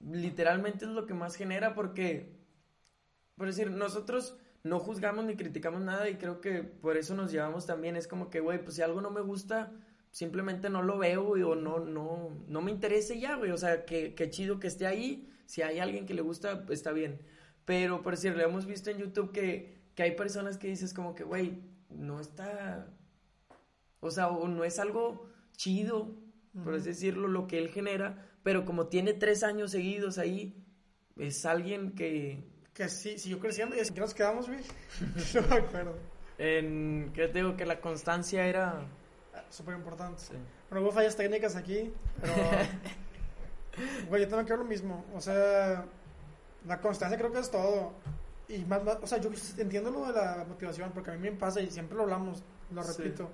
literalmente 0.00 0.84
es 0.84 0.90
lo 0.90 1.06
que 1.06 1.14
más 1.14 1.34
genera 1.34 1.74
porque 1.74 2.34
por 3.36 3.48
decir, 3.48 3.70
nosotros 3.70 4.36
no 4.62 4.78
juzgamos 4.78 5.24
ni 5.24 5.36
criticamos 5.36 5.80
nada 5.82 6.08
y 6.08 6.16
creo 6.16 6.40
que 6.40 6.62
por 6.62 6.96
eso 6.96 7.14
nos 7.14 7.32
llevamos 7.32 7.66
también. 7.66 7.96
Es 7.96 8.06
como 8.06 8.30
que, 8.30 8.40
güey, 8.40 8.62
pues 8.62 8.76
si 8.76 8.82
algo 8.82 9.00
no 9.00 9.10
me 9.10 9.20
gusta, 9.20 9.72
simplemente 10.10 10.70
no 10.70 10.82
lo 10.82 10.98
veo, 10.98 11.24
güey, 11.24 11.42
o 11.42 11.54
no, 11.54 11.80
no, 11.80 12.30
no 12.46 12.62
me 12.62 12.70
interesa 12.70 13.14
ya, 13.14 13.36
güey. 13.36 13.50
O 13.50 13.58
sea, 13.58 13.84
que, 13.84 14.14
chido 14.30 14.60
que 14.60 14.68
esté 14.68 14.86
ahí. 14.86 15.30
Si 15.46 15.62
hay 15.62 15.78
alguien 15.78 16.06
que 16.06 16.14
le 16.14 16.22
gusta, 16.22 16.64
está 16.70 16.92
bien. 16.92 17.20
Pero, 17.64 18.02
por 18.02 18.14
decir, 18.14 18.36
le 18.36 18.44
hemos 18.44 18.66
visto 18.66 18.90
en 18.90 18.98
YouTube 18.98 19.32
que, 19.32 19.74
que 19.94 20.04
hay 20.04 20.12
personas 20.12 20.56
que 20.56 20.68
dices 20.68 20.94
como 20.94 21.14
que, 21.14 21.24
güey, 21.24 21.60
no 21.96 22.20
está... 22.20 22.88
O 24.00 24.10
sea, 24.10 24.28
o 24.28 24.48
no 24.48 24.64
es 24.64 24.78
algo 24.78 25.30
chido, 25.56 26.14
por 26.62 26.74
así 26.74 26.90
decirlo, 26.90 27.26
lo 27.28 27.46
que 27.46 27.58
él 27.58 27.70
genera, 27.70 28.30
pero 28.42 28.64
como 28.64 28.88
tiene 28.88 29.14
tres 29.14 29.42
años 29.42 29.70
seguidos 29.70 30.18
ahí, 30.18 30.62
es 31.16 31.46
alguien 31.46 31.94
que, 31.94 32.44
que 32.74 32.88
sí, 32.88 33.18
siguió 33.18 33.40
creciendo 33.40 33.76
y 33.76 33.80
así 33.80 33.94
que 33.94 34.00
nos 34.00 34.12
quedamos, 34.12 34.46
güey. 34.46 34.60
no 35.34 35.42
me 35.48 35.56
acuerdo. 35.56 35.96
En, 36.36 37.12
¿qué 37.14 37.28
te 37.28 37.38
digo? 37.38 37.56
Que 37.56 37.64
la 37.64 37.80
constancia 37.80 38.46
era... 38.46 38.86
Súper 39.48 39.76
importante. 39.76 40.20
Sí. 40.20 40.34
Bueno, 40.68 40.84
hubo 40.84 40.92
fallas 40.92 41.16
técnicas 41.16 41.56
aquí, 41.56 41.92
pero... 42.20 42.34
Güey, 44.08 44.22
yo 44.22 44.28
también 44.28 44.46
creo 44.46 44.58
lo 44.58 44.64
mismo. 44.64 45.04
O 45.14 45.20
sea, 45.20 45.84
la 46.66 46.80
constancia 46.80 47.18
creo 47.18 47.32
que 47.32 47.40
es 47.40 47.50
todo. 47.50 47.92
Y 48.48 48.64
más, 48.64 48.82
o 49.00 49.06
sea, 49.06 49.18
yo 49.18 49.30
entiendo 49.56 49.90
lo 49.90 50.06
de 50.06 50.12
la 50.12 50.44
motivación, 50.46 50.90
porque 50.92 51.10
a 51.10 51.14
mí 51.14 51.30
me 51.30 51.32
pasa 51.36 51.60
y 51.60 51.70
siempre 51.70 51.96
lo 51.96 52.02
hablamos, 52.02 52.42
lo 52.70 52.82
repito. 52.82 53.30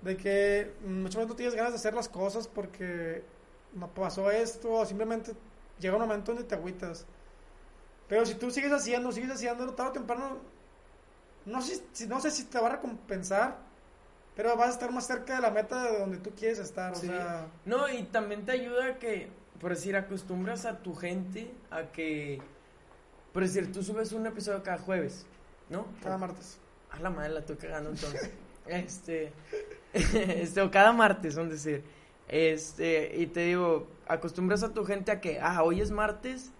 De 0.00 0.16
que 0.16 0.74
muchas 0.86 1.16
veces 1.16 1.28
tú 1.28 1.34
tienes 1.34 1.54
ganas 1.54 1.72
de 1.72 1.76
hacer 1.76 1.94
las 1.94 2.08
cosas 2.08 2.48
porque 2.48 3.24
no 3.74 3.88
pasó 3.92 4.30
esto, 4.30 4.72
o 4.72 4.86
simplemente 4.86 5.34
llega 5.78 5.96
un 5.96 6.02
momento 6.02 6.32
donde 6.32 6.48
te 6.48 6.54
agüitas. 6.54 7.06
Pero 8.08 8.24
si 8.24 8.34
tú 8.34 8.50
sigues 8.50 8.72
haciendo, 8.72 9.12
sigues 9.12 9.30
haciendo, 9.32 9.74
tarde 9.74 9.90
o 9.90 9.92
temprano, 9.92 10.38
no 11.44 11.60
sé, 11.60 11.82
no 12.08 12.20
sé 12.20 12.30
si 12.30 12.44
te 12.44 12.58
va 12.58 12.68
a 12.68 12.72
recompensar, 12.72 13.58
pero 14.34 14.56
vas 14.56 14.68
a 14.68 14.72
estar 14.72 14.92
más 14.92 15.06
cerca 15.06 15.36
de 15.36 15.42
la 15.42 15.50
meta 15.50 15.90
de 15.90 15.98
donde 15.98 16.18
tú 16.18 16.30
quieres 16.30 16.58
estar. 16.58 16.92
O 16.92 16.94
sea... 16.94 17.48
No, 17.64 17.88
y 17.88 18.04
también 18.04 18.44
te 18.44 18.52
ayuda 18.52 18.86
a 18.86 18.98
que, 18.98 19.28
por 19.60 19.70
decir, 19.70 19.96
acostumbras 19.96 20.66
a 20.66 20.78
tu 20.78 20.94
gente 20.94 21.52
a 21.70 21.84
que, 21.90 22.40
por 23.36 23.42
decir, 23.42 23.70
tú 23.70 23.82
subes 23.82 24.12
un 24.12 24.26
episodio 24.26 24.62
cada 24.62 24.78
jueves, 24.78 25.26
¿no? 25.68 25.86
Cada 26.02 26.16
martes. 26.16 26.56
A 26.90 27.00
la 27.00 27.10
madre 27.10 27.34
la 27.34 27.40
estoy 27.40 27.56
cagando 27.56 27.90
entonces. 27.90 28.30
este, 28.66 29.30
este, 29.92 30.62
o 30.62 30.70
cada 30.70 30.92
martes, 30.92 31.34
son 31.34 31.50
decir. 31.50 31.84
Este, 32.28 33.12
y 33.14 33.26
te 33.26 33.40
digo, 33.40 33.88
acostumbras 34.08 34.62
a 34.62 34.72
tu 34.72 34.86
gente 34.86 35.12
a 35.12 35.20
que, 35.20 35.38
ah, 35.38 35.62
hoy 35.64 35.82
es 35.82 35.90
martes 35.90 36.50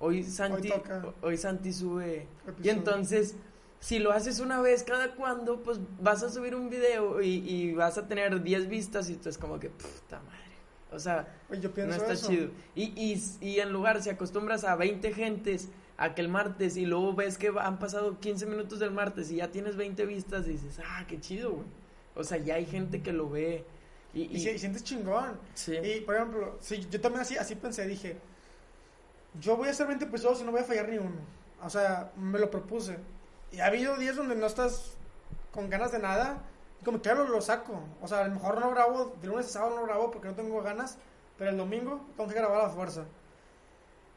Hoy 0.00 0.24
Santi, 0.24 0.72
hoy, 1.20 1.36
Santi 1.36 1.74
sube. 1.74 2.26
Y 2.62 2.70
entonces, 2.70 3.36
si 3.78 3.98
lo 3.98 4.12
haces 4.12 4.40
una 4.40 4.62
vez 4.62 4.84
cada 4.84 5.14
cuando, 5.14 5.62
pues 5.62 5.78
vas 6.00 6.22
a 6.22 6.30
subir 6.30 6.54
un 6.54 6.70
video 6.70 7.20
y, 7.20 7.74
vas 7.74 7.98
a 7.98 8.08
tener 8.08 8.42
10 8.42 8.66
vistas 8.70 9.10
y 9.10 9.16
tú 9.16 9.28
es 9.28 9.36
como 9.36 9.60
que, 9.60 9.68
puta 9.68 10.20
madre. 10.20 10.38
O 10.90 10.98
sea, 10.98 11.36
no 11.50 11.94
está 11.94 12.16
chido. 12.16 12.48
Y, 12.74 13.20
y, 13.42 13.60
en 13.60 13.74
lugar, 13.74 14.02
si 14.02 14.08
acostumbras 14.08 14.64
a 14.64 14.74
20 14.74 15.12
gentes 15.12 15.68
a 15.98 16.14
que 16.14 16.22
el 16.22 16.28
martes 16.28 16.76
y 16.76 16.86
luego 16.86 17.12
ves 17.12 17.36
que 17.36 17.52
han 17.58 17.78
pasado 17.80 18.20
15 18.20 18.46
minutos 18.46 18.78
del 18.78 18.92
martes 18.92 19.30
y 19.32 19.36
ya 19.36 19.50
tienes 19.50 19.76
20 19.76 20.06
vistas 20.06 20.46
y 20.46 20.52
dices, 20.52 20.80
ah, 20.86 21.04
qué 21.08 21.20
chido, 21.20 21.50
güey. 21.50 21.66
O 22.14 22.22
sea, 22.22 22.38
ya 22.38 22.54
hay 22.54 22.66
gente 22.66 23.02
que 23.02 23.12
lo 23.12 23.28
ve. 23.28 23.64
Y, 24.14 24.22
y, 24.22 24.58
sientes 24.58 24.84
chingón. 24.84 25.38
Sí. 25.54 25.76
Y, 25.76 26.00
por 26.00 26.14
ejemplo, 26.14 26.56
sí, 26.60 26.86
yo 26.88 27.00
también 27.00 27.22
así, 27.22 27.36
así 27.36 27.56
pensé, 27.56 27.86
dije, 27.86 28.16
yo 29.40 29.56
voy 29.56 29.68
a 29.68 29.70
hacer 29.72 29.88
20 29.88 30.04
episodios 30.04 30.40
y 30.40 30.44
no 30.44 30.52
voy 30.52 30.60
a 30.60 30.64
fallar 30.64 30.88
ni 30.88 30.98
uno. 30.98 31.20
O 31.62 31.68
sea, 31.68 32.12
me 32.16 32.38
lo 32.38 32.48
propuse. 32.48 32.96
Y 33.50 33.58
ha 33.58 33.66
habido 33.66 33.96
días 33.96 34.16
donde 34.16 34.36
no 34.36 34.46
estás 34.46 34.96
con 35.52 35.68
ganas 35.68 35.90
de 35.90 35.98
nada. 35.98 36.42
Y 36.80 36.84
como 36.84 37.02
que 37.02 37.12
lo, 37.12 37.28
lo 37.28 37.40
saco. 37.40 37.82
O 38.00 38.06
sea, 38.06 38.20
a 38.20 38.28
lo 38.28 38.34
mejor 38.34 38.60
no 38.60 38.70
grabo, 38.70 39.16
de 39.20 39.26
lunes 39.26 39.46
a 39.46 39.48
sábado 39.48 39.76
no 39.76 39.84
grabo 39.84 40.12
porque 40.12 40.28
no 40.28 40.34
tengo 40.34 40.62
ganas. 40.62 40.96
Pero 41.36 41.50
el 41.50 41.56
domingo 41.56 42.00
tengo 42.16 42.28
que 42.28 42.36
grabar 42.36 42.60
a 42.60 42.62
la 42.64 42.70
fuerza. 42.70 43.04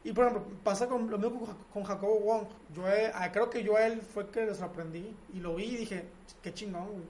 Y 0.04 0.12
por 0.12 0.26
ejemplo, 0.26 0.44
pasa 0.64 0.88
con, 0.88 1.10
lo 1.10 1.18
mismo 1.18 1.56
con, 1.72 1.84
Jacobo 1.84 2.18
Wong. 2.20 2.46
Yo 2.74 2.84
ah, 3.14 3.30
creo 3.30 3.50
que 3.50 3.62
yo 3.62 3.76
a 3.76 3.86
él 3.86 4.02
fue 4.02 4.28
que 4.30 4.44
lo 4.46 4.54
sorprendí. 4.54 5.14
Y 5.32 5.40
lo 5.40 5.54
vi 5.54 5.64
y 5.64 5.76
dije, 5.76 6.04
qué 6.42 6.52
chingón, 6.52 6.86
güey. 6.86 7.04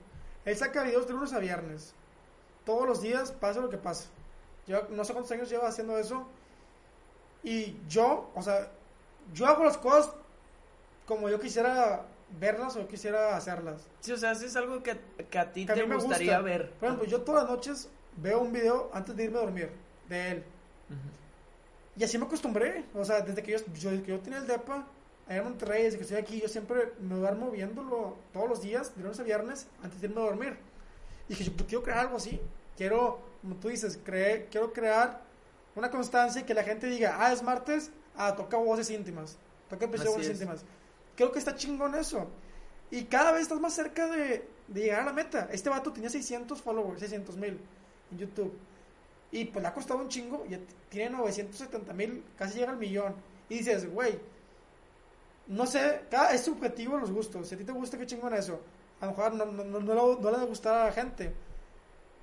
Él 0.45 0.55
saca 0.55 0.83
videos 0.83 1.07
de 1.07 1.13
lunes 1.13 1.33
a 1.33 1.39
viernes. 1.39 1.93
Todos 2.65 2.87
los 2.87 3.01
días, 3.01 3.31
pasa 3.31 3.61
lo 3.61 3.69
que 3.69 3.77
pasa. 3.77 4.09
Yo 4.67 4.87
no 4.89 5.03
sé 5.03 5.13
cuántos 5.13 5.31
años 5.31 5.49
lleva 5.49 5.67
haciendo 5.67 5.97
eso. 5.97 6.27
Y 7.43 7.77
yo, 7.89 8.29
o 8.35 8.41
sea, 8.41 8.71
yo 9.33 9.47
hago 9.47 9.63
las 9.63 9.77
cosas 9.77 10.13
como 11.05 11.29
yo 11.29 11.39
quisiera 11.39 12.05
verlas 12.39 12.75
o 12.75 12.87
quisiera 12.87 13.35
hacerlas. 13.35 13.87
Sí, 13.99 14.11
o 14.11 14.17
sea, 14.17 14.31
es 14.31 14.55
algo 14.55 14.81
que, 14.81 14.91
a 15.37 15.51
ti 15.51 15.65
te 15.65 15.83
gustaría 15.83 16.39
ver. 16.39 16.71
Por 16.73 16.87
ejemplo, 16.87 17.07
yo 17.07 17.21
todas 17.21 17.43
las 17.43 17.51
noches 17.51 17.89
veo 18.17 18.39
un 18.39 18.53
video 18.53 18.89
antes 18.93 19.15
de 19.15 19.25
irme 19.25 19.37
a 19.37 19.41
dormir 19.41 19.71
de 20.07 20.31
él. 20.31 20.43
Y 21.95 22.03
así 22.03 22.17
me 22.17 22.25
acostumbré. 22.25 22.85
O 22.93 23.05
sea, 23.05 23.21
desde 23.21 23.43
que 23.43 23.51
yo, 23.51 23.57
yo, 23.73 24.03
que 24.03 24.11
yo 24.11 24.19
tenía 24.19 24.39
el 24.39 24.47
DEPA, 24.47 24.87
allá 25.27 25.37
en 25.37 25.43
Monterrey, 25.43 25.83
desde 25.83 25.97
que 25.97 26.03
estoy 26.03 26.17
aquí, 26.17 26.41
yo 26.41 26.47
siempre 26.47 26.93
me 26.99 27.15
duermo 27.15 27.51
viéndolo 27.51 28.17
todos 28.31 28.49
los 28.49 28.61
días, 28.61 28.95
de 28.95 29.03
lunes 29.03 29.19
a 29.19 29.23
viernes, 29.23 29.67
antes 29.81 30.01
de 30.01 30.07
irme 30.07 30.21
a 30.21 30.25
dormir. 30.25 30.57
Y 31.27 31.35
dije, 31.35 31.45
yo 31.45 31.65
quiero 31.65 31.83
crear 31.83 31.99
algo 31.99 32.17
así. 32.17 32.39
Quiero, 32.75 33.19
como 33.41 33.55
tú 33.55 33.69
dices, 33.69 33.99
creer, 34.03 34.47
quiero 34.49 34.73
crear 34.73 35.21
una 35.75 35.89
constancia 35.89 36.41
y 36.41 36.43
que 36.43 36.53
la 36.53 36.63
gente 36.63 36.87
diga, 36.87 37.17
ah, 37.19 37.31
es 37.31 37.43
martes, 37.43 37.91
ah, 38.15 38.35
toca 38.35 38.57
voces 38.57 38.89
íntimas, 38.89 39.37
toca 39.69 39.85
episodios 39.85 40.15
voces 40.15 40.31
íntimas. 40.31 40.65
Creo 41.15 41.31
que 41.31 41.39
está 41.39 41.55
chingón 41.55 41.95
eso. 41.95 42.27
Y 42.91 43.05
cada 43.05 43.31
vez 43.31 43.43
estás 43.43 43.59
más 43.59 43.73
cerca 43.73 44.07
de, 44.07 44.47
llegar 44.73 45.01
a 45.01 45.05
la 45.05 45.13
meta. 45.13 45.49
Este 45.51 45.69
vato 45.69 45.91
tenía 45.91 46.09
600 46.09 46.61
followers, 46.61 46.99
600 46.99 47.37
mil 47.37 47.59
en 48.11 48.17
YouTube. 48.17 48.53
Y 49.33 49.45
pues 49.45 49.61
le 49.61 49.67
ha 49.67 49.73
costado 49.73 49.99
un 49.99 50.07
chingo, 50.07 50.45
y 50.49 50.57
tiene 50.89 51.09
970 51.17 51.93
mil, 51.93 52.23
casi 52.37 52.59
llega 52.59 52.71
al 52.71 52.77
millón. 52.77 53.15
Y 53.49 53.57
dices, 53.57 53.91
güey, 53.91 54.17
no 55.47 55.65
sé, 55.65 56.03
cada, 56.09 56.31
es 56.33 56.41
subjetivo 56.41 56.97
los 56.97 57.11
gustos. 57.11 57.49
Si 57.49 57.55
a 57.55 57.57
ti 57.57 57.65
te 57.65 57.71
gusta, 57.71 57.97
qué 57.97 58.05
chingón 58.05 58.33
eso. 58.33 58.61
A 59.01 59.07
lo 59.07 59.11
mejor 59.11 59.33
no, 59.33 59.45
no, 59.45 59.63
no, 59.65 59.79
no, 59.81 60.15
no 60.15 60.31
le 60.31 60.37
va 60.37 60.43
a 60.43 60.45
gustar 60.45 60.75
a 60.75 60.85
la 60.85 60.91
gente. 60.93 61.33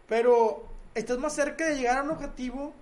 Pero 0.09 0.65
estás 0.95 1.19
más 1.19 1.35
cerca 1.35 1.67
de 1.67 1.77
llegar 1.77 1.99
a 1.99 2.03
un 2.05 2.11
objetivo 2.11 2.73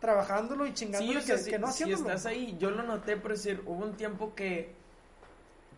trabajándolo 0.00 0.66
y 0.66 0.74
chingándolo 0.74 1.20
que, 1.24 1.58
no 1.58 1.68
haciéndolo. 1.68 2.04
Si 2.04 2.10
estás 2.10 2.26
ahí, 2.26 2.56
yo 2.58 2.70
lo 2.70 2.82
noté, 2.82 3.16
por 3.16 3.30
decir, 3.30 3.62
hubo 3.66 3.84
un 3.84 3.96
tiempo 3.96 4.34
que 4.34 4.80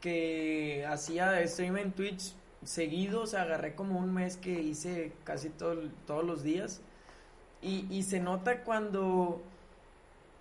que 0.02 0.84
hacía 0.84 1.46
stream 1.46 1.78
en 1.78 1.92
Twitch 1.92 2.34
seguido, 2.64 3.22
o 3.22 3.26
sea, 3.26 3.42
agarré 3.42 3.74
como 3.74 3.98
un 3.98 4.12
mes 4.12 4.36
que 4.36 4.50
hice 4.50 5.12
casi 5.24 5.48
todo, 5.48 5.80
todos 6.06 6.24
los 6.24 6.42
días. 6.42 6.82
Y, 7.62 7.86
y 7.90 8.02
se 8.02 8.20
nota 8.20 8.64
cuando, 8.64 9.40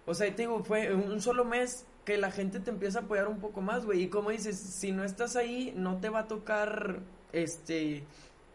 o 0.06 0.14
sea, 0.14 0.28
te 0.36 0.44
digo, 0.44 0.64
fue 0.64 0.94
un 0.94 1.22
solo 1.22 1.46
mes 1.46 1.86
que 2.06 2.18
la 2.18 2.32
gente 2.32 2.60
te 2.60 2.72
empieza 2.72 3.00
a 3.00 3.02
apoyar 3.04 3.28
un 3.28 3.40
poco 3.40 3.62
más, 3.62 3.86
güey. 3.86 4.04
Y 4.04 4.08
como 4.08 4.32
dices, 4.32 4.58
si 4.58 4.92
no 4.92 5.04
estás 5.04 5.36
ahí, 5.36 5.74
no 5.76 6.00
te 6.00 6.10
va 6.10 6.22
a 6.22 6.28
tocar, 6.28 7.00
este, 7.32 8.04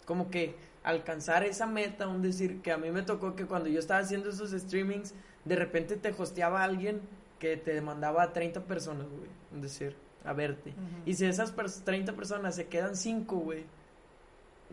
como 0.05 0.31
que 0.31 0.57
alcanzar 0.83 1.45
esa 1.45 1.67
meta, 1.67 2.09
un 2.09 2.23
decir, 2.23 2.61
que 2.63 2.73
a 2.73 2.77
mí 2.79 2.91
me 2.91 3.03
tocó 3.03 3.35
que 3.35 3.47
cuando 3.47 3.69
yo 3.69 3.79
estaba 3.79 4.01
haciendo 4.01 4.31
esos 4.31 4.51
streamings, 4.51 5.15
de 5.45 5.57
repente 5.57 5.97
te 5.97 6.11
hosteaba 6.11 6.63
alguien 6.63 7.01
que 7.39 7.57
te 7.57 7.75
demandaba 7.75 8.23
a 8.23 8.33
30 8.33 8.63
personas, 8.65 9.07
güey, 9.09 9.29
un 9.53 9.61
decir, 9.61 9.97
a 10.25 10.33
verte. 10.33 10.75
Y 11.05 11.15
si 11.15 11.27
esas 11.27 11.55
30 11.85 12.15
personas 12.15 12.55
se 12.57 12.67
quedan 12.67 12.97
5, 12.97 13.37
güey, 13.37 13.65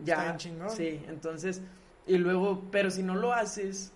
ya. 0.02 0.36
chingón. 0.36 0.70
Sí, 0.70 1.00
entonces, 1.08 1.62
y 2.06 2.18
luego, 2.18 2.68
pero 2.70 2.90
si 2.90 3.02
no 3.02 3.14
lo 3.14 3.32
haces, 3.32 3.92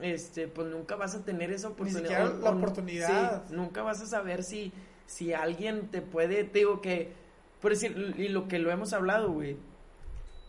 este, 0.00 0.48
pues 0.48 0.68
nunca 0.68 0.96
vas 0.96 1.14
a 1.14 1.24
tener 1.24 1.52
esa 1.52 1.68
oportunidad. 1.68 2.34
Ni 2.34 2.42
la 2.42 2.50
oportunidad. 2.50 3.44
Sí, 3.46 3.54
nunca 3.54 3.82
vas 3.82 4.00
a 4.00 4.06
saber 4.06 4.42
si, 4.42 4.72
si 5.06 5.32
alguien 5.32 5.88
te 5.88 6.02
puede, 6.02 6.44
te 6.44 6.60
digo 6.60 6.80
que, 6.80 7.12
por 7.60 7.72
decir, 7.72 8.14
y 8.18 8.28
lo 8.28 8.48
que 8.48 8.58
lo 8.58 8.70
hemos 8.70 8.92
hablado, 8.92 9.32
güey, 9.32 9.56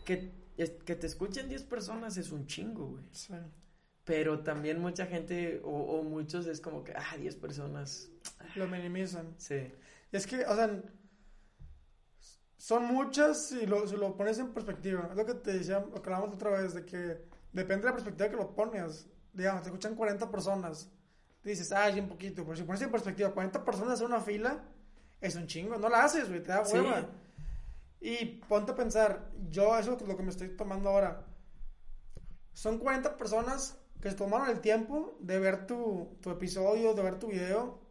que 0.04 0.30
que 0.56 0.96
te 0.96 1.06
escuchen 1.06 1.48
10 1.48 1.64
personas 1.64 2.16
es 2.16 2.32
un 2.32 2.46
chingo, 2.46 2.86
güey. 2.86 3.04
Sí. 3.12 3.34
Pero 4.04 4.40
también 4.40 4.80
mucha 4.80 5.06
gente 5.06 5.60
o, 5.64 6.02
muchos 6.02 6.46
es 6.46 6.60
como 6.60 6.84
que, 6.84 6.92
ah, 6.94 7.16
10 7.18 7.36
personas. 7.36 8.08
Lo 8.54 8.66
minimizan. 8.68 9.34
Sí. 9.36 9.72
Y 10.12 10.16
es 10.16 10.26
que, 10.26 10.44
o 10.46 10.54
sea, 10.54 10.82
son 12.56 12.84
muchas 12.86 13.48
si 13.48 13.66
lo, 13.66 13.86
si 13.86 13.96
lo 13.96 14.16
pones 14.16 14.38
en 14.38 14.52
perspectiva. 14.52 15.08
Es 15.10 15.16
lo 15.16 15.26
que 15.26 15.34
te 15.34 15.52
decía, 15.58 15.80
lo 15.80 16.02
que 16.02 16.12
hablamos 16.12 16.34
otra 16.34 16.50
vez, 16.50 16.74
de 16.74 16.84
que 16.84 17.22
depende 17.52 17.82
de 17.82 17.88
la 17.88 17.92
perspectiva 17.92 18.30
que 18.30 18.36
lo 18.36 18.54
pones. 18.54 19.06
Digamos, 19.32 19.62
te 19.62 19.68
escuchan 19.68 19.94
40 19.94 20.30
personas. 20.30 20.90
dices, 21.44 21.70
ah, 21.72 21.88
es 21.88 21.96
un 21.96 22.08
poquito. 22.08 22.44
Pero 22.44 22.56
si 22.56 22.62
pones 22.62 22.82
en 22.82 22.90
perspectiva, 22.90 23.32
40 23.32 23.64
personas 23.64 24.00
en 24.00 24.06
una 24.06 24.20
fila, 24.20 24.64
es 25.20 25.36
un 25.36 25.46
chingo. 25.46 25.76
No 25.76 25.88
la 25.88 26.04
haces, 26.04 26.28
güey, 26.28 26.42
te 26.42 26.48
da 26.48 26.62
hueva. 26.62 27.06
Y 28.00 28.24
ponte 28.48 28.72
a 28.72 28.74
pensar, 28.74 29.30
yo 29.50 29.76
eso 29.78 29.96
es 29.96 30.08
lo 30.08 30.16
que 30.16 30.22
me 30.22 30.30
estoy 30.30 30.56
tomando 30.56 30.90
ahora. 30.90 31.26
Son 32.52 32.78
40 32.78 33.16
personas 33.16 33.78
que 34.00 34.10
se 34.10 34.16
tomaron 34.16 34.48
el 34.48 34.60
tiempo 34.60 35.16
de 35.20 35.38
ver 35.38 35.66
tu, 35.66 36.16
tu 36.20 36.30
episodio, 36.30 36.94
de 36.94 37.02
ver 37.02 37.18
tu 37.18 37.28
video. 37.28 37.85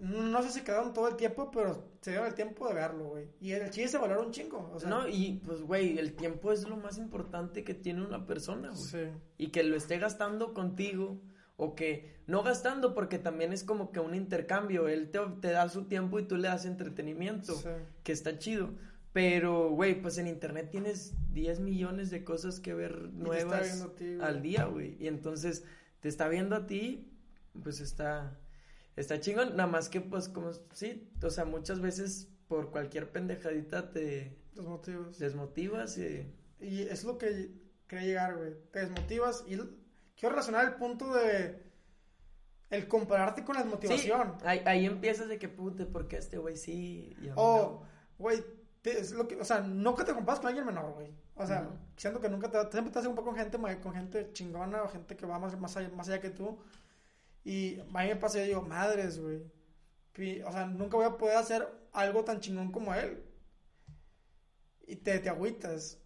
No 0.00 0.42
sé 0.42 0.50
si 0.50 0.62
quedaron 0.62 0.92
todo 0.92 1.08
el 1.08 1.16
tiempo, 1.16 1.50
pero 1.50 1.86
se 2.00 2.10
dieron 2.10 2.26
el 2.26 2.34
tiempo 2.34 2.66
de 2.66 2.74
verlo, 2.74 3.08
güey. 3.10 3.28
Y 3.40 3.52
el 3.52 3.70
chiste 3.70 3.88
se 3.88 3.98
valora 3.98 4.20
un 4.20 4.32
chingo. 4.32 4.70
O 4.72 4.80
sea, 4.80 4.88
no, 4.88 5.08
y 5.08 5.40
pues, 5.44 5.60
güey, 5.62 5.98
el 5.98 6.14
tiempo 6.14 6.52
es 6.52 6.68
lo 6.68 6.76
más 6.76 6.98
importante 6.98 7.64
que 7.64 7.74
tiene 7.74 8.02
una 8.02 8.26
persona, 8.26 8.70
güey. 8.70 8.82
Sí. 8.82 9.10
Y 9.36 9.48
que 9.48 9.62
lo 9.62 9.76
esté 9.76 9.98
gastando 9.98 10.54
contigo 10.54 11.20
o 11.56 11.74
que 11.74 12.14
no 12.26 12.42
gastando 12.42 12.94
porque 12.94 13.18
también 13.18 13.52
es 13.52 13.62
como 13.64 13.92
que 13.92 14.00
un 14.00 14.14
intercambio. 14.14 14.88
Él 14.88 15.10
te, 15.10 15.18
te 15.42 15.50
da 15.50 15.68
su 15.68 15.84
tiempo 15.84 16.18
y 16.18 16.22
tú 16.22 16.36
le 16.36 16.48
das 16.48 16.64
entretenimiento, 16.64 17.54
que 18.02 18.12
está 18.12 18.38
chido. 18.38 18.70
Pero, 19.12 19.70
güey, 19.70 20.00
pues 20.00 20.18
en 20.18 20.28
internet 20.28 20.68
tienes 20.70 21.14
10 21.32 21.60
millones 21.60 22.10
de 22.10 22.24
cosas 22.24 22.60
que 22.60 22.74
ver 22.74 23.12
nuevas 23.12 23.86
al 24.22 24.40
día, 24.40 24.64
güey. 24.66 24.96
Y 25.00 25.08
entonces 25.08 25.64
te 26.00 26.08
está 26.08 26.28
viendo 26.28 26.54
a 26.54 26.66
ti, 26.66 27.10
pues 27.62 27.80
está, 27.80 28.38
está 29.00 29.20
chingón. 29.20 29.56
Nada 29.56 29.68
más 29.68 29.88
que, 29.88 30.00
pues, 30.00 30.28
como, 30.28 30.52
sí, 30.72 31.10
o 31.22 31.30
sea, 31.30 31.44
muchas 31.44 31.80
veces 31.80 32.28
por 32.48 32.70
cualquier 32.70 33.10
pendejadita 33.10 33.90
te 33.90 34.36
desmotivas. 34.54 35.18
Desmotivas 35.18 35.98
y... 35.98 36.34
Y 36.60 36.82
es 36.82 37.04
lo 37.04 37.16
que 37.16 37.50
quería 37.86 38.06
llegar, 38.06 38.36
güey. 38.36 38.54
Te 38.70 38.80
desmotivas 38.80 39.44
y 39.46 39.56
quiero 40.16 40.30
relacionar 40.30 40.66
el 40.66 40.74
punto 40.74 41.14
de 41.14 41.70
el 42.70 42.86
compararte 42.86 43.44
con 43.44 43.56
la 43.56 43.62
desmotivación. 43.62 44.36
Sí, 44.38 44.46
ahí, 44.46 44.86
empiezas 44.86 45.28
de 45.28 45.38
que, 45.38 45.48
pute, 45.48 45.86
porque 45.86 46.16
este 46.16 46.38
güey 46.38 46.56
sí. 46.56 47.16
o, 47.34 47.82
güey, 48.18 48.44
es 48.84 49.12
lo 49.12 49.26
que, 49.26 49.36
o 49.36 49.44
sea, 49.44 49.62
que 49.62 50.04
te 50.04 50.14
compares 50.14 50.40
con 50.40 50.48
alguien 50.48 50.66
menor, 50.66 50.92
güey. 50.92 51.12
O 51.34 51.46
sea, 51.46 51.68
siento 51.96 52.20
que 52.20 52.28
nunca 52.28 52.50
te, 52.50 52.58
siempre 52.70 52.92
te 52.92 52.98
haces 52.98 53.08
un 53.08 53.16
poco 53.16 53.30
con 53.30 53.36
gente, 53.36 53.58
con 53.82 53.94
gente 53.94 54.30
chingona 54.32 54.82
o 54.82 54.88
gente 54.88 55.16
que 55.16 55.26
va 55.26 55.38
más, 55.38 55.58
más, 55.58 55.76
allá, 55.76 55.88
más 55.90 56.08
allá 56.08 56.20
que 56.20 56.30
tú. 56.30 56.58
Y 57.44 57.80
a 57.80 57.84
mí 57.84 58.08
me 58.08 58.16
pasa 58.16 58.42
y 58.42 58.48
digo, 58.48 58.62
madres, 58.62 59.18
güey. 59.18 59.42
O 60.44 60.52
sea, 60.52 60.66
nunca 60.66 60.96
voy 60.96 61.06
a 61.06 61.16
poder 61.16 61.36
hacer 61.36 61.66
algo 61.92 62.24
tan 62.24 62.40
chingón 62.40 62.70
como 62.70 62.94
él. 62.94 63.24
Y 64.86 64.96
te, 64.96 65.18
te 65.18 65.28
agüitas. 65.28 65.98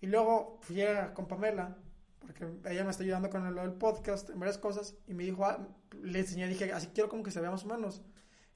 Y 0.00 0.06
luego 0.06 0.58
fui 0.62 0.82
a, 0.82 1.12
con 1.12 1.26
Pamela, 1.26 1.76
porque 2.20 2.46
ella 2.70 2.84
me 2.84 2.90
está 2.90 3.02
ayudando 3.02 3.30
con 3.30 3.58
el, 3.58 3.72
podcast 3.72 4.30
en 4.30 4.38
varias 4.38 4.58
cosas. 4.58 4.94
Y 5.06 5.14
me 5.14 5.24
dijo, 5.24 5.44
ah, 5.44 5.66
le 6.02 6.20
enseñé, 6.20 6.46
dije, 6.46 6.72
así 6.72 6.88
quiero 6.88 7.08
como 7.08 7.22
que 7.22 7.30
se 7.30 7.40
vea 7.40 7.50
más 7.50 7.64
o 7.64 7.68
menos. 7.68 8.02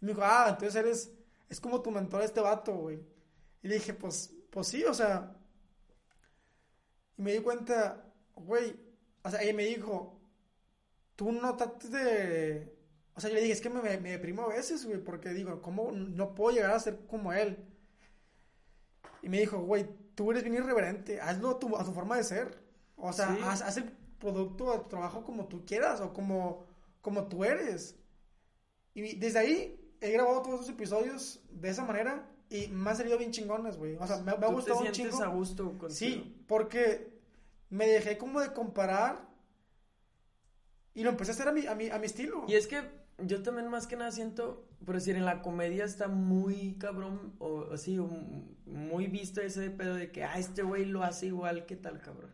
Y 0.00 0.04
me 0.04 0.12
dijo, 0.12 0.22
ah, 0.24 0.46
entonces 0.50 0.76
eres, 0.76 1.12
es 1.48 1.60
como 1.60 1.82
tu 1.82 1.90
mentor 1.90 2.22
este 2.22 2.40
vato, 2.40 2.74
güey. 2.74 3.00
Y 3.62 3.68
dije, 3.68 3.94
pues, 3.94 4.32
pues 4.50 4.68
sí, 4.68 4.84
o 4.84 4.94
sea. 4.94 5.36
Y 7.16 7.22
me 7.22 7.32
di 7.32 7.40
cuenta, 7.40 8.04
güey, 8.34 8.76
o 9.24 9.30
sea, 9.30 9.42
ella 9.42 9.54
me 9.54 9.64
dijo, 9.64 10.21
tú 11.22 11.30
no 11.30 11.56
trates 11.56 11.90
de... 11.92 12.76
O 13.14 13.20
sea, 13.20 13.30
yo 13.30 13.36
le 13.36 13.42
dije, 13.42 13.52
es 13.52 13.60
que 13.60 13.70
me, 13.70 13.80
me 13.98 14.10
deprimo 14.10 14.42
a 14.42 14.48
veces, 14.48 14.84
güey, 14.84 14.98
porque 14.98 15.28
digo, 15.30 15.60
¿cómo 15.62 15.92
no 15.92 16.34
puedo 16.34 16.56
llegar 16.56 16.72
a 16.72 16.80
ser 16.80 17.06
como 17.06 17.32
él? 17.32 17.58
Y 19.22 19.28
me 19.28 19.38
dijo, 19.38 19.60
güey, 19.60 19.86
tú 20.14 20.30
eres 20.30 20.42
bien 20.42 20.56
irreverente, 20.56 21.20
hazlo 21.20 21.50
a 21.50 21.58
tu, 21.60 21.76
a 21.76 21.84
tu 21.84 21.92
forma 21.92 22.16
de 22.16 22.24
ser. 22.24 22.58
O 22.96 23.12
sea, 23.12 23.36
haz, 23.44 23.76
el 23.76 23.84
producto 24.18 24.80
tu 24.80 24.88
trabajo 24.88 25.24
como 25.24 25.46
tú 25.46 25.64
quieras 25.64 26.00
o 26.00 26.12
como, 26.12 26.66
como 27.00 27.28
tú 27.28 27.44
eres. 27.44 27.96
Y 28.94 29.16
desde 29.16 29.38
ahí 29.38 29.94
he 30.00 30.10
grabado 30.10 30.42
todos 30.42 30.62
esos 30.62 30.70
episodios 30.70 31.40
de 31.50 31.68
esa 31.68 31.84
manera 31.84 32.28
y 32.50 32.66
me 32.68 32.90
han 32.90 32.96
salido 32.96 33.18
bien 33.18 33.30
chingones, 33.30 33.76
güey. 33.76 33.96
O 33.96 34.06
sea, 34.06 34.16
me, 34.18 34.36
me 34.36 34.46
ha 34.46 34.50
gustado 34.50 34.82
te 34.82 34.94
sientes 34.94 35.20
a 35.20 35.28
gusto 35.28 35.78
contigo? 35.78 35.90
Sí, 35.90 36.44
porque 36.48 37.12
me 37.70 37.86
dejé 37.86 38.18
como 38.18 38.40
de 38.40 38.52
comparar 38.52 39.31
y 40.94 41.02
lo 41.04 41.10
empecé 41.10 41.30
a 41.30 41.34
hacer 41.34 41.48
a 41.48 41.52
mi, 41.52 41.66
a 41.66 41.74
mi, 41.74 41.88
a 41.88 41.98
mi 41.98 42.06
estilo. 42.06 42.44
Y 42.48 42.54
es 42.54 42.66
que 42.66 42.82
yo 43.18 43.42
también 43.42 43.68
más 43.68 43.86
que 43.86 43.96
nada 43.96 44.10
siento, 44.10 44.66
por 44.84 44.96
decir, 44.96 45.16
en 45.16 45.24
la 45.24 45.42
comedia 45.42 45.84
está 45.84 46.08
muy 46.08 46.76
cabrón, 46.78 47.34
o 47.38 47.72
así, 47.72 47.98
muy 48.66 49.06
visto 49.06 49.40
ese 49.40 49.70
pedo 49.70 49.94
de 49.94 50.10
que, 50.10 50.24
ah, 50.24 50.38
este 50.38 50.62
güey 50.62 50.84
lo 50.84 51.02
hace 51.02 51.26
igual 51.26 51.66
que 51.66 51.76
tal 51.76 52.00
cabrón. 52.00 52.32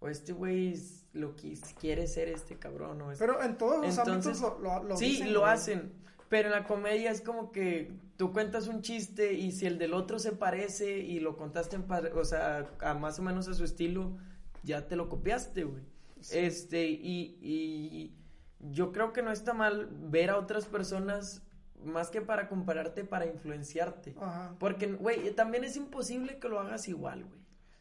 O 0.00 0.08
este 0.08 0.32
güey 0.32 0.74
lo 1.12 1.36
que 1.36 1.56
quiere 1.78 2.06
ser 2.06 2.28
este 2.28 2.58
cabrón. 2.58 3.00
O 3.02 3.12
este. 3.12 3.24
Pero 3.24 3.42
en 3.42 3.56
todos 3.56 3.84
los 3.84 3.98
ámbitos 3.98 4.40
lo, 4.40 4.82
lo, 4.82 4.96
Sí, 4.96 5.22
lo 5.24 5.46
hacen. 5.46 5.92
Pero 6.28 6.48
en 6.48 6.54
la 6.54 6.64
comedia 6.64 7.10
es 7.10 7.20
como 7.20 7.52
que 7.52 7.92
tú 8.16 8.32
cuentas 8.32 8.66
un 8.66 8.80
chiste 8.80 9.34
y 9.34 9.52
si 9.52 9.66
el 9.66 9.78
del 9.78 9.92
otro 9.94 10.18
se 10.18 10.32
parece 10.32 10.98
y 10.98 11.20
lo 11.20 11.36
contaste 11.36 11.76
en, 11.76 11.84
o 12.16 12.24
sea, 12.24 12.70
a 12.80 12.94
más 12.94 13.18
o 13.18 13.22
menos 13.22 13.48
a 13.48 13.54
su 13.54 13.64
estilo, 13.64 14.16
ya 14.64 14.88
te 14.88 14.96
lo 14.96 15.08
copiaste, 15.08 15.64
güey. 15.64 15.82
Este, 16.30 16.88
y, 16.88 17.38
y 17.40 18.16
yo 18.60 18.92
creo 18.92 19.12
que 19.12 19.22
no 19.22 19.32
está 19.32 19.54
mal 19.54 19.88
ver 19.90 20.30
a 20.30 20.38
otras 20.38 20.66
personas 20.66 21.42
más 21.84 22.10
que 22.10 22.20
para 22.20 22.48
compararte, 22.48 23.04
para 23.04 23.26
influenciarte. 23.26 24.14
Ajá. 24.20 24.54
Porque, 24.58 24.86
güey, 24.86 25.34
también 25.34 25.64
es 25.64 25.76
imposible 25.76 26.38
que 26.38 26.48
lo 26.48 26.60
hagas 26.60 26.88
igual, 26.88 27.24
güey. 27.24 27.40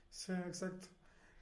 Sí, 0.10 0.34
exacto. 0.34 0.88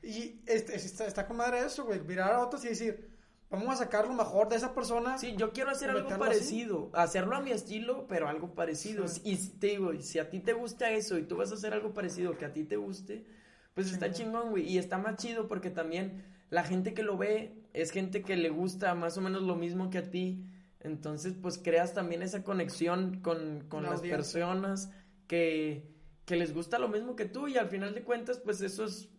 Y 0.02 0.42
este, 0.46 0.76
está, 0.76 1.06
está 1.06 1.28
con 1.28 1.38
madre 1.38 1.60
eso, 1.60 1.86
güey. 1.86 2.02
Mirar 2.02 2.34
a 2.34 2.42
otros 2.42 2.64
y 2.66 2.70
decir, 2.70 3.10
Vamos 3.50 3.68
a 3.70 3.78
sacar 3.78 4.08
lo 4.08 4.14
mejor 4.14 4.48
de 4.48 4.58
esa 4.58 4.76
persona. 4.76 5.18
Sí, 5.18 5.36
yo 5.36 5.52
quiero 5.52 5.72
hacer 5.72 5.90
algo 5.90 6.10
parecido. 6.20 6.92
Hacerlo 6.94 7.36
a 7.36 7.42
mi 7.42 7.52
estilo, 7.52 8.06
pero 8.08 8.30
algo 8.30 8.54
parecido. 8.54 9.06
Y 9.24 9.38
te 9.38 9.68
digo, 9.68 9.92
si 10.02 10.20
a 10.20 10.30
ti 10.30 10.40
te 10.40 10.54
gusta 10.54 10.92
eso 10.92 11.18
y 11.18 11.24
tú 11.24 11.38
vas 11.38 11.52
a 11.52 11.56
hacer 11.56 11.74
algo 11.74 11.92
parecido 11.92 12.38
que 12.38 12.46
a 12.46 12.54
ti 12.54 12.64
te 12.64 12.78
guste, 12.78 13.26
pues 13.74 13.92
está 13.92 14.12
chingón, 14.12 14.52
güey. 14.52 14.70
Y 14.70 14.78
está 14.78 15.00
más 15.00 15.16
chido 15.16 15.48
porque 15.48 15.72
también 15.72 16.24
la 16.50 16.64
gente 16.64 16.94
que 16.94 17.04
lo 17.04 17.18
ve 17.18 17.54
es 17.74 17.92
gente 17.92 18.24
que 18.24 18.36
le 18.36 18.50
gusta 18.50 18.96
más 18.96 19.18
o 19.18 19.22
menos 19.22 19.44
lo 19.44 19.56
mismo 19.56 19.90
que 19.90 20.00
a 20.00 20.10
ti. 20.10 20.46
Entonces, 20.80 21.34
pues 21.40 21.58
creas 21.58 21.94
también 21.94 22.22
esa 22.22 22.44
conexión 22.44 23.20
con, 23.22 23.68
las 23.84 24.02
personas 24.02 24.92
que, 25.28 25.92
que 26.26 26.36
les 26.36 26.54
gusta 26.54 26.80
lo 26.80 26.88
mismo 26.88 27.16
que 27.16 27.26
tú. 27.26 27.48
Y 27.48 27.58
al 27.58 27.68
final 27.68 27.94
de 27.94 28.04
cuentas, 28.04 28.40
pues 28.40 28.62
eso 28.62 28.86
es 28.86 29.10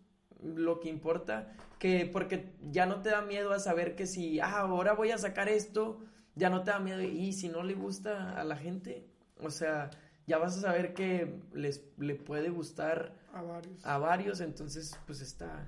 lo 0.43 0.79
que 0.79 0.89
importa, 0.89 1.53
que 1.79 2.09
porque 2.11 2.53
ya 2.71 2.85
no 2.85 3.01
te 3.01 3.09
da 3.09 3.21
miedo 3.21 3.51
a 3.51 3.59
saber 3.59 3.95
que 3.95 4.07
si, 4.07 4.39
ah, 4.39 4.59
ahora 4.59 4.93
voy 4.93 5.11
a 5.11 5.17
sacar 5.17 5.49
esto, 5.49 5.99
ya 6.35 6.49
no 6.49 6.63
te 6.63 6.71
da 6.71 6.79
miedo 6.79 7.01
y 7.01 7.33
si 7.33 7.49
no 7.49 7.63
le 7.63 7.73
gusta 7.75 8.39
a 8.39 8.43
la 8.43 8.55
gente, 8.55 9.07
o 9.39 9.49
sea, 9.49 9.91
ya 10.27 10.37
vas 10.37 10.57
a 10.57 10.61
saber 10.61 10.93
que 10.93 11.39
les 11.53 11.83
le 11.97 12.15
puede 12.15 12.49
gustar 12.49 13.13
a 13.33 13.41
varios. 13.41 13.85
A 13.85 13.97
varios, 13.97 14.41
entonces 14.41 14.97
pues 15.05 15.21
está 15.21 15.67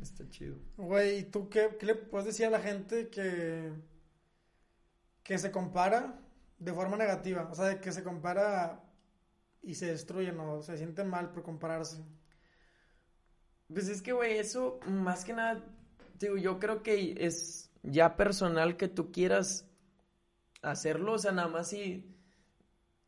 está 0.00 0.28
chido. 0.28 0.56
Güey, 0.76 1.18
¿y 1.18 1.22
tú 1.24 1.48
qué, 1.48 1.76
qué, 1.78 1.86
le 1.86 1.94
puedes 1.94 2.26
decir 2.26 2.46
a 2.46 2.50
la 2.50 2.60
gente 2.60 3.08
que 3.08 3.72
que 5.22 5.38
se 5.38 5.52
compara 5.52 6.18
de 6.58 6.72
forma 6.72 6.96
negativa, 6.96 7.48
o 7.50 7.54
sea, 7.54 7.80
que 7.80 7.92
se 7.92 8.02
compara 8.02 8.84
y 9.62 9.74
se 9.74 9.86
destruyen 9.86 10.38
o 10.40 10.62
se 10.62 10.76
sienten 10.76 11.08
mal 11.08 11.30
por 11.30 11.42
compararse? 11.42 12.04
Pues 13.72 13.88
es 13.88 14.02
que, 14.02 14.12
güey, 14.12 14.38
eso 14.38 14.80
más 14.86 15.24
que 15.24 15.32
nada, 15.32 15.64
digo, 16.18 16.36
yo 16.36 16.58
creo 16.58 16.82
que 16.82 17.14
es 17.18 17.70
ya 17.82 18.16
personal 18.16 18.76
que 18.76 18.88
tú 18.88 19.10
quieras 19.12 19.66
hacerlo, 20.60 21.14
o 21.14 21.18
sea, 21.18 21.32
nada 21.32 21.48
más 21.48 21.68
si, 21.68 22.11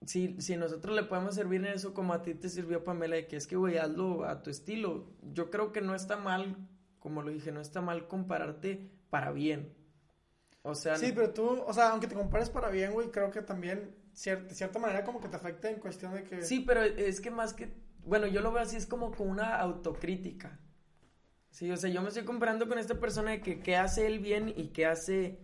si, 0.07 0.41
si 0.41 0.57
nosotros 0.57 0.95
le 0.95 1.03
podemos 1.05 1.35
servir 1.35 1.61
en 1.65 1.73
eso 1.75 1.95
como 1.95 2.13
a 2.13 2.23
ti 2.23 2.35
te 2.35 2.49
sirvió 2.49 2.85
Pamela, 2.85 3.17
de 3.17 3.27
que 3.27 3.37
es 3.37 3.47
que, 3.47 3.57
güey, 3.57 3.79
hazlo 3.79 4.25
a 4.25 4.43
tu 4.43 4.51
estilo. 4.51 5.07
Yo 5.33 5.51
creo 5.51 5.73
que 5.73 5.81
no 5.81 5.95
está 5.95 6.17
mal, 6.17 6.57
como 6.99 7.23
lo 7.23 7.31
dije, 7.31 7.53
no 7.53 7.61
está 7.61 7.81
mal 7.81 8.07
compararte 8.09 8.91
para 9.11 9.31
bien. 9.33 9.73
O 10.63 10.75
sea, 10.75 10.97
Sí, 10.97 11.13
pero 11.15 11.31
tú, 11.31 11.63
o 11.67 11.73
sea, 11.73 11.91
aunque 11.91 12.07
te 12.07 12.15
compares 12.15 12.49
para 12.51 12.71
bien, 12.71 12.93
güey, 12.93 13.11
creo 13.11 13.31
que 13.31 13.43
también, 13.43 13.95
cier- 14.15 14.47
de 14.49 14.55
cierta 14.55 14.79
manera, 14.79 15.05
como 15.05 15.21
que 15.21 15.29
te 15.29 15.37
afecta 15.37 15.71
en 15.71 15.79
cuestión 15.79 16.15
de 16.15 16.25
que... 16.25 16.43
Sí, 16.43 16.61
pero 16.67 16.83
es 16.83 17.21
que 17.21 17.31
más 17.31 17.53
que, 17.53 17.69
bueno, 18.07 18.27
yo 18.27 18.41
lo 18.41 18.51
veo 18.53 18.63
así, 18.63 18.77
es 18.77 18.87
como 18.87 19.11
con 19.13 19.29
una 19.29 19.57
autocrítica. 19.57 20.59
Sí, 21.51 21.71
o 21.71 21.77
sea, 21.77 21.91
yo 21.91 22.01
me 22.03 22.09
estoy 22.09 22.25
comparando 22.25 22.67
con 22.67 22.79
esta 22.79 22.99
persona 22.99 23.31
de 23.33 23.41
que 23.43 23.61
qué 23.61 23.77
hace 23.77 24.07
él 24.07 24.19
bien 24.19 24.53
y 24.57 24.69
qué 24.69 24.87
hace, 24.87 25.39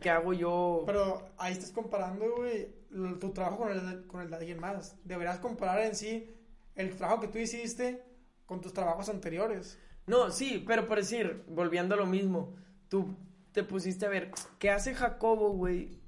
qué 0.00 0.10
hago 0.10 0.32
yo. 0.32 0.82
Pero 0.86 1.28
ahí 1.36 1.52
estás 1.52 1.70
comparando, 1.70 2.24
güey, 2.36 2.74
tu 3.20 3.30
trabajo 3.32 3.58
con 3.58 3.70
el, 3.72 4.06
con 4.06 4.20
el 4.22 4.30
de 4.30 4.36
alguien 4.36 4.60
más. 4.60 4.96
Deberías 5.04 5.38
comparar 5.38 5.80
en 5.82 5.94
sí 5.94 6.30
el 6.74 6.94
trabajo 6.96 7.20
que 7.22 7.28
tú 7.28 7.38
hiciste 7.38 8.02
con 8.46 8.60
tus 8.60 8.72
trabajos 8.72 9.08
anteriores. 9.08 9.78
No, 10.06 10.30
sí, 10.30 10.62
pero 10.66 10.86
por 10.86 10.98
decir, 10.98 11.44
volviendo 11.48 11.94
a 11.94 11.98
lo 11.98 12.06
mismo, 12.06 12.54
tú 12.88 13.16
te 13.52 13.62
pusiste 13.64 14.06
a 14.06 14.08
ver, 14.08 14.30
¿qué 14.58 14.70
hace 14.70 14.94
Jacobo, 14.94 15.50
güey? 15.52 16.00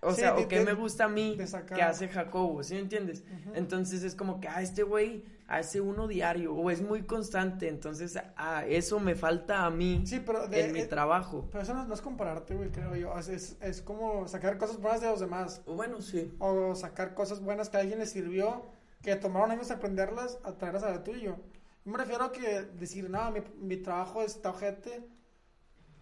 O 0.00 0.10
Sí, 0.10 0.20
sea, 0.22 0.32
de- 0.34 0.44
o 0.44 0.48
qué 0.48 0.58
de- 0.60 0.64
me 0.64 0.72
gusta 0.72 1.04
a 1.04 1.08
mí 1.08 1.36
que 1.74 1.82
hace 1.82 2.08
Jacobo, 2.08 2.62
¿sí 2.64 2.74
me 2.74 2.80
entiendes? 2.80 3.22
Entonces 3.54 4.02
es 4.02 4.14
como 4.16 4.40
que, 4.40 4.48
ah, 4.48 4.60
este 4.62 4.82
güey 4.82 5.24
hace 5.52 5.80
uno 5.80 6.08
diario 6.08 6.54
o 6.54 6.70
es 6.70 6.80
muy 6.82 7.02
constante, 7.02 7.68
entonces, 7.68 8.18
ah, 8.36 8.64
eso 8.66 8.98
me 9.00 9.14
falta 9.14 9.64
a 9.66 9.70
mí 9.70 10.02
Sí, 10.06 10.20
pero 10.20 10.48
de- 10.48 10.66
en 10.66 10.72
mi 10.72 10.80
eh, 10.80 10.86
trabajo. 10.86 11.46
Pero 11.50 11.62
eso 11.62 11.74
no, 11.74 11.84
no 11.84 11.94
es 11.94 12.00
compararte, 12.00 12.54
güey, 12.54 12.70
creo 12.70 12.96
yo. 12.96 13.16
Es, 13.18 13.28
es, 13.28 13.56
es 13.60 13.82
como 13.82 14.26
sacar 14.28 14.56
cosas 14.58 14.78
buenas 14.80 15.00
de 15.00 15.08
los 15.08 15.20
demás. 15.20 15.62
Bueno, 15.66 16.00
sí. 16.00 16.34
O 16.38 16.74
sacar 16.74 17.14
cosas 17.14 17.40
buenas 17.40 17.68
que 17.68 17.76
a 17.76 17.80
alguien 17.80 17.98
le 17.98 18.06
sirvió, 18.06 18.66
que 19.02 19.14
tomaron 19.16 19.50
años 19.50 19.70
aprenderlas, 19.70 20.38
a 20.44 20.52
traerlas 20.52 20.84
a 20.84 20.90
la 20.90 21.04
tuyo. 21.04 21.36
Yo 21.84 21.92
me 21.92 21.98
refiero 21.98 22.24
a 22.24 22.32
que 22.32 22.62
decir, 22.62 23.10
no, 23.10 23.30
mi, 23.30 23.40
mi 23.60 23.76
trabajo 23.76 24.22
está 24.22 24.50
ojete, 24.50 25.04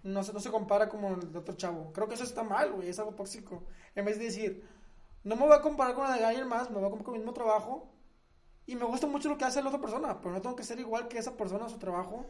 no 0.03 0.23
se, 0.23 0.33
no 0.33 0.41
se 0.41 0.51
compara 0.51 0.89
como 0.89 1.15
el 1.15 1.33
de 1.33 1.39
otro 1.39 1.55
chavo. 1.57 1.93
Creo 1.93 2.09
que 2.09 2.15
eso 2.15 2.25
está 2.25 2.43
mal, 2.43 2.73
güey, 2.73 2.89
es 2.89 2.99
algo 2.99 3.15
tóxico. 3.15 3.65
En 3.95 4.05
vez 4.05 4.19
de 4.19 4.25
decir, 4.27 4.67
no 5.25 5.37
me 5.37 5.43
voy 5.47 5.55
a 5.57 5.61
comparar 5.61 5.95
con 5.95 6.09
la 6.09 6.17
de 6.17 6.25
alguien 6.25 6.49
más, 6.49 6.71
me 6.71 6.77
voy 6.77 6.87
a 6.87 6.91
comparar 6.91 7.05
con 7.07 7.15
el 7.15 7.21
mismo 7.21 7.33
trabajo. 7.35 7.93
Y 8.71 8.77
me 8.77 8.85
gusta 8.85 9.09
mucho 9.09 9.29
lo 9.29 9.37
que 9.37 9.45
hace 9.45 9.61
la 9.63 9.69
otra 9.69 9.81
persona, 9.81 10.21
pero 10.21 10.33
no 10.33 10.41
tengo 10.41 10.55
que 10.55 10.63
ser 10.63 10.79
igual 10.79 11.09
que 11.09 11.19
esa 11.19 11.37
persona 11.37 11.67
a 11.67 11.69
su 11.69 11.79
trabajo. 11.79 12.25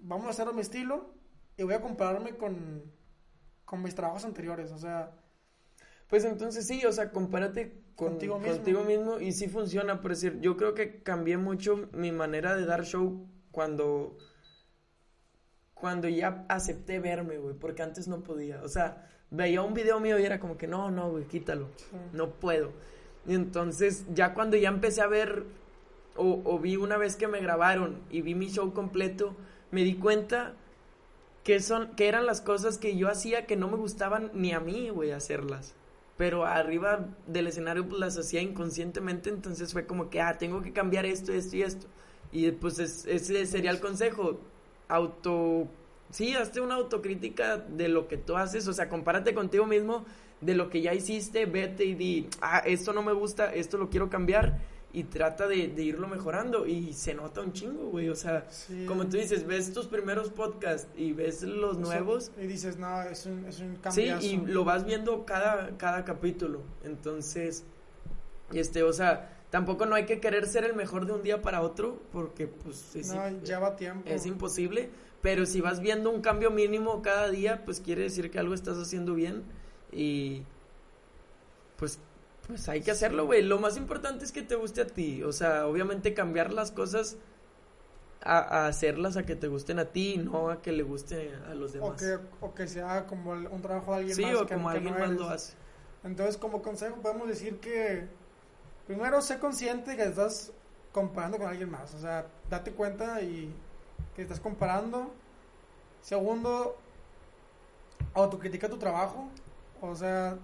Vamos 0.00 0.26
a 0.26 0.30
hacerlo 0.30 0.50
a 0.50 0.54
mi 0.54 0.62
estilo 0.62 1.14
y 1.56 1.62
voy 1.62 1.74
a 1.74 1.80
compararme 1.80 2.36
con, 2.36 2.82
con 3.64 3.80
mis 3.80 3.94
trabajos 3.94 4.24
anteriores. 4.24 4.72
O 4.72 4.78
sea, 4.78 5.12
Pues 6.08 6.24
entonces 6.24 6.66
sí, 6.66 6.84
o 6.84 6.90
sea, 6.90 7.12
compárate 7.12 7.84
con, 7.94 8.08
Contigo 8.08 8.40
contigo, 8.40 8.82
mismo. 8.82 9.12
mismo. 9.12 9.20
y 9.20 9.30
sí 9.30 9.48
funciona, 9.48 10.00
por 10.00 10.10
decir, 10.10 10.40
yo 10.40 10.56
creo 10.56 10.74
que 10.74 11.02
cambié 11.04 11.36
mucho 11.36 11.88
mi 11.92 12.10
manera 12.10 12.56
de 12.56 12.66
dar 12.66 12.84
show 12.84 13.24
cuando 13.52 14.18
cuando 15.72 16.08
ya 16.08 16.46
acepté 16.48 16.98
verme, 16.98 17.38
güey, 17.38 17.54
porque 17.54 17.82
antes 17.82 18.08
no 18.08 18.24
podía, 18.24 18.60
o 18.62 18.68
sea, 18.68 19.08
veía 19.30 19.62
un 19.62 19.74
video 19.74 20.00
mío 20.00 20.18
y 20.18 20.24
era 20.24 20.40
como 20.40 20.56
que 20.56 20.66
no, 20.66 20.90
no, 20.90 21.10
güey, 21.10 21.26
quítalo, 21.26 21.68
no 22.12 22.30
puedo. 22.40 22.72
Y 23.26 23.34
entonces 23.34 24.04
ya 24.14 24.34
cuando 24.34 24.56
ya 24.56 24.68
empecé 24.68 25.00
a 25.00 25.06
ver 25.06 25.44
o, 26.16 26.42
o 26.44 26.58
vi 26.58 26.76
una 26.76 26.96
vez 26.96 27.16
que 27.16 27.28
me 27.28 27.40
grabaron 27.40 28.00
y 28.10 28.22
vi 28.22 28.34
mi 28.34 28.48
show 28.50 28.72
completo, 28.72 29.34
me 29.70 29.82
di 29.84 29.94
cuenta 29.96 30.54
que 31.44 31.60
son 31.60 31.94
que 31.96 32.08
eran 32.08 32.26
las 32.26 32.40
cosas 32.40 32.78
que 32.78 32.96
yo 32.96 33.08
hacía 33.08 33.46
que 33.46 33.56
no 33.56 33.68
me 33.68 33.76
gustaban 33.76 34.30
ni 34.34 34.52
a 34.52 34.60
mí, 34.60 34.88
güey, 34.90 35.10
hacerlas. 35.12 35.74
Pero 36.16 36.44
arriba 36.46 37.06
del 37.26 37.48
escenario 37.48 37.86
pues 37.88 38.00
las 38.00 38.16
hacía 38.18 38.40
inconscientemente, 38.40 39.30
entonces 39.30 39.72
fue 39.72 39.86
como 39.86 40.10
que, 40.10 40.20
ah, 40.20 40.38
tengo 40.38 40.62
que 40.62 40.72
cambiar 40.72 41.06
esto, 41.06 41.32
esto 41.32 41.56
y 41.56 41.62
esto. 41.62 41.86
Y 42.32 42.50
pues 42.52 42.78
es- 42.78 43.06
ese 43.06 43.46
sería 43.46 43.70
el 43.70 43.80
consejo, 43.80 44.40
auto... 44.88 45.68
Sí, 46.10 46.34
hazte 46.34 46.60
una 46.60 46.76
autocrítica 46.76 47.56
de 47.58 47.88
lo 47.88 48.06
que 48.08 48.16
tú 48.16 48.36
haces, 48.36 48.68
o 48.68 48.72
sea, 48.72 48.88
compárate 48.88 49.34
contigo 49.34 49.66
mismo 49.66 50.04
de 50.40 50.54
lo 50.54 50.68
que 50.70 50.82
ya 50.82 50.92
hiciste, 50.94 51.46
vete 51.46 51.84
y 51.84 51.94
di, 51.94 52.28
ah, 52.40 52.58
esto 52.66 52.92
no 52.92 53.02
me 53.02 53.12
gusta, 53.12 53.52
esto 53.54 53.78
lo 53.78 53.88
quiero 53.90 54.10
cambiar 54.10 54.58
y 54.92 55.04
trata 55.04 55.48
de, 55.48 55.66
de 55.68 55.82
irlo 55.82 56.06
mejorando 56.06 56.66
y 56.66 56.92
se 56.92 57.14
nota 57.14 57.40
un 57.40 57.52
chingo, 57.52 57.86
güey, 57.90 58.08
o 58.10 58.14
sea, 58.14 58.46
Sí. 58.50 58.84
como 58.86 59.06
tú 59.06 59.16
dices, 59.16 59.44
ves 59.46 59.72
tus 59.72 59.86
primeros 59.86 60.30
podcasts 60.30 60.86
y 60.96 61.12
ves 61.12 61.42
los 61.42 61.78
nuevos, 61.78 62.30
Y 62.40 62.46
dices, 62.46 62.76
no, 62.76 63.02
es 63.02 63.26
un, 63.26 63.44
es 63.46 63.58
un 63.58 63.76
sí, 63.90 64.12
y 64.20 64.36
lo 64.36 64.64
vas 64.64 64.84
viendo 64.84 65.24
cada, 65.24 65.76
cada 65.78 66.04
capítulo, 66.04 66.62
entonces, 66.84 67.64
este, 68.52 68.82
o 68.84 68.92
sea, 68.92 69.30
tampoco 69.50 69.86
no 69.86 69.94
hay 69.96 70.04
que 70.06 70.20
querer 70.20 70.46
ser 70.46 70.64
el 70.64 70.74
mejor 70.74 71.06
de 71.06 71.12
un 71.12 71.22
día 71.24 71.42
para 71.42 71.62
otro, 71.62 72.00
porque 72.12 72.46
pues 72.46 72.94
es, 72.94 73.12
No, 73.12 73.22
tiempo. 73.76 74.08
es 74.08 74.26
imposible, 74.26 74.90
pero 75.22 75.44
si 75.46 75.60
vas 75.60 75.80
viendo 75.80 76.10
un 76.10 76.20
cambio 76.20 76.50
mínimo 76.52 77.02
cada 77.02 77.30
día, 77.30 77.64
pues 77.64 77.80
quiere 77.80 78.02
decir 78.02 78.30
que 78.30 78.38
algo 78.38 78.54
estás 78.54 78.78
haciendo 78.78 79.14
bien 79.14 79.42
y 79.94 80.44
pues 81.76 81.98
pues 82.46 82.68
hay 82.68 82.82
que 82.82 82.90
hacerlo, 82.90 83.24
güey. 83.24 83.42
Lo 83.42 83.58
más 83.58 83.76
importante 83.78 84.24
es 84.24 84.32
que 84.32 84.42
te 84.42 84.54
guste 84.54 84.82
a 84.82 84.86
ti, 84.86 85.22
o 85.22 85.32
sea, 85.32 85.66
obviamente 85.66 86.12
cambiar 86.12 86.52
las 86.52 86.70
cosas 86.70 87.16
a, 88.22 88.38
a 88.38 88.66
hacerlas 88.66 89.16
a 89.16 89.24
que 89.24 89.34
te 89.34 89.48
gusten 89.48 89.78
a 89.78 89.86
ti, 89.86 90.18
no 90.18 90.50
a 90.50 90.60
que 90.60 90.72
le 90.72 90.82
guste 90.82 91.34
a 91.50 91.54
los 91.54 91.70
o, 91.70 91.74
demás. 91.74 92.02
que, 92.02 92.18
o 92.40 92.54
que 92.54 92.66
sea 92.68 93.06
como 93.06 93.30
un 93.32 93.62
trabajo 93.62 93.92
de 93.92 93.98
alguien 93.98 94.16
sí, 94.16 94.22
más. 94.26 94.34
o 94.36 94.46
que- 94.46 94.54
como 94.54 94.70
que 94.70 94.76
alguien 94.76 94.94
no 94.94 95.00
más 95.00 95.10
lo 95.10 95.28
hace. 95.28 95.54
Entonces, 96.04 96.36
como 96.36 96.60
consejo, 96.60 96.96
podemos 96.96 97.28
decir 97.28 97.60
que 97.60 98.06
primero, 98.86 99.22
sé 99.22 99.38
consciente 99.38 99.96
que 99.96 100.04
estás 100.04 100.52
comparando 100.92 101.38
con 101.38 101.48
alguien 101.48 101.70
más. 101.70 101.94
O 101.94 101.98
sea, 101.98 102.26
date 102.50 102.72
cuenta 102.72 103.22
y 103.22 103.50
que 104.14 104.20
estás 104.22 104.38
comparando. 104.38 105.10
Segundo, 106.02 106.76
autocritica 108.12 108.68
tu 108.68 108.76
trabajo. 108.76 109.28
O 109.90 109.96
sea, 109.96 110.38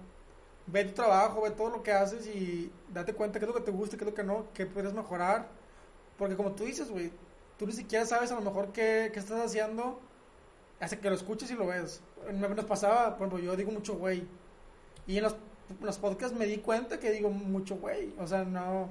ve 0.67 0.85
tu 0.85 0.93
trabajo, 0.93 1.41
ve 1.41 1.51
todo 1.51 1.69
lo 1.69 1.83
que 1.83 1.91
haces 1.91 2.27
y 2.27 2.71
date 2.93 3.13
cuenta 3.13 3.39
qué 3.39 3.45
es 3.45 3.49
lo 3.51 3.57
que 3.57 3.63
te 3.63 3.71
gusta, 3.71 3.97
qué 3.97 4.03
es 4.03 4.09
lo 4.09 4.15
que 4.15 4.23
no, 4.23 4.45
qué 4.53 4.65
puedes 4.65 4.93
mejorar. 4.93 5.47
Porque 6.17 6.35
como 6.35 6.51
tú 6.51 6.65
dices, 6.65 6.89
güey, 6.89 7.11
tú 7.57 7.65
ni 7.65 7.73
siquiera 7.73 8.05
sabes 8.05 8.31
a 8.31 8.35
lo 8.35 8.41
mejor 8.41 8.71
qué, 8.71 9.09
qué 9.13 9.19
estás 9.19 9.39
haciendo 9.39 9.99
hasta 10.79 10.99
que 10.99 11.09
lo 11.09 11.15
escuches 11.15 11.51
y 11.51 11.55
lo 11.55 11.67
ves. 11.67 12.01
Nos 12.33 12.65
pasaba, 12.65 13.17
por 13.17 13.27
ejemplo, 13.27 13.39
yo 13.39 13.55
digo 13.55 13.71
mucho 13.71 13.95
güey. 13.95 14.27
Y 15.07 15.17
en 15.17 15.23
los, 15.23 15.35
los 15.81 15.97
podcasts 15.97 16.37
me 16.37 16.45
di 16.45 16.57
cuenta 16.57 16.99
que 16.99 17.11
digo 17.11 17.29
mucho 17.29 17.75
güey. 17.75 18.13
O 18.19 18.27
sea, 18.27 18.43
no. 18.43 18.89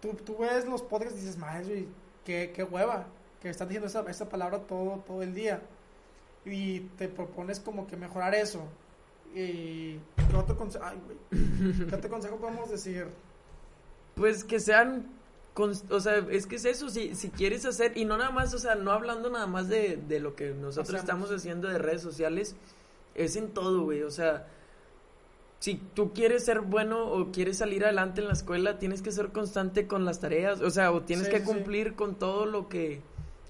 Tú, 0.00 0.14
tú 0.14 0.38
ves 0.38 0.66
los 0.66 0.82
podcasts 0.82 1.18
y 1.18 1.20
dices, 1.22 1.36
madre, 1.36 1.64
güey, 1.64 1.88
qué, 2.24 2.52
qué 2.54 2.62
hueva. 2.62 3.06
Que 3.40 3.50
estás 3.50 3.68
diciendo 3.68 3.88
esa, 3.88 4.08
esa 4.08 4.28
palabra 4.28 4.60
todo, 4.60 5.02
todo 5.06 5.22
el 5.22 5.34
día. 5.34 5.62
Y 6.44 6.80
te 6.96 7.08
propones 7.08 7.58
como 7.58 7.86
que 7.86 7.96
mejorar 7.96 8.34
eso. 8.34 8.62
Y. 9.34 9.98
¿Qué 10.30 10.36
otro? 10.36 10.56
Ay. 10.82 10.98
¿Qué 11.88 11.94
otro 11.94 12.10
consejo 12.10 12.36
podemos 12.36 12.70
decir? 12.70 13.06
Pues 14.14 14.44
que 14.44 14.60
sean, 14.60 15.06
o 15.90 16.00
sea, 16.00 16.16
es 16.30 16.46
que 16.46 16.56
es 16.56 16.64
eso, 16.64 16.88
si, 16.88 17.14
si 17.14 17.28
quieres 17.30 17.66
hacer, 17.66 17.96
y 17.98 18.04
no 18.06 18.16
nada 18.16 18.30
más, 18.30 18.54
o 18.54 18.58
sea, 18.58 18.74
no 18.76 18.92
hablando 18.92 19.28
nada 19.30 19.46
más 19.46 19.68
de, 19.68 19.96
de 20.08 20.20
lo 20.20 20.34
que 20.34 20.50
nosotros 20.52 21.00
Hacemos. 21.00 21.00
estamos 21.00 21.30
haciendo 21.32 21.68
de 21.68 21.78
redes 21.78 22.00
sociales, 22.02 22.56
es 23.14 23.36
en 23.36 23.50
todo, 23.52 23.82
güey, 23.84 24.02
o 24.02 24.10
sea, 24.10 24.46
si 25.58 25.74
tú 25.94 26.12
quieres 26.14 26.44
ser 26.46 26.60
bueno 26.62 27.06
o 27.06 27.30
quieres 27.30 27.58
salir 27.58 27.84
adelante 27.84 28.20
en 28.22 28.26
la 28.28 28.32
escuela, 28.34 28.78
tienes 28.78 29.02
que 29.02 29.12
ser 29.12 29.28
constante 29.32 29.86
con 29.86 30.04
las 30.06 30.18
tareas, 30.20 30.62
o 30.62 30.70
sea, 30.70 30.92
o 30.92 31.02
tienes 31.02 31.26
Sí, 31.26 31.32
que 31.32 31.40
sí. 31.40 31.44
cumplir 31.44 31.94
con 31.94 32.14
todo 32.14 32.46
lo 32.46 32.68
que, 32.70 33.02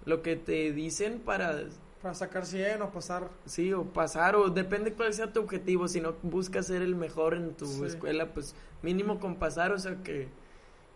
lo 0.05 0.23
que 0.23 0.35
te 0.35 0.73
dicen 0.73 1.21
para, 1.21 1.63
Para 2.07 2.15
sacar 2.15 2.47
100 2.47 2.83
o 2.83 2.91
pasar. 2.93 3.29
sí, 3.47 3.73
o 3.73 3.83
pasar, 3.83 4.37
o 4.37 4.49
depende 4.49 4.93
cuál 4.93 5.13
sea 5.13 5.33
tu 5.33 5.41
objetivo, 5.41 5.89
si 5.89 6.01
no 6.01 6.15
buscas 6.23 6.69
ser 6.69 6.81
el 6.83 6.95
mejor 6.95 7.35
en 7.35 7.53
tu 7.55 7.67
Sí. 7.67 7.85
escuela, 7.85 8.33
pues 8.33 8.55
mínimo 8.81 9.19
con 9.19 9.35
pasar, 9.35 9.73
o 9.73 9.79
sea, 9.81 9.97
que, 10.05 10.29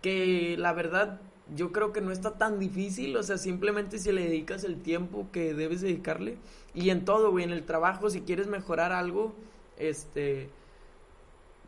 que 0.02 0.54
la 0.56 0.72
verdad 0.72 1.20
yo 1.56 1.72
creo 1.72 1.92
que 1.92 2.00
no 2.00 2.12
está 2.12 2.38
tan 2.38 2.60
difícil, 2.60 3.16
o 3.16 3.24
sea, 3.24 3.38
simplemente 3.38 3.98
si 3.98 4.12
le 4.12 4.22
dedicas 4.22 4.62
el 4.62 4.80
tiempo 4.80 5.26
que 5.32 5.52
debes 5.52 5.80
dedicarle, 5.80 6.38
y 6.74 6.90
en 6.90 7.04
todo, 7.04 7.32
güey, 7.32 7.42
en 7.42 7.50
el 7.50 7.64
trabajo, 7.64 8.08
si 8.08 8.20
quieres 8.20 8.46
mejorar 8.46 8.92
algo, 8.92 9.34
este, 9.78 10.48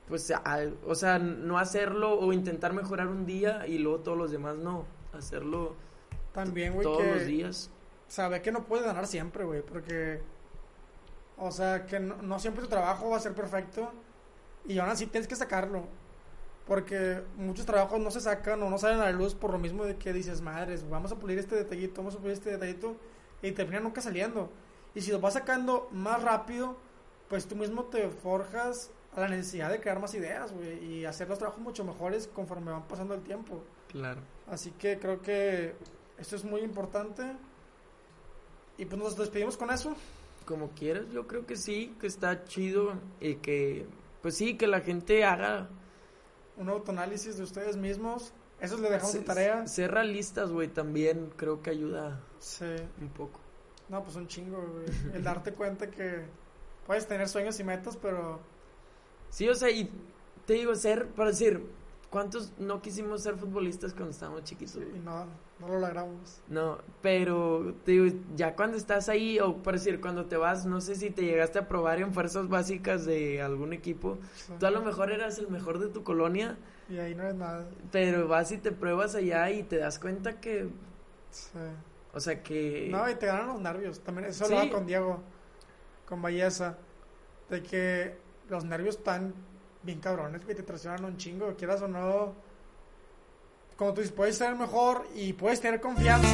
pues, 0.06 0.30
a- 0.30 0.70
o 0.86 0.94
sea, 0.94 1.18
no 1.18 1.58
hacerlo 1.58 2.16
o 2.16 2.32
intentar 2.32 2.74
mejorar 2.74 3.08
un 3.08 3.26
día 3.26 3.66
y 3.66 3.78
luego 3.78 3.98
todos 4.04 4.16
los 4.16 4.30
demás 4.30 4.56
no, 4.56 4.84
hacerlo 5.12 5.74
También, 6.32 6.74
güey, 6.74 6.84
todos 6.84 6.98
que. 7.02 7.12
los 7.16 7.26
días. 7.26 7.70
Sabe 8.12 8.42
que 8.42 8.52
no 8.52 8.64
puedes 8.64 8.84
ganar 8.84 9.06
siempre, 9.06 9.42
güey, 9.42 9.62
porque, 9.62 10.20
o 11.38 11.50
sea, 11.50 11.86
que 11.86 11.98
no, 11.98 12.16
no 12.16 12.38
siempre 12.38 12.62
tu 12.62 12.68
trabajo 12.68 13.08
va 13.08 13.16
a 13.16 13.20
ser 13.20 13.32
perfecto 13.32 13.90
y 14.66 14.78
aún 14.78 14.90
así 14.90 15.06
tienes 15.06 15.26
que 15.26 15.34
sacarlo. 15.34 15.84
Porque 16.66 17.22
muchos 17.36 17.64
trabajos 17.64 17.98
no 18.00 18.10
se 18.10 18.20
sacan 18.20 18.62
o 18.62 18.68
no 18.68 18.76
salen 18.76 19.00
a 19.00 19.06
la 19.06 19.12
luz 19.12 19.34
por 19.34 19.50
lo 19.50 19.58
mismo 19.58 19.84
de 19.86 19.96
que 19.96 20.12
dices, 20.12 20.42
madres, 20.42 20.86
vamos 20.90 21.10
a 21.10 21.16
pulir 21.16 21.38
este 21.38 21.56
detallito, 21.56 22.02
vamos 22.02 22.14
a 22.14 22.18
pulir 22.18 22.34
este 22.34 22.50
detallito, 22.50 22.96
y 23.40 23.52
terminan 23.52 23.82
nunca 23.82 24.02
saliendo. 24.02 24.50
Y 24.94 25.00
si 25.00 25.10
lo 25.10 25.18
vas 25.18 25.32
sacando 25.32 25.88
más 25.90 26.22
rápido, 26.22 26.76
pues 27.30 27.48
tú 27.48 27.56
mismo 27.56 27.84
te 27.84 28.10
forjas 28.10 28.90
a 29.16 29.20
la 29.20 29.28
necesidad 29.28 29.70
de 29.70 29.80
crear 29.80 29.98
más 30.00 30.12
ideas, 30.12 30.52
güey, 30.52 30.84
y 30.84 31.06
hacer 31.06 31.30
los 31.30 31.38
trabajos 31.38 31.62
mucho 31.62 31.82
mejores 31.82 32.26
conforme 32.26 32.72
van 32.72 32.86
pasando 32.86 33.14
el 33.14 33.22
tiempo. 33.22 33.64
Claro. 33.88 34.20
Así 34.46 34.70
que 34.72 34.98
creo 34.98 35.22
que 35.22 35.74
esto 36.18 36.36
es 36.36 36.44
muy 36.44 36.60
importante. 36.60 37.22
Y 38.78 38.84
pues 38.86 39.00
nos 39.00 39.16
despedimos 39.16 39.56
con 39.56 39.70
eso. 39.70 39.94
Como 40.46 40.70
quieras, 40.70 41.04
yo 41.12 41.26
creo 41.26 41.46
que 41.46 41.56
sí, 41.56 41.94
que 42.00 42.06
está 42.06 42.44
chido 42.44 42.94
y 43.20 43.36
que, 43.36 43.86
pues 44.22 44.36
sí, 44.36 44.56
que 44.56 44.66
la 44.66 44.80
gente 44.80 45.24
haga... 45.24 45.68
Un 46.56 46.68
autoanálisis 46.68 47.36
de 47.38 47.44
ustedes 47.44 47.76
mismos. 47.76 48.32
Eso 48.60 48.76
le 48.78 48.90
dejamos 48.90 49.14
de 49.14 49.20
tarea. 49.20 49.66
Ser 49.66 49.90
realistas, 49.90 50.50
güey, 50.50 50.68
también 50.68 51.32
creo 51.36 51.62
que 51.62 51.70
ayuda 51.70 52.20
Sí. 52.38 52.66
un 53.00 53.08
poco. 53.08 53.40
No, 53.88 54.02
pues 54.04 54.16
un 54.16 54.26
chingo, 54.28 54.58
güey. 54.60 54.84
El 55.14 55.24
darte 55.24 55.52
cuenta 55.52 55.90
que 55.90 56.24
puedes 56.86 57.06
tener 57.08 57.28
sueños 57.28 57.58
y 57.58 57.64
metas, 57.64 57.96
pero 57.96 58.40
Sí, 59.30 59.48
o 59.48 59.54
sea, 59.54 59.70
y 59.70 59.90
te 60.46 60.52
digo, 60.54 60.74
ser, 60.74 61.08
para 61.08 61.30
decir, 61.30 61.64
¿cuántos 62.12 62.52
no 62.58 62.80
quisimos 62.80 63.22
ser 63.24 63.34
futbolistas 63.36 63.92
cuando 63.92 64.10
estábamos 64.10 64.44
chiquitos? 64.44 64.76
y 64.76 64.84
güey? 64.84 65.00
no, 65.00 65.24
no 65.58 65.66
lo 65.68 65.80
logramos. 65.80 66.40
No, 66.46 66.78
pero 67.00 67.74
te 67.84 67.92
digo, 67.92 68.16
ya 68.36 68.54
cuando 68.54 68.76
estás 68.76 69.08
ahí, 69.08 69.40
o 69.40 69.56
para 69.62 69.78
decir, 69.78 70.00
cuando 70.00 70.26
te 70.26 70.36
vas, 70.36 70.64
no 70.66 70.80
sé 70.80 70.94
si 70.94 71.10
te 71.10 71.22
llegaste 71.22 71.58
a 71.58 71.66
probar 71.66 72.00
en 72.00 72.12
fuerzas 72.14 72.48
básicas 72.48 73.04
de 73.06 73.42
algún 73.42 73.72
equipo, 73.72 74.18
Sí. 74.36 74.52
tú 74.60 74.66
a 74.66 74.70
lo 74.70 74.82
mejor 74.82 75.10
eras 75.10 75.38
el 75.38 75.48
mejor 75.48 75.78
de 75.80 75.88
tu 75.88 76.04
colonia, 76.04 76.56
Y 76.88 76.98
ahí 76.98 77.14
no 77.14 77.26
es 77.26 77.34
nada. 77.34 77.66
pero 77.90 78.28
vas 78.28 78.52
y 78.52 78.58
te 78.58 78.70
pruebas 78.70 79.14
allá 79.16 79.50
y 79.50 79.62
te 79.64 79.78
das 79.78 79.98
cuenta 79.98 80.38
que, 80.40 80.68
Sí. 81.30 81.58
o 82.12 82.20
sea, 82.20 82.42
que... 82.42 82.88
No, 82.90 83.08
y 83.10 83.14
te 83.14 83.26
ganan 83.26 83.48
los 83.48 83.60
nervios. 83.60 84.00
También 84.00 84.28
eso 84.28 84.44
Sí. 84.44 84.52
hablaba 84.52 84.70
con 84.70 84.86
Diego, 84.86 85.20
con 86.06 86.20
Valleza, 86.20 86.76
de 87.48 87.62
que 87.62 88.16
los 88.50 88.64
nervios 88.64 88.96
están 88.96 89.32
bien 89.82 90.00
cabrones, 90.00 90.44
que 90.44 90.54
te 90.54 90.62
traicionan 90.62 91.04
un 91.04 91.16
chingo, 91.16 91.54
quieras 91.56 91.82
o 91.82 91.88
no. 91.88 92.34
Como 93.76 93.92
tú 93.94 94.00
dices, 94.00 94.14
puedes 94.14 94.36
ser 94.36 94.54
mejor 94.54 95.06
y 95.14 95.32
puedes 95.32 95.60
tener 95.60 95.80
confianza. 95.80 96.28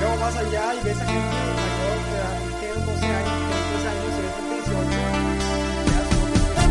Luego 0.00 0.18
vas 0.18 0.36
allá 0.36 0.74
y 0.74 0.84
ves 0.84 1.00
a 1.00 1.06
gente 1.06 1.36
mayor, 1.56 1.98
te 2.04 2.16
da, 2.18 2.38
tienes 2.60 2.86
12 2.86 3.06
años, 3.06 3.32
tienes 3.48 3.66
13 3.70 3.88
años 3.88 4.04
y 4.06 4.20
ves 4.22 4.34
gente 4.34 4.50
de 4.50 4.56
18. 4.56 4.90
ya, 5.86 6.02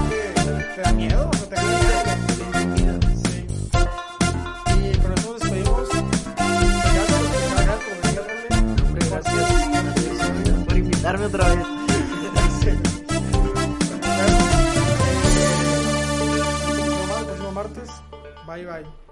te, 0.10 0.76
te 0.76 0.82
da 0.82 0.92
miedo, 0.94 1.30
o 1.30 1.34
sea, 1.34 1.48
te 1.48 1.56
da 1.56 2.66
miedo. 2.66 3.00
Sí. 3.26 3.48
Y 4.84 4.98
con 5.00 5.12
eso 5.14 5.32
nos 5.32 5.40
despedimos. 5.40 5.90
Por 10.68 10.78
invitarme 10.78 11.26
otra 11.26 11.48
vez. 11.48 11.85
Bye 18.56 18.64
bye. 18.64 19.05